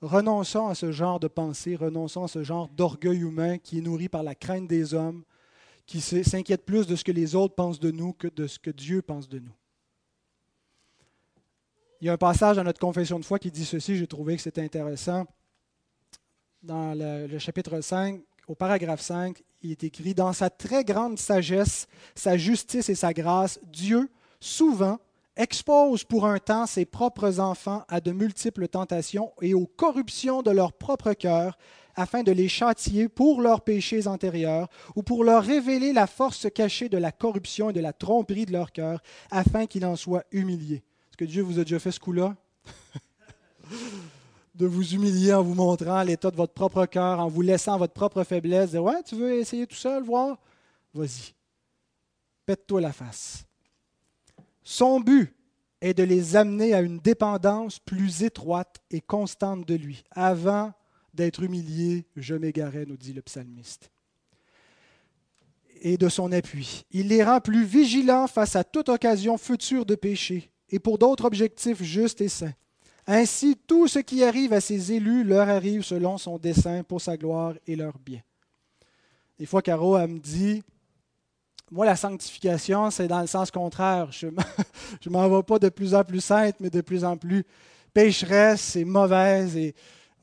Renonçons 0.02 0.66
à 0.66 0.74
ce 0.74 0.92
genre 0.92 1.20
de 1.20 1.28
pensée, 1.28 1.74
renonçons 1.74 2.24
à 2.24 2.28
ce 2.28 2.44
genre 2.44 2.68
d'orgueil 2.68 3.20
humain 3.20 3.56
qui 3.56 3.78
est 3.78 3.82
nourri 3.82 4.10
par 4.10 4.22
la 4.22 4.34
crainte 4.34 4.68
des 4.68 4.92
hommes, 4.92 5.24
qui 5.90 6.00
s'inquiète 6.00 6.64
plus 6.64 6.86
de 6.86 6.94
ce 6.94 7.02
que 7.02 7.10
les 7.10 7.34
autres 7.34 7.56
pensent 7.56 7.80
de 7.80 7.90
nous 7.90 8.12
que 8.12 8.28
de 8.28 8.46
ce 8.46 8.60
que 8.60 8.70
Dieu 8.70 9.02
pense 9.02 9.28
de 9.28 9.40
nous. 9.40 9.52
Il 12.00 12.06
y 12.06 12.08
a 12.08 12.12
un 12.12 12.16
passage 12.16 12.54
dans 12.54 12.62
notre 12.62 12.78
confession 12.78 13.18
de 13.18 13.24
foi 13.24 13.40
qui 13.40 13.50
dit 13.50 13.64
ceci, 13.64 13.96
j'ai 13.96 14.06
trouvé 14.06 14.36
que 14.36 14.42
c'était 14.42 14.62
intéressant. 14.62 15.26
Dans 16.62 16.94
le, 16.96 17.36
chapitre 17.40 17.80
5, 17.80 18.20
au 18.46 18.54
paragraphe 18.54 19.00
5, 19.00 19.42
il 19.62 19.72
est 19.72 19.82
écrit, 19.82 20.14
Dans 20.14 20.32
sa 20.32 20.48
très 20.48 20.84
grande 20.84 21.18
sagesse, 21.18 21.88
sa 22.14 22.36
justice 22.36 22.88
et 22.88 22.94
sa 22.94 23.12
grâce, 23.12 23.58
Dieu, 23.64 24.08
souvent, 24.38 25.00
expose 25.34 26.04
pour 26.04 26.24
un 26.24 26.38
temps 26.38 26.66
ses 26.66 26.84
propres 26.84 27.40
enfants 27.40 27.82
à 27.88 28.00
de 28.00 28.12
multiples 28.12 28.68
tentations 28.68 29.32
et 29.42 29.54
aux 29.54 29.66
corruptions 29.66 30.42
de 30.42 30.52
leur 30.52 30.72
propre 30.72 31.14
cœur, 31.14 31.58
afin 31.96 32.22
de 32.22 32.32
les 32.32 32.48
châtier 32.48 33.08
pour 33.08 33.40
leurs 33.40 33.62
péchés 33.62 34.06
antérieurs, 34.06 34.68
ou 34.96 35.02
pour 35.02 35.24
leur 35.24 35.42
révéler 35.42 35.92
la 35.92 36.06
force 36.06 36.48
cachée 36.52 36.88
de 36.88 36.98
la 36.98 37.12
corruption 37.12 37.70
et 37.70 37.72
de 37.72 37.80
la 37.80 37.92
tromperie 37.92 38.46
de 38.46 38.52
leur 38.52 38.72
cœur, 38.72 39.02
afin 39.30 39.66
qu'ils 39.66 39.84
en 39.86 39.96
soient 39.96 40.24
humiliés. 40.32 40.82
Est-ce 41.10 41.16
que 41.16 41.24
Dieu 41.24 41.42
vous 41.42 41.58
a 41.58 41.64
déjà 41.64 41.78
fait 41.78 41.92
ce 41.92 42.00
coup-là? 42.00 42.36
De 44.54 44.66
vous 44.66 44.94
humilier 44.94 45.32
en 45.32 45.42
vous 45.42 45.54
montrant 45.54 46.02
l'état 46.02 46.30
de 46.30 46.36
votre 46.36 46.52
propre 46.52 46.84
cœur, 46.84 47.20
en 47.20 47.28
vous 47.28 47.40
laissant 47.40 47.78
votre 47.78 47.94
propre 47.94 48.24
faiblesse, 48.24 48.72
dire 48.72 48.82
Ouais, 48.82 49.02
tu 49.02 49.14
veux 49.14 49.38
essayer 49.38 49.66
tout 49.66 49.76
seul, 49.76 50.02
voir? 50.02 50.36
Vas-y. 50.92 51.32
Pète-toi 52.44 52.80
la 52.82 52.92
face. 52.92 53.44
Son 54.62 55.00
but 55.00 55.34
est 55.80 55.94
de 55.94 56.02
les 56.02 56.36
amener 56.36 56.74
à 56.74 56.80
une 56.80 56.98
dépendance 56.98 57.78
plus 57.78 58.22
étroite 58.22 58.82
et 58.90 59.00
constante 59.00 59.66
de 59.66 59.74
lui. 59.74 60.04
Avant 60.10 60.72
d'être 61.20 61.42
humilié, 61.42 62.06
je 62.16 62.34
m'égarais, 62.34 62.86
nous 62.86 62.96
dit 62.96 63.12
le 63.12 63.20
psalmiste. 63.20 63.90
Et 65.82 65.98
de 65.98 66.08
son 66.08 66.32
appui. 66.32 66.86
Il 66.90 67.08
les 67.08 67.22
rend 67.22 67.40
plus 67.40 67.64
vigilants 67.64 68.26
face 68.26 68.56
à 68.56 68.64
toute 68.64 68.88
occasion 68.88 69.36
future 69.36 69.84
de 69.84 69.94
péché 69.94 70.50
et 70.70 70.78
pour 70.78 70.96
d'autres 70.96 71.26
objectifs 71.26 71.82
justes 71.82 72.22
et 72.22 72.28
saints. 72.28 72.54
Ainsi, 73.06 73.56
tout 73.66 73.86
ce 73.86 73.98
qui 73.98 74.24
arrive 74.24 74.54
à 74.54 74.62
ses 74.62 74.92
élus 74.92 75.22
leur 75.22 75.48
arrive 75.48 75.82
selon 75.82 76.16
son 76.16 76.38
dessein 76.38 76.84
pour 76.84 77.02
sa 77.02 77.18
gloire 77.18 77.54
et 77.66 77.76
leur 77.76 77.98
bien. 77.98 78.20
Des 79.38 79.46
fois, 79.46 79.60
Caro, 79.60 79.98
elle 79.98 80.08
me 80.08 80.18
dit 80.18 80.62
moi, 81.70 81.84
la 81.84 81.96
sanctification, 81.96 82.90
c'est 82.90 83.08
dans 83.08 83.20
le 83.20 83.26
sens 83.26 83.50
contraire. 83.50 84.10
Je 84.10 84.26
ne 84.26 85.10
m'en 85.10 85.28
vais 85.28 85.42
pas 85.42 85.58
de 85.58 85.68
plus 85.68 85.94
en 85.94 86.02
plus 86.02 86.20
sainte, 86.20 86.56
mais 86.60 86.70
de 86.70 86.80
plus 86.80 87.04
en 87.04 87.16
plus 87.18 87.44
pécheresse 87.92 88.74
et 88.74 88.84
mauvaise. 88.84 89.56
Et 89.56 89.74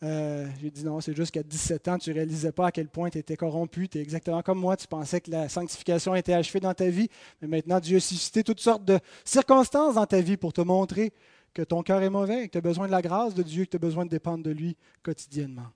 euh, 0.03 0.47
j'ai 0.61 0.69
dit 0.69 0.83
non, 0.83 1.01
c'est 1.01 1.15
juste 1.15 1.31
qu'à 1.31 1.43
17 1.43 1.87
ans, 1.87 1.97
tu 1.97 2.11
ne 2.11 2.15
réalisais 2.15 2.51
pas 2.51 2.67
à 2.67 2.71
quel 2.71 2.87
point 2.87 3.09
tu 3.09 3.17
étais 3.17 3.35
corrompu. 3.35 3.89
Tu 3.89 3.97
es 3.97 4.01
exactement 4.01 4.41
comme 4.41 4.59
moi. 4.59 4.77
Tu 4.77 4.87
pensais 4.87 5.21
que 5.21 5.31
la 5.31 5.49
sanctification 5.49 6.13
était 6.15 6.33
achevée 6.33 6.59
dans 6.59 6.73
ta 6.73 6.89
vie. 6.89 7.09
Mais 7.41 7.47
maintenant, 7.47 7.79
Dieu 7.79 7.97
a 7.97 7.99
suscité 7.99 8.43
toutes 8.43 8.59
sortes 8.59 8.85
de 8.85 8.99
circonstances 9.25 9.95
dans 9.95 10.05
ta 10.05 10.21
vie 10.21 10.37
pour 10.37 10.53
te 10.53 10.61
montrer 10.61 11.13
que 11.53 11.63
ton 11.63 11.81
cœur 11.81 12.01
est 12.03 12.09
mauvais, 12.09 12.47
que 12.47 12.51
tu 12.51 12.57
as 12.59 12.61
besoin 12.61 12.85
de 12.85 12.91
la 12.91 13.01
grâce 13.01 13.33
de 13.33 13.41
Dieu, 13.41 13.65
que 13.65 13.71
tu 13.71 13.77
as 13.77 13.79
besoin 13.79 14.05
de 14.05 14.09
dépendre 14.11 14.43
de 14.43 14.51
lui 14.51 14.77
quotidiennement. 15.01 15.67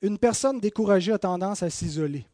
Une 0.00 0.18
personne 0.18 0.60
découragée 0.60 1.12
a 1.12 1.18
tendance 1.18 1.62
à 1.62 1.70
s'isoler 1.70 2.26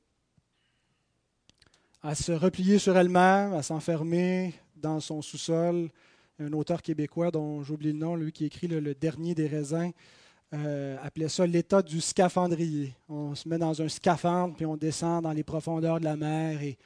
à 2.03 2.15
se 2.15 2.33
replier 2.33 2.79
sur 2.79 2.97
elle-même, 2.97 3.55
à 3.55 3.63
s'enfermer 3.63 4.55
dans 4.77 4.99
son 4.99 5.23
sous-sol. 5.23 5.89
Un 6.39 6.53
auteur 6.53 6.83
québécois 6.83 7.31
dont 7.31 7.63
j'oublie 7.63 7.93
le 7.93 7.99
nom, 7.99 8.17
lui 8.17 8.33
qui 8.33 8.45
écrit 8.45 8.67
le, 8.69 8.95
dernier 8.95 9.35
des 9.35 9.47
raisins, 9.47 9.93
euh, 10.55 10.97
appelait 11.03 11.29
ça 11.29 11.47
l'état 11.47 11.83
du 11.83 12.01
scaphandrier. 12.01 12.95
On 13.09 13.35
se 13.35 13.49
met 13.49 13.59
dans 13.59 13.81
un 13.81 13.89
scaphandre, 13.89 14.55
puis 14.55 14.67
on 14.67 14.77
descend 14.77 15.23
dans 15.23 15.33
les 15.33 15.43
profondeurs 15.45 16.01
de 16.01 16.05
la 16.05 16.17
mer 16.17 16.63
et 16.63 16.79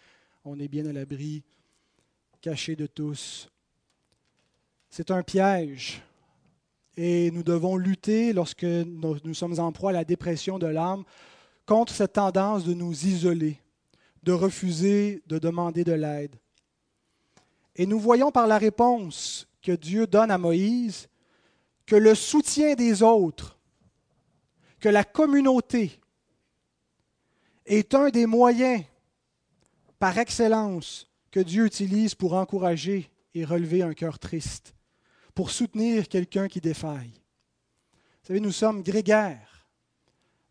on 0.45 0.59
est 0.59 0.69
bien 0.69 0.87
à 0.87 0.93
l'abri, 0.93 1.43
caché 2.41 2.77
de 2.77 2.87
tous. 2.87 3.49
C'est 4.91 5.11
un 5.11 5.23
piège. 5.23 6.03
Et 6.97 7.31
nous 7.31 7.43
devons 7.43 7.77
lutter 7.77 8.33
lorsque 8.33 8.65
nous 8.65 9.35
sommes 9.35 9.59
en 9.59 9.71
proie 9.73 9.91
à 9.91 9.95
la 9.95 10.05
dépression 10.05 10.59
de 10.59 10.67
l'âme 10.67 11.05
contre 11.67 11.93
cette 11.93 12.15
tendance 12.15 12.65
de 12.65 12.73
nous 12.73 13.07
isoler 13.07 13.61
de 14.27 14.33
refuser 14.33 15.23
de 15.29 15.39
demander 15.39 15.85
de 15.85 15.93
l'aide. 15.93 16.35
Et 17.77 17.87
nous 17.87 18.01
voyons 18.01 18.33
par 18.33 18.47
la 18.47 18.59
réponse 18.59 19.47
que 19.63 19.73
Dieu 19.73 20.07
donne 20.07 20.31
à 20.31 20.39
Moïse 20.39 21.09
que 21.85 21.95
le 21.95 22.15
soutien 22.15 22.75
des 22.75 23.03
autres, 23.03 23.59
que 24.81 24.89
la 24.89 25.05
communauté 25.05 26.01
est 27.67 27.95
un 27.95 28.09
des 28.09 28.27
moyens 28.27 28.83
par 29.99 30.19
excellence 30.19 31.11
que 31.31 31.41
Dieu 31.41 31.67
utilise 31.67 32.15
pour 32.15 32.33
encourager 32.33 33.11
et 33.35 33.45
relever 33.45 33.83
un 33.83 33.93
cœur 33.93 34.19
triste, 34.19 34.75
pour 35.35 35.51
soutenir 35.51 36.09
quelqu'un 36.09 36.49
qui 36.49 36.61
défaille. 36.61 37.13
Vous 37.93 38.29
savez, 38.29 38.41
nous 38.41 38.53
sommes 38.53 38.83
grégaires, 38.83 39.67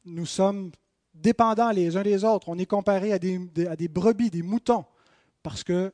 nous 0.05 0.27
sommes 0.27 0.71
dépendants 1.13 1.71
les 1.71 1.97
uns 1.97 2.03
des 2.03 2.23
autres. 2.23 2.49
On 2.49 2.57
est 2.59 2.65
comparé 2.65 3.13
à 3.13 3.19
des, 3.19 3.39
à 3.67 3.75
des 3.75 3.87
brebis, 3.87 4.29
des 4.29 4.43
moutons, 4.43 4.85
parce 5.41 5.63
que 5.63 5.91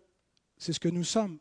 c'est 0.61 0.73
ce 0.73 0.79
que 0.79 0.89
nous 0.89 1.03
sommes. 1.03 1.39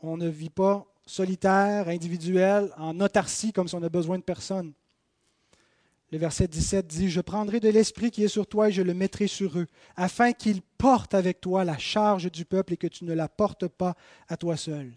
On 0.00 0.16
ne 0.16 0.26
vit 0.26 0.48
pas 0.48 0.86
solitaire, 1.04 1.88
individuel, 1.88 2.72
en 2.78 2.98
autarcie, 2.98 3.52
comme 3.52 3.68
si 3.68 3.74
on 3.74 3.82
a 3.82 3.90
besoin 3.90 4.16
de 4.16 4.22
personne. 4.22 4.72
Le 6.10 6.16
verset 6.16 6.48
17 6.48 6.86
dit, 6.86 7.10
Je 7.10 7.20
prendrai 7.20 7.60
de 7.60 7.68
l'esprit 7.68 8.10
qui 8.10 8.24
est 8.24 8.28
sur 8.28 8.46
toi 8.46 8.70
et 8.70 8.72
je 8.72 8.80
le 8.80 8.94
mettrai 8.94 9.26
sur 9.26 9.58
eux, 9.58 9.66
afin 9.96 10.32
qu'ils 10.32 10.62
portent 10.62 11.12
avec 11.12 11.42
toi 11.42 11.62
la 11.64 11.76
charge 11.76 12.32
du 12.32 12.46
peuple 12.46 12.72
et 12.72 12.76
que 12.78 12.86
tu 12.86 13.04
ne 13.04 13.12
la 13.12 13.28
portes 13.28 13.68
pas 13.68 13.96
à 14.28 14.38
toi 14.38 14.56
seul. 14.56 14.94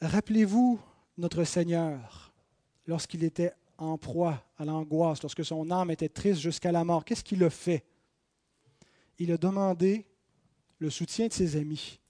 Rappelez-vous 0.00 0.78
notre 1.18 1.42
Seigneur 1.42 2.32
lorsqu'il 2.86 3.24
était 3.24 3.52
en 3.78 3.98
proie 3.98 4.44
à 4.58 4.64
l'angoisse, 4.64 5.22
lorsque 5.22 5.44
son 5.44 5.72
âme 5.72 5.90
était 5.90 6.08
triste 6.08 6.40
jusqu'à 6.40 6.70
la 6.70 6.84
mort, 6.84 7.04
qu'est-ce 7.04 7.24
qu'il 7.24 7.42
a 7.42 7.50
fait? 7.50 7.84
Il 9.18 9.32
a 9.32 9.36
demandé 9.36 10.06
le 10.78 10.90
soutien 10.90 11.28
de 11.28 11.32
ses 11.32 11.56
amis. 11.56 12.00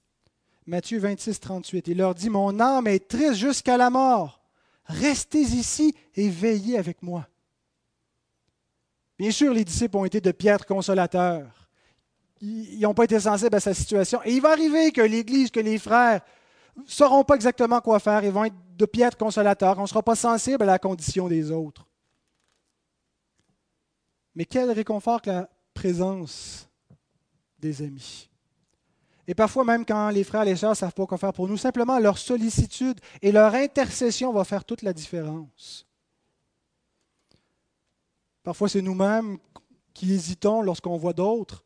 Matthieu 0.67 0.99
26, 0.99 1.41
38. 1.41 1.89
Il 1.89 1.99
leur 1.99 2.15
dit, 2.15 2.31
Mon 2.31 2.59
âme 2.61 2.87
est 2.87 3.09
triste 3.09 3.35
jusqu'à 3.35 3.77
la 3.77 3.91
mort. 3.91 4.41
Restez 4.87 5.43
ici 5.43 5.95
et 6.15 6.29
veillez 6.29 6.79
avec 6.79 7.03
moi. 7.03 7.27
Bien 9.19 9.31
sûr, 9.31 9.53
les 9.53 9.65
disciples 9.65 9.97
ont 9.97 10.05
été 10.05 10.21
de 10.21 10.33
piètres 10.33 10.67
consolateurs. 10.67 11.69
Ils 12.41 12.81
n'ont 12.81 12.95
pas 12.95 13.05
été 13.05 13.21
sensibles 13.21 13.55
à 13.55 13.61
sa 13.61 13.73
situation. 13.73 14.21
Et 14.25 14.33
il 14.33 14.43
va 14.43 14.51
arriver 14.51 14.91
que 14.93 15.01
l'Église, 15.01 15.51
que 15.51 15.61
les 15.61 15.79
frères 15.79 16.21
ne 16.77 16.83
sauront 16.87 17.25
pas 17.25 17.37
exactement 17.37 17.81
quoi 17.81 18.01
faire. 18.01 18.25
Ils 18.25 18.33
vont 18.33 18.45
être 18.45 18.57
de 18.77 18.87
piètres 18.87 19.17
consolateurs. 19.17 19.79
On 19.79 19.83
ne 19.83 19.87
sera 19.87 20.03
pas 20.03 20.17
sensible 20.17 20.63
à 20.65 20.67
la 20.67 20.79
condition 20.79 21.29
des 21.29 21.51
autres. 21.51 21.87
Mais 24.35 24.45
quel 24.45 24.71
réconfort 24.73 25.23
que 25.23 25.31
la 25.31 25.49
présence 25.73 26.69
des 27.65 27.83
amis. 27.83 28.29
Et 29.27 29.35
parfois, 29.35 29.65
même 29.65 29.87
quand 29.87 30.11
les 30.11 30.23
frères 30.23 30.43
et 30.43 30.47
les 30.47 30.57
sœurs 30.57 30.71
ne 30.71 30.77
savent 30.77 30.93
pas 30.93 31.07
quoi 31.07 31.17
faire 31.17 31.33
pour 31.33 31.49
nous, 31.49 31.57
simplement 31.57 31.99
leur 31.99 32.19
sollicitude 32.19 33.01
et 33.23 33.33
leur 33.33 33.55
intercession 33.55 34.33
va 34.33 34.45
faire 34.45 34.65
toute 34.65 34.83
la 34.83 34.93
différence. 34.93 35.87
Parfois, 38.43 38.69
c'est 38.69 38.83
nous-mêmes 38.83 39.39
qui 39.95 40.13
hésitons 40.13 40.61
lorsqu'on 40.61 40.99
voit 40.99 41.15
d'autres 41.15 41.65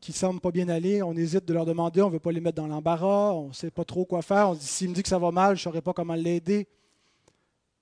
qui 0.00 0.12
ne 0.12 0.16
semblent 0.16 0.40
pas 0.40 0.52
bien 0.52 0.68
aller. 0.68 1.02
On 1.02 1.14
hésite 1.14 1.44
de 1.44 1.52
leur 1.52 1.66
demander, 1.66 2.00
on 2.02 2.06
ne 2.06 2.12
veut 2.12 2.20
pas 2.20 2.32
les 2.32 2.40
mettre 2.40 2.56
dans 2.56 2.68
l'embarras, 2.68 3.32
on 3.32 3.48
ne 3.48 3.52
sait 3.52 3.70
pas 3.70 3.84
trop 3.84 4.04
quoi 4.04 4.22
faire. 4.22 4.50
On 4.50 4.54
se 4.54 4.60
dit, 4.60 4.66
s'il 4.66 4.90
me 4.90 4.94
dit 4.94 5.02
que 5.02 5.08
ça 5.08 5.18
va 5.18 5.32
mal, 5.32 5.56
je 5.56 5.60
ne 5.60 5.64
saurais 5.64 5.82
pas 5.82 5.92
comment 5.92 6.14
l'aider. 6.14 6.68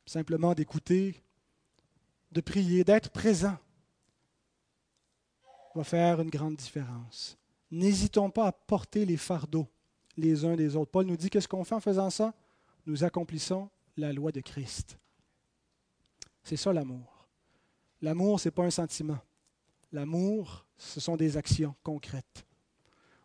Simplement 0.07 0.55
d'écouter, 0.55 1.23
de 2.33 2.41
prier, 2.41 2.83
d'être 2.83 3.11
présent 3.11 3.57
va 5.79 5.85
faire 5.85 6.21
une 6.21 6.31
grande 6.31 6.57
différence. 6.57 7.39
N'hésitons 7.71 8.31
pas 8.31 8.47
à 8.47 8.53
porter 8.53 9.05
les 9.05 9.17
fardeaux 9.17 9.69
les 10.17 10.45
uns 10.45 10.57
des 10.57 10.75
autres. 10.75 10.91
Paul 10.91 11.07
nous 11.07 11.17
dit 11.17 11.31
qu'est-ce 11.31 11.47
qu'on 11.47 11.65
fait 11.65 11.77
en 11.77 11.81
faisant 11.81 12.11
ça? 12.11 12.35
Nous 12.87 13.05
accomplissons 13.05 13.69
la 13.97 14.13
loi 14.13 14.33
de 14.33 14.41
Christ. 14.41 14.99
C'est 16.43 16.57
ça 16.57 16.73
l'amour. 16.73 17.29
L'amour, 18.03 18.41
ce 18.41 18.49
n'est 18.49 18.53
pas 18.53 18.65
un 18.65 18.71
sentiment. 18.71 19.19
L'amour, 19.93 20.67
ce 20.77 20.99
sont 21.01 21.17
des 21.17 21.37
actions 21.37 21.75
concrètes 21.83 22.45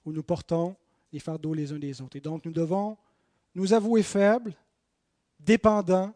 où 0.06 0.12
nous 0.12 0.24
portons 0.24 0.76
les 1.12 1.20
fardeaux 1.20 1.54
les 1.54 1.72
uns 1.72 1.80
des 1.80 2.02
autres. 2.02 2.18
Et 2.18 2.22
donc, 2.22 2.46
nous 2.46 2.52
devons 2.52 2.98
nous 3.56 3.74
avouer 3.74 4.04
faibles, 4.04 4.54
dépendants 5.40 6.14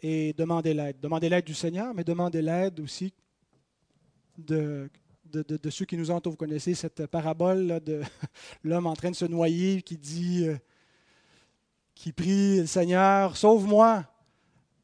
et 0.00 0.32
demander 0.34 0.74
l'aide. 0.74 1.00
Demander 1.00 1.28
l'aide 1.28 1.44
du 1.44 1.54
Seigneur, 1.54 1.94
mais 1.94 2.04
demander 2.04 2.42
l'aide 2.42 2.80
aussi 2.80 3.12
de, 4.36 4.90
de, 5.42 5.70
ceux 5.70 5.84
qui 5.84 5.96
nous 5.96 6.10
entourent. 6.10 6.32
Vous 6.32 6.36
connaissez 6.36 6.74
cette 6.74 7.06
parabole 7.06 7.80
de 7.84 8.02
l'homme 8.64 8.86
en 8.86 8.94
train 8.94 9.10
de 9.10 9.16
se 9.16 9.24
noyer 9.24 9.82
qui 9.82 9.96
dit, 9.96 10.46
euh, 10.46 10.56
qui 11.94 12.12
prie 12.12 12.60
le 12.60 12.66
Seigneur, 12.66 13.36
sauve-moi. 13.36 14.04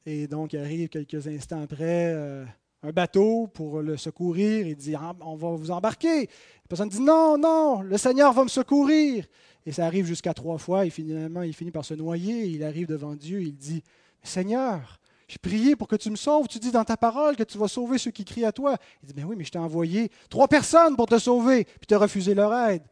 Et 0.07 0.26
donc, 0.26 0.53
il 0.53 0.61
arrive 0.61 0.88
quelques 0.88 1.26
instants 1.26 1.62
après. 1.62 2.12
Euh, 2.14 2.44
un 2.82 2.92
bateau 2.92 3.46
pour 3.48 3.82
le 3.82 3.96
secourir. 3.96 4.66
Il 4.66 4.76
dit 4.76 4.94
ah, 4.94 5.14
On 5.20 5.36
va 5.36 5.51
vous 5.51 5.70
embarquer. 5.70 6.20
La 6.20 6.68
personne 6.68 6.88
dit 6.88 7.01
Non, 7.01 7.36
non, 7.38 7.82
le 7.82 7.98
Seigneur 7.98 8.32
va 8.32 8.44
me 8.44 8.48
secourir. 8.48 9.26
Et 9.66 9.72
ça 9.72 9.86
arrive 9.86 10.07
jusqu'à 10.07 10.34
trois 10.34 10.59
fois. 10.59 10.86
Et 10.86 10.90
finalement, 10.90 11.42
il 11.42 11.53
finit 11.53 11.70
par 11.70 11.84
se 11.84 11.94
noyer. 11.94 12.46
Il 12.46 12.64
arrive 12.64 12.86
devant 12.86 13.14
Dieu. 13.14 13.42
Il 13.42 13.55
dit 13.55 13.82
Seigneur, 14.22 14.99
J'ai 15.31 15.39
prié 15.39 15.76
pour 15.76 15.87
que 15.87 15.95
tu 15.95 16.11
me 16.11 16.16
sauves. 16.16 16.49
Tu 16.49 16.59
dis 16.59 16.72
dans 16.72 16.83
ta 16.83 16.97
parole 16.97 17.37
que 17.37 17.45
tu 17.45 17.57
vas 17.57 17.68
sauver 17.68 17.99
ceux 17.99 18.11
qui 18.11 18.24
crient 18.24 18.47
à 18.47 18.51
toi. 18.51 18.76
Il 19.01 19.07
dit, 19.07 19.14
mais 19.16 19.22
oui, 19.22 19.37
mais 19.39 19.45
je 19.45 19.53
t'ai 19.53 19.61
envoyé 19.61 20.11
trois 20.28 20.49
personnes 20.49 20.97
pour 20.97 21.07
te 21.07 21.20
sauver, 21.20 21.66
puis 21.66 21.87
tu 21.87 21.95
as 21.95 21.99
refusé 21.99 22.35
leur 22.35 22.53
aide. 22.68 22.83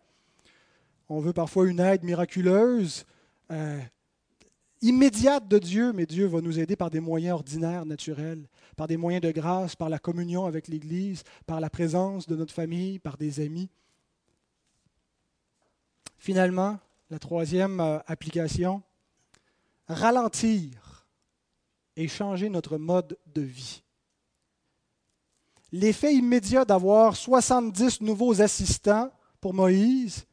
On 1.08 1.18
veut 1.18 1.32
parfois 1.32 1.66
une 1.66 1.80
aide 1.80 2.04
miraculeuse, 2.04 3.04
euh, 3.50 3.80
immédiate 4.82 5.48
de 5.48 5.58
Dieu, 5.58 5.92
mais 5.92 6.06
Dieu 6.06 6.26
va 6.26 6.40
nous 6.40 6.60
aider 6.60 6.76
par 6.76 6.90
des 6.90 7.00
moyens 7.00 7.34
ordinaires, 7.34 7.84
naturels, 7.84 8.46
par 8.76 8.86
des 8.86 8.96
moyens 8.96 9.22
de 9.22 9.32
grâce, 9.32 9.74
par 9.74 9.88
la 9.88 9.98
communion 9.98 10.46
avec 10.46 10.68
l'Église, 10.68 11.24
par 11.44 11.58
la 11.58 11.70
présence 11.70 12.28
de 12.28 12.36
notre 12.36 12.54
famille, 12.54 13.00
par 13.00 13.16
des 13.16 13.40
amis. 13.40 13.68
Finalement, 16.18 16.78
la 17.10 17.18
troisième 17.18 17.80
euh, 17.80 17.98
application, 18.06 18.80
ralentir 19.88 20.87
et 21.98 22.06
changer 22.06 22.48
notre 22.48 22.78
mode 22.78 23.18
de 23.26 23.42
vie. 23.42 23.82
L'effet 25.72 26.14
immédiat 26.14 26.64
d'avoir 26.64 27.16
70 27.16 28.00
nouveaux 28.00 28.40
assistants 28.40 29.10
pour 29.40 29.52
Moïse, 29.52 30.24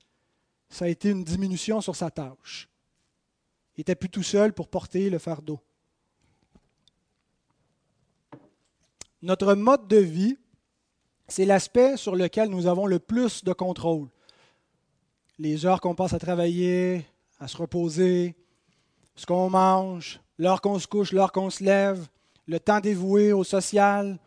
ça 0.70 0.86
a 0.86 0.88
été 0.88 1.09
une 1.09 1.24
diminution 1.24 1.82
sur 1.82 1.95
sa 1.95 2.11
tâche. 2.11 2.70
Il 3.76 3.80
n'était 3.80 3.95
plus 3.95 4.09
tout 4.09 4.24
seul 4.24 4.53
pour 4.53 4.70
porter 4.70 5.09
le 5.09 5.18
fardeau. 5.18 5.59
Notre 9.24 9.55
mode 9.55 9.88
de 9.88 9.97
vie, 9.97 10.38
c'est 11.28 11.45
l'aspect 11.45 11.97
sur 11.97 12.16
lequel 12.16 12.49
nous 12.49 12.68
avons 12.68 12.86
le 12.86 12.99
plus 12.99 13.43
de 13.43 13.53
contrôle 13.53 14.07
les 15.39 15.66
heures 15.66 15.82
qu'on 15.82 15.95
passe 15.95 16.13
à 16.13 16.20
travailler, 16.20 17.05
à 17.39 17.47
se 17.47 17.57
reposer, 17.57 18.36
ce 19.16 19.26
qu'on 19.26 19.49
mange, 19.49 20.22
l'heure 20.38 20.62
qu'on 20.62 20.80
se 20.80 20.88
couche, 20.88 21.12
l'heure 21.12 21.32
qu'on 21.32 21.50
se 21.50 21.64
lève, 21.64 22.08
le 22.48 22.60
temps 22.60 22.80
dévoué 22.80 23.32
au 23.32 23.44
social. 23.44 24.20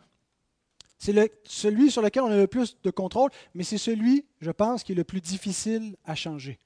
C'est 0.97 1.31
celui 1.45 1.91
sur 1.91 2.01
lequel 2.01 2.23
on 2.23 2.31
a 2.31 2.35
le 2.35 2.47
plus 2.47 2.77
de 2.83 2.91
contrôle, 2.91 3.31
mais 3.53 3.63
c'est 3.63 3.77
celui, 3.77 4.25
je 4.41 4.51
pense, 4.51 4.83
qui 4.83 4.91
est 4.91 4.95
le 4.95 5.05
plus 5.05 5.21
difficile 5.21 5.95
à 6.03 6.15
changer. 6.15 6.59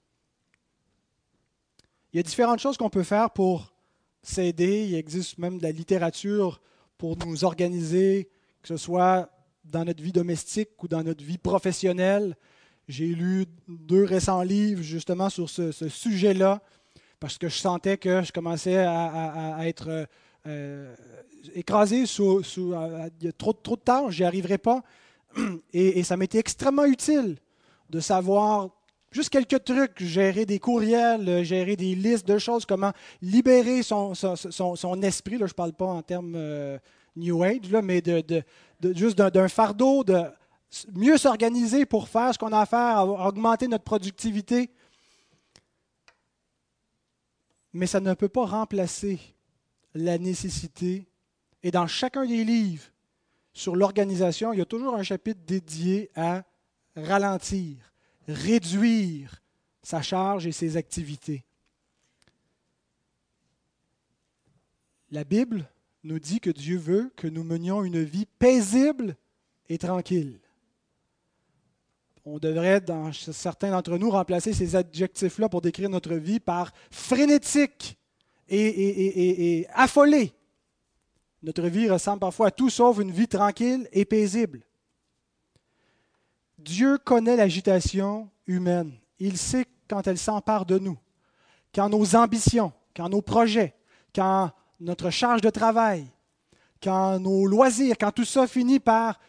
Il 2.12 2.18
y 2.18 2.20
a 2.20 2.24
différentes 2.24 2.60
choses 2.60 2.78
qu'on 2.78 2.90
peut 2.90 3.04
faire 3.04 3.32
pour 3.32 3.74
s'aider. 4.22 4.86
Il 4.88 4.96
existe 4.96 5.38
même 5.38 5.58
de 5.58 5.64
la 5.64 5.72
littérature 5.72 6.62
pour 6.98 7.18
nous 7.18 7.44
organiser, 7.44 8.30
que 8.62 8.68
ce 8.68 8.78
soit 8.78 9.30
dans 9.66 9.86
notre 9.86 10.02
vie 10.02 10.12
domestique 10.12 10.82
ou 10.82 10.88
dans 10.88 11.04
notre 11.04 11.24
vie 11.24 11.38
professionnelle. 11.38 12.36
J'ai 12.88 13.08
lu 13.08 13.46
deux 13.68 14.04
récents 14.04 14.42
livres 14.42 14.82
justement 14.82 15.30
sur 15.30 15.50
ce, 15.50 15.72
sujet-là, 15.72 16.62
parce 17.24 17.38
que 17.38 17.48
je 17.48 17.56
sentais 17.56 17.96
que 17.96 18.22
je 18.22 18.34
commençais 18.34 18.76
à, 18.80 19.56
être 19.62 20.10
euh, 20.46 20.94
écrasé 21.56 22.06
sous, 22.06 22.42
trop, 23.38 23.54
trop 23.54 23.76
de 23.78 23.82
temps, 23.82 24.10
j'y 24.10 24.26
arriverai 24.26 24.58
pas. 24.58 24.84
Et, 25.74 26.04
ça 26.04 26.18
m'était 26.18 26.40
extrêmement 26.40 26.84
utile 26.84 27.38
de 27.90 28.02
savoir 28.02 28.72
juste 29.10 29.30
quelques 29.30 29.64
trucs, 29.64 30.04
gérer 30.04 30.46
des 30.46 30.60
courriels, 30.60 31.46
gérer 31.46 31.78
des 31.78 31.96
listes 31.96 32.28
de 32.28 32.38
choses, 32.38 32.66
comment 32.66 32.92
libérer 33.22 33.84
son, 33.84 34.12
esprit. 35.02 35.38
Là, 35.38 35.46
je 35.46 35.54
ne 35.54 35.56
parle 35.56 35.72
pas 35.72 35.86
en 35.86 36.02
termes 36.02 36.34
euh, 36.36 36.78
New 37.16 37.42
Age, 37.42 37.72
là, 37.72 37.82
mais 37.82 38.02
de 38.02 38.44
juste 38.82 39.18
d'un 39.18 39.48
fardeau 39.48 40.04
de 40.04 40.24
mieux 40.94 41.18
s'organiser 41.18 41.86
pour 41.86 42.10
faire 42.10 42.34
ce 42.34 42.38
qu'on 42.38 42.52
a 42.52 42.60
à 42.60 42.66
faire, 42.66 43.08
augmenter 43.08 43.70
notre 43.70 43.86
productivité. 43.86 44.72
Mais 47.74 47.88
ça 47.88 48.00
ne 48.00 48.14
peut 48.14 48.30
pas 48.30 48.46
remplacer 48.46 49.20
la 49.94 50.18
nécessité. 50.18 51.08
Et 51.64 51.72
dans 51.72 51.88
chacun 51.88 52.26
des 52.26 52.44
livres 52.44 52.86
sur 53.54 53.76
l'organisation, 53.76 54.54
il 54.54 54.60
y 54.60 54.62
a 54.62 54.66
toujours 54.66 54.96
un 54.96 55.04
chapitre 55.04 55.42
dédié 55.46 56.10
à 56.16 56.44
ralentir, 56.96 57.78
réduire 58.28 59.42
sa 59.82 60.02
charge 60.02 60.48
et 60.48 60.52
ses 60.52 60.78
activités. 60.78 61.44
La 65.12 65.24
Bible 65.24 65.70
nous 66.04 66.20
dit 66.20 66.40
que 66.40 66.50
Dieu 66.50 66.78
veut 66.78 67.12
que 67.16 67.28
nous 67.28 67.44
menions 67.44 67.84
une 67.84 68.04
vie 68.04 68.26
paisible 68.26 69.16
et 69.70 69.78
tranquille 69.78 70.40
on 72.26 72.40
devrait, 72.40 72.80
dans 72.80 73.12
certains 73.12 73.72
d'entre 73.72 73.98
nous, 73.98 74.10
remplacer 74.10 74.54
ces 74.54 74.76
adjectifs-là 74.76 75.50
pour 75.50 75.62
décrire 75.62 75.90
notre 75.90 76.14
vie 76.16 76.40
par 76.40 76.72
frénétique 76.90 77.98
et, 78.48 79.68
affolé. 79.74 80.34
Notre 81.42 81.68
vie 81.68 81.90
ressemble 81.90 82.20
parfois 82.20 82.48
à 82.48 82.52
tout 82.52 82.70
sauf 82.70 83.00
une 83.00 83.12
vie 83.12 83.28
tranquille 83.28 83.88
et 83.92 84.06
paisible. 84.06 84.62
Dieu 86.58 86.98
connaît 86.98 87.36
l'agitation 87.36 88.30
humaine. 88.48 88.94
Il 89.20 89.38
sait 89.38 89.66
quand 89.90 90.08
elle 90.08 90.18
s'empare 90.18 90.66
de 90.66 90.80
nous, 90.80 90.98
quand 91.76 91.90
nos 91.90 92.16
ambitions, 92.16 92.72
quand 92.96 93.10
nos 93.10 93.22
projets, 93.22 93.76
quand 94.16 94.52
notre 94.80 95.10
charge 95.10 95.42
de 95.42 95.50
travail, 95.50 96.08
quand 96.82 97.20
nos 97.20 97.46
loisirs, 97.46 97.98
quand 98.00 98.12
tout 98.12 98.24
ça 98.24 98.48
finit 98.48 98.80
par 98.80 99.20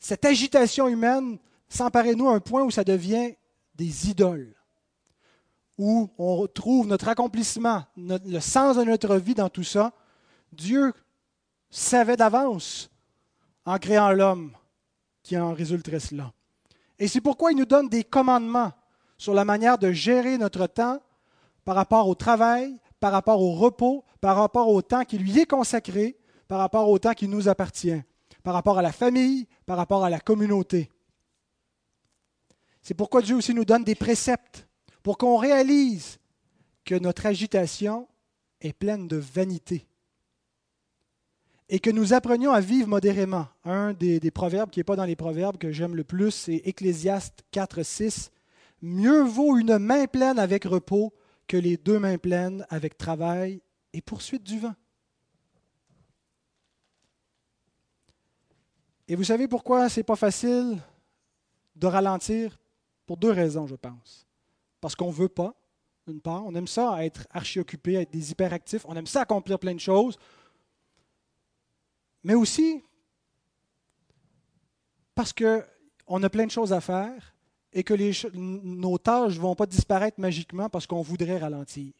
cette 0.00 0.24
agitation 0.24 0.88
humaine 0.88 1.38
s'emparer-nous 1.70 2.28
à 2.28 2.34
un 2.34 2.40
point 2.40 2.62
où 2.64 2.70
ça 2.70 2.84
devient 2.84 3.34
des 3.74 4.10
idoles, 4.10 4.54
où 5.78 6.10
on 6.18 6.46
trouve 6.46 6.86
notre 6.86 7.08
accomplissement, 7.08 7.84
le 7.96 8.40
sens 8.40 8.76
de 8.76 8.84
notre 8.84 9.16
vie 9.16 9.34
dans 9.34 9.48
tout 9.48 9.64
ça. 9.64 9.92
Dieu 10.52 10.92
savait 11.70 12.16
d'avance, 12.16 12.90
en 13.64 13.78
créant 13.78 14.10
l'homme, 14.10 14.52
qui 15.22 15.38
en 15.38 15.54
résulterait 15.54 16.00
cela. 16.00 16.32
Et 16.98 17.08
c'est 17.08 17.20
pourquoi 17.20 17.52
il 17.52 17.56
nous 17.56 17.64
donne 17.64 17.88
des 17.88 18.04
commandements 18.04 18.72
sur 19.16 19.32
la 19.32 19.44
manière 19.44 19.78
de 19.78 19.92
gérer 19.92 20.36
notre 20.36 20.66
temps 20.66 21.00
par 21.64 21.76
rapport 21.76 22.08
au 22.08 22.14
travail, 22.14 22.76
par 22.98 23.12
rapport 23.12 23.40
au 23.40 23.52
repos, 23.52 24.04
par 24.20 24.36
rapport 24.36 24.68
au 24.68 24.82
temps 24.82 25.04
qui 25.04 25.18
lui 25.18 25.38
est 25.38 25.46
consacré, 25.46 26.18
par 26.48 26.58
rapport 26.58 26.88
au 26.88 26.98
temps 26.98 27.12
qui 27.12 27.28
nous 27.28 27.48
appartient, 27.48 28.02
par 28.42 28.54
rapport 28.54 28.78
à 28.78 28.82
la 28.82 28.92
famille, 28.92 29.46
par 29.66 29.76
rapport 29.76 30.04
à 30.04 30.10
la 30.10 30.20
communauté. 30.20 30.90
C'est 32.82 32.94
pourquoi 32.94 33.22
Dieu 33.22 33.36
aussi 33.36 33.54
nous 33.54 33.64
donne 33.64 33.84
des 33.84 33.94
préceptes, 33.94 34.66
pour 35.02 35.18
qu'on 35.18 35.36
réalise 35.36 36.18
que 36.84 36.94
notre 36.94 37.26
agitation 37.26 38.08
est 38.60 38.72
pleine 38.72 39.08
de 39.08 39.16
vanité 39.16 39.86
et 41.72 41.78
que 41.78 41.90
nous 41.90 42.12
apprenions 42.12 42.50
à 42.50 42.60
vivre 42.60 42.88
modérément. 42.88 43.46
Un 43.64 43.92
des, 43.92 44.18
proverbes 44.32 44.70
qui 44.70 44.80
n'est 44.80 44.84
pas 44.84 44.96
dans 44.96 45.04
les 45.04 45.14
proverbes 45.14 45.56
que 45.56 45.70
j'aime 45.70 45.94
le 45.94 46.02
plus, 46.02 46.32
c'est 46.32 46.62
Ecclésiaste 46.64 47.44
4, 47.52 47.84
6. 47.84 48.32
Mieux 48.82 49.22
vaut 49.22 49.56
une 49.56 49.78
main 49.78 50.06
pleine 50.06 50.40
avec 50.40 50.64
repos 50.64 51.14
que 51.46 51.56
les 51.56 51.76
deux 51.76 52.00
mains 52.00 52.18
pleines 52.18 52.66
avec 52.70 52.98
travail 52.98 53.62
et 53.92 54.02
poursuite 54.02 54.42
du 54.42 54.58
vent. 54.58 54.74
Et 59.06 59.14
vous 59.14 59.24
savez 59.24 59.46
pourquoi 59.46 59.88
c'est 59.88 60.02
pas 60.02 60.16
facile 60.16 60.78
de 61.76 61.86
ralentir 61.86 62.58
pour 63.10 63.16
deux 63.16 63.32
raisons, 63.32 63.66
je 63.66 63.74
pense. 63.74 64.24
Parce 64.80 64.94
qu'on 64.94 65.08
ne 65.08 65.12
veut 65.12 65.28
pas, 65.28 65.52
d'une 66.06 66.20
part. 66.20 66.46
On 66.46 66.54
aime 66.54 66.68
ça 66.68 67.04
être 67.04 67.26
archi-occupé, 67.32 67.94
être 67.94 68.12
des 68.12 68.30
hyperactifs. 68.30 68.86
On 68.86 68.94
aime 68.94 69.08
ça 69.08 69.22
accomplir 69.22 69.58
plein 69.58 69.74
de 69.74 69.80
choses. 69.80 70.16
Mais 72.22 72.34
aussi 72.34 72.84
parce 75.16 75.32
qu'on 75.32 76.22
a 76.22 76.30
plein 76.30 76.46
de 76.46 76.52
choses 76.52 76.72
à 76.72 76.80
faire 76.80 77.34
et 77.72 77.82
que 77.82 77.94
nos 78.32 78.96
tâches 78.96 79.34
ne 79.34 79.40
vont 79.40 79.56
pas 79.56 79.66
disparaître 79.66 80.20
magiquement 80.20 80.68
parce 80.68 80.86
qu'on 80.86 81.02
voudrait 81.02 81.38
ralentir. 81.38 81.92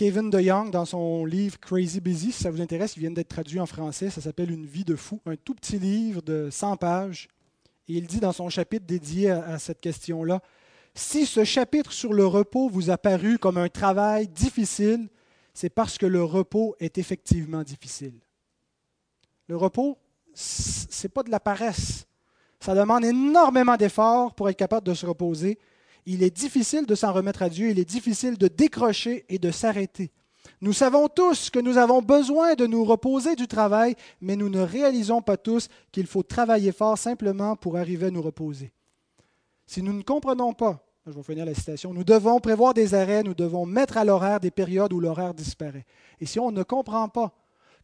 Kevin 0.00 0.30
DeYoung, 0.30 0.70
dans 0.70 0.86
son 0.86 1.26
livre 1.26 1.60
Crazy 1.60 2.00
Busy, 2.00 2.32
si 2.32 2.42
ça 2.42 2.50
vous 2.50 2.62
intéresse, 2.62 2.96
il 2.96 3.00
vient 3.00 3.10
d'être 3.10 3.28
traduit 3.28 3.60
en 3.60 3.66
français, 3.66 4.08
ça 4.08 4.22
s'appelle 4.22 4.50
Une 4.50 4.64
vie 4.64 4.86
de 4.86 4.96
fou, 4.96 5.20
un 5.26 5.36
tout 5.36 5.54
petit 5.54 5.78
livre 5.78 6.22
de 6.22 6.48
100 6.50 6.78
pages. 6.78 7.28
Et 7.86 7.92
il 7.92 8.06
dit 8.06 8.18
dans 8.18 8.32
son 8.32 8.48
chapitre 8.48 8.86
dédié 8.86 9.28
à, 9.28 9.58
cette 9.58 9.78
question-là, 9.82 10.40
si 10.94 11.26
ce 11.26 11.44
chapitre 11.44 11.92
sur 11.92 12.14
le 12.14 12.24
repos 12.24 12.70
vous 12.70 12.88
a 12.88 12.96
paru 12.96 13.36
comme 13.36 13.58
un 13.58 13.68
travail 13.68 14.26
difficile, 14.26 15.10
c'est 15.52 15.68
parce 15.68 15.98
que 15.98 16.06
le 16.06 16.24
repos 16.24 16.74
est 16.80 16.96
effectivement 16.96 17.62
difficile. 17.62 18.18
Le 19.48 19.56
repos, 19.58 19.98
ce 20.32 20.86
n'est 21.02 21.10
pas 21.10 21.24
de 21.24 21.30
la 21.30 21.40
paresse. 21.40 22.06
Ça 22.58 22.74
demande 22.74 23.04
énormément 23.04 23.76
d'efforts 23.76 24.34
pour 24.34 24.48
être 24.48 24.56
capable 24.56 24.86
de 24.86 24.94
se 24.94 25.04
reposer 25.04 25.58
il 26.06 26.22
est 26.22 26.34
difficile 26.34 26.86
de 26.86 26.94
s'en 26.94 27.12
remettre 27.12 27.42
à 27.42 27.48
Dieu, 27.48 27.70
il 27.70 27.78
est 27.78 27.88
difficile 27.88 28.38
de 28.38 28.48
décrocher 28.48 29.24
et 29.28 29.38
de 29.38 29.50
s'arrêter. 29.50 30.10
Nous 30.60 30.72
savons 30.72 31.08
tous 31.08 31.50
que 31.50 31.58
nous 31.58 31.78
avons 31.78 32.02
besoin 32.02 32.54
de 32.54 32.66
nous 32.66 32.84
reposer 32.84 33.36
du 33.36 33.46
travail, 33.46 33.94
mais 34.20 34.36
nous 34.36 34.48
ne 34.48 34.60
réalisons 34.60 35.22
pas 35.22 35.36
tous 35.36 35.68
qu'il 35.92 36.06
faut 36.06 36.22
travailler 36.22 36.72
fort 36.72 36.98
simplement 36.98 37.56
pour 37.56 37.76
arriver 37.76 38.06
à 38.06 38.10
nous 38.10 38.22
reposer. 38.22 38.72
Si 39.66 39.82
nous 39.82 39.92
ne 39.92 40.02
comprenons 40.02 40.52
pas 40.52 40.84
je 41.06 41.12
vais 41.12 41.22
finir 41.22 41.46
la 41.46 41.54
citation, 41.54 41.94
nous 41.94 42.04
devons 42.04 42.40
prévoir 42.40 42.74
des 42.74 42.94
arrêts, 42.94 43.22
nous 43.22 43.34
devons 43.34 43.64
mettre 43.66 43.96
à 43.96 44.04
l'horaire 44.04 44.38
des 44.38 44.50
périodes 44.50 44.92
où 44.92 45.00
l'horaire 45.00 45.34
disparaît. 45.34 45.86
Et 46.20 46.26
si 46.26 46.38
on 46.38 46.50
ne 46.50 46.62
comprend 46.62 47.08
pas 47.08 47.32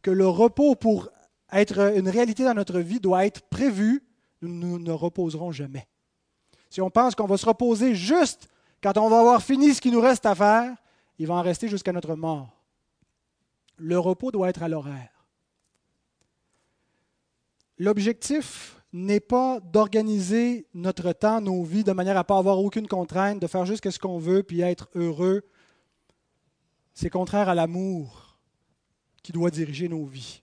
que 0.01 0.11
le 0.11 0.27
repos 0.27 0.75
pour 0.75 1.09
être 1.51 1.95
une 1.97 2.09
réalité 2.09 2.43
dans 2.43 2.53
notre 2.53 2.79
vie 2.79 2.99
doit 2.99 3.25
être 3.25 3.41
prévu, 3.49 4.03
nous, 4.41 4.77
ne 4.77 4.91
reposerons 4.91 5.51
jamais. 5.51 5.87
Si 6.69 6.81
on 6.81 6.89
pense 6.89 7.15
qu'on 7.15 7.27
va 7.27 7.37
se 7.37 7.45
reposer 7.45 7.95
juste 7.95 8.49
quand 8.81 8.97
on 8.97 9.09
va 9.09 9.19
avoir 9.19 9.41
fini 9.41 9.73
ce 9.73 9.81
qui 9.81 9.91
nous 9.91 10.01
reste 10.01 10.25
à 10.25 10.35
faire, 10.35 10.75
il 11.17 11.27
va 11.27 11.35
en 11.35 11.41
rester 11.41 11.67
jusqu'à 11.67 11.91
notre 11.91 12.15
mort. 12.15 12.61
Le 13.77 13.97
repos 13.97 14.31
doit 14.31 14.49
être 14.49 14.63
à 14.63 14.67
l'horaire. 14.67 15.09
L'objectif 17.77 18.81
n'est 18.93 19.19
pas 19.19 19.59
d'organiser 19.59 20.67
notre 20.73 21.11
temps, 21.13 21.41
nos 21.41 21.63
vies, 21.63 21.83
de 21.83 21.91
manière 21.91 22.17
à 22.17 22.21
ne 22.21 22.25
pas 22.25 22.37
avoir 22.37 22.59
aucune 22.59 22.87
contrainte, 22.87 23.39
de 23.39 23.47
faire 23.47 23.65
juste 23.65 23.89
ce 23.89 23.99
qu'on 23.99 24.17
veut, 24.17 24.43
puis 24.43 24.61
être 24.61 24.89
heureux. 24.95 25.43
C'est 26.93 27.09
contraire 27.09 27.49
à 27.49 27.55
l'amour 27.55 28.39
qui 29.21 29.31
doit 29.31 29.51
diriger 29.51 29.89
nos 29.89 30.05
vies. 30.05 30.41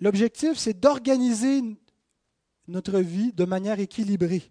L'objectif, 0.00 0.58
c'est 0.58 0.78
d'organiser 0.78 1.62
notre 2.68 2.98
vie 3.00 3.32
de 3.32 3.44
manière 3.44 3.80
équilibrée 3.80 4.50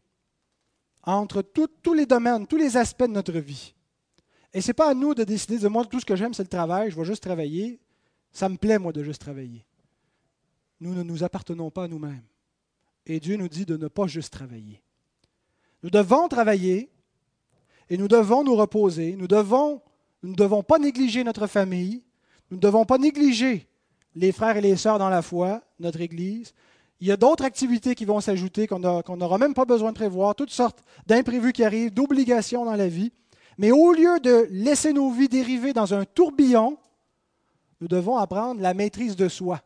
entre 1.03 1.41
tous 1.41 1.93
les 1.93 2.05
domaines, 2.05 2.47
tous 2.47 2.57
les 2.57 2.77
aspects 2.77 3.03
de 3.03 3.07
notre 3.07 3.37
vie. 3.37 3.73
Et 4.53 4.61
ce 4.61 4.67
n'est 4.67 4.73
pas 4.73 4.89
à 4.89 4.93
nous 4.93 5.13
de 5.13 5.23
décider 5.23 5.59
de 5.59 5.67
moi, 5.67 5.85
tout 5.85 5.99
ce 5.99 6.05
que 6.05 6.15
j'aime, 6.15 6.33
c'est 6.33 6.43
le 6.43 6.49
travail, 6.49 6.89
je 6.91 6.95
vais 6.95 7.05
juste 7.05 7.23
travailler. 7.23 7.79
Ça 8.31 8.49
me 8.49 8.57
plaît, 8.57 8.79
moi, 8.79 8.91
de 8.91 9.03
juste 9.03 9.21
travailler 9.21 9.65
nous 10.79 10.93
ne 10.93 11.03
nous 11.03 11.23
appartenons 11.23 11.69
pas 11.71 11.85
à 11.85 11.87
nous-mêmes. 11.87 12.23
Et 13.05 13.19
Dieu 13.19 13.37
nous 13.37 13.47
dit 13.47 13.65
de 13.65 13.77
ne 13.77 13.87
pas 13.87 14.07
juste 14.07 14.33
travailler. 14.33 14.81
Nous 15.83 15.89
devons 15.89 16.27
travailler 16.27 16.89
et 17.89 17.97
nous 17.97 18.07
devons 18.07 18.43
nous 18.43 18.55
reposer. 18.55 19.15
Nous, 19.15 19.27
devons, 19.27 19.81
nous 20.23 20.31
ne 20.31 20.35
devons 20.35 20.63
pas 20.63 20.79
négliger 20.79 21.23
notre 21.23 21.47
famille. 21.47 22.03
Nous 22.49 22.57
ne 22.57 22.61
devons 22.61 22.85
pas 22.85 22.97
négliger 22.97 23.67
les 24.15 24.31
frères 24.31 24.57
et 24.57 24.61
les 24.61 24.75
sœurs 24.75 24.99
dans 24.99 25.09
la 25.09 25.21
foi, 25.21 25.61
notre 25.79 26.01
Église. 26.01 26.53
Il 27.01 27.07
y 27.07 27.11
a 27.11 27.17
d'autres 27.17 27.43
activités 27.43 27.93
qui 27.93 28.05
vont 28.05 28.21
s'ajouter 28.21 28.67
qu'on 28.67 28.79
n'aura 28.79 29.37
même 29.37 29.53
pas 29.53 29.65
besoin 29.65 29.91
de 29.91 29.95
prévoir, 29.95 30.35
toutes 30.35 30.51
sortes 30.51 30.83
d'imprévus 31.05 31.51
qui 31.51 31.63
arrivent, 31.63 31.93
d'obligations 31.93 32.65
dans 32.65 32.75
la 32.75 32.87
vie. 32.87 33.11
Mais 33.57 33.71
au 33.71 33.91
lieu 33.91 34.19
de 34.19 34.47
laisser 34.49 34.93
nos 34.93 35.11
vies 35.11 35.29
dériver 35.29 35.73
dans 35.73 35.93
un 35.93 36.05
tourbillon, 36.05 36.77
nous 37.81 37.87
devons 37.87 38.17
apprendre 38.17 38.61
la 38.61 38.73
maîtrise 38.73 39.15
de 39.15 39.27
soi. 39.27 39.61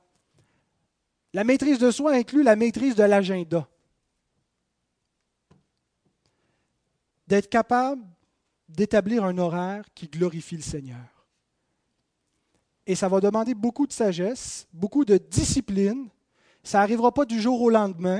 La 1.33 1.43
maîtrise 1.43 1.77
de 1.77 1.91
soi 1.91 2.13
inclut 2.13 2.43
la 2.43 2.55
maîtrise 2.55 2.95
de 2.95 3.03
l'agenda. 3.03 3.67
D'être 7.27 7.49
capable 7.49 8.01
d'établir 8.67 9.23
un 9.23 9.37
horaire 9.37 9.85
qui 9.93 10.07
glorifie 10.07 10.55
le 10.55 10.63
Seigneur. 10.63 11.27
Et 12.87 12.95
ça 12.95 13.07
va 13.07 13.19
demander 13.19 13.53
beaucoup 13.53 13.85
de 13.85 13.91
sagesse, 13.91 14.67
beaucoup 14.73 15.05
de 15.05 15.17
discipline. 15.17 16.09
Ça 16.69 16.77
n'arrivera 16.77 17.11
pas 17.11 17.25
du 17.25 17.41
jour 17.41 17.59
au 17.59 17.71
lendemain. 17.71 18.19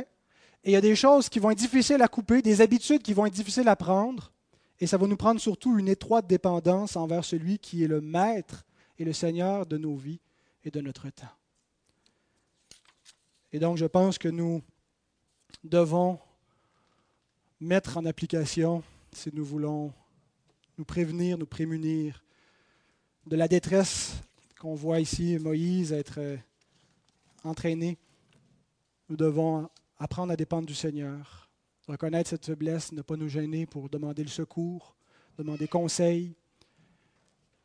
Et 0.63 0.71
il 0.71 0.71
y 0.71 0.75
a 0.75 0.81
des 0.81 0.95
choses 0.95 1.29
qui 1.29 1.37
vont 1.37 1.51
être 1.51 1.59
difficiles 1.59 2.01
à 2.01 2.07
couper, 2.07 2.41
des 2.41 2.61
habitudes 2.61 3.03
qui 3.03 3.13
vont 3.13 3.27
être 3.27 3.33
difficiles 3.33 3.67
à 3.67 3.75
prendre. 3.75 4.31
Et 4.79 4.87
ça 4.87 4.97
va 4.97 5.05
nous 5.05 5.17
prendre 5.17 5.39
surtout 5.39 5.77
une 5.77 5.87
étroite 5.87 6.25
dépendance 6.25 6.95
envers 6.95 7.23
celui 7.23 7.59
qui 7.59 7.83
est 7.83 7.87
le 7.87 8.01
Maître 8.01 8.65
et 8.97 9.05
le 9.05 9.13
Seigneur 9.13 9.67
de 9.67 9.77
nos 9.77 9.95
vies 9.95 10.19
et 10.65 10.71
de 10.71 10.81
notre 10.81 11.11
temps. 11.11 11.27
Et 13.53 13.59
donc, 13.59 13.77
je 13.77 13.85
pense 13.85 14.17
que 14.17 14.29
nous 14.29 14.63
devons 15.63 16.17
mettre 17.59 17.97
en 17.97 18.05
application, 18.07 18.81
si 19.13 19.29
nous 19.31 19.45
voulons 19.45 19.93
nous 20.79 20.85
prévenir, 20.85 21.37
nous 21.37 21.45
prémunir 21.45 22.23
de 23.27 23.35
la 23.35 23.47
détresse 23.47 24.15
qu'on 24.59 24.73
voit 24.73 25.01
ici, 25.01 25.37
Moïse 25.37 25.93
être 25.93 26.17
euh, 26.17 26.37
entraîné. 27.43 27.99
Nous 29.09 29.17
devons 29.17 29.69
apprendre 29.97 30.31
à 30.31 30.35
dépendre 30.35 30.67
du 30.67 30.75
Seigneur, 30.75 31.49
reconnaître 31.87 32.29
cette 32.29 32.45
faiblesse, 32.45 32.91
ne 32.91 33.01
pas 33.01 33.15
nous 33.15 33.27
gêner 33.27 33.65
pour 33.65 33.89
demander 33.89 34.23
le 34.23 34.29
secours, 34.29 34.95
demander 35.37 35.67
conseil 35.67 36.35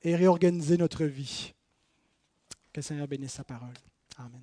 et 0.03 0.17
réorganiser 0.17 0.77
notre 0.79 1.05
vie. 1.05 1.55
Que 2.73 2.81
le 2.81 2.83
Seigneur 2.83 3.07
bénisse 3.07 3.33
sa 3.33 3.45
parole. 3.45 3.75
Amen. 4.17 4.41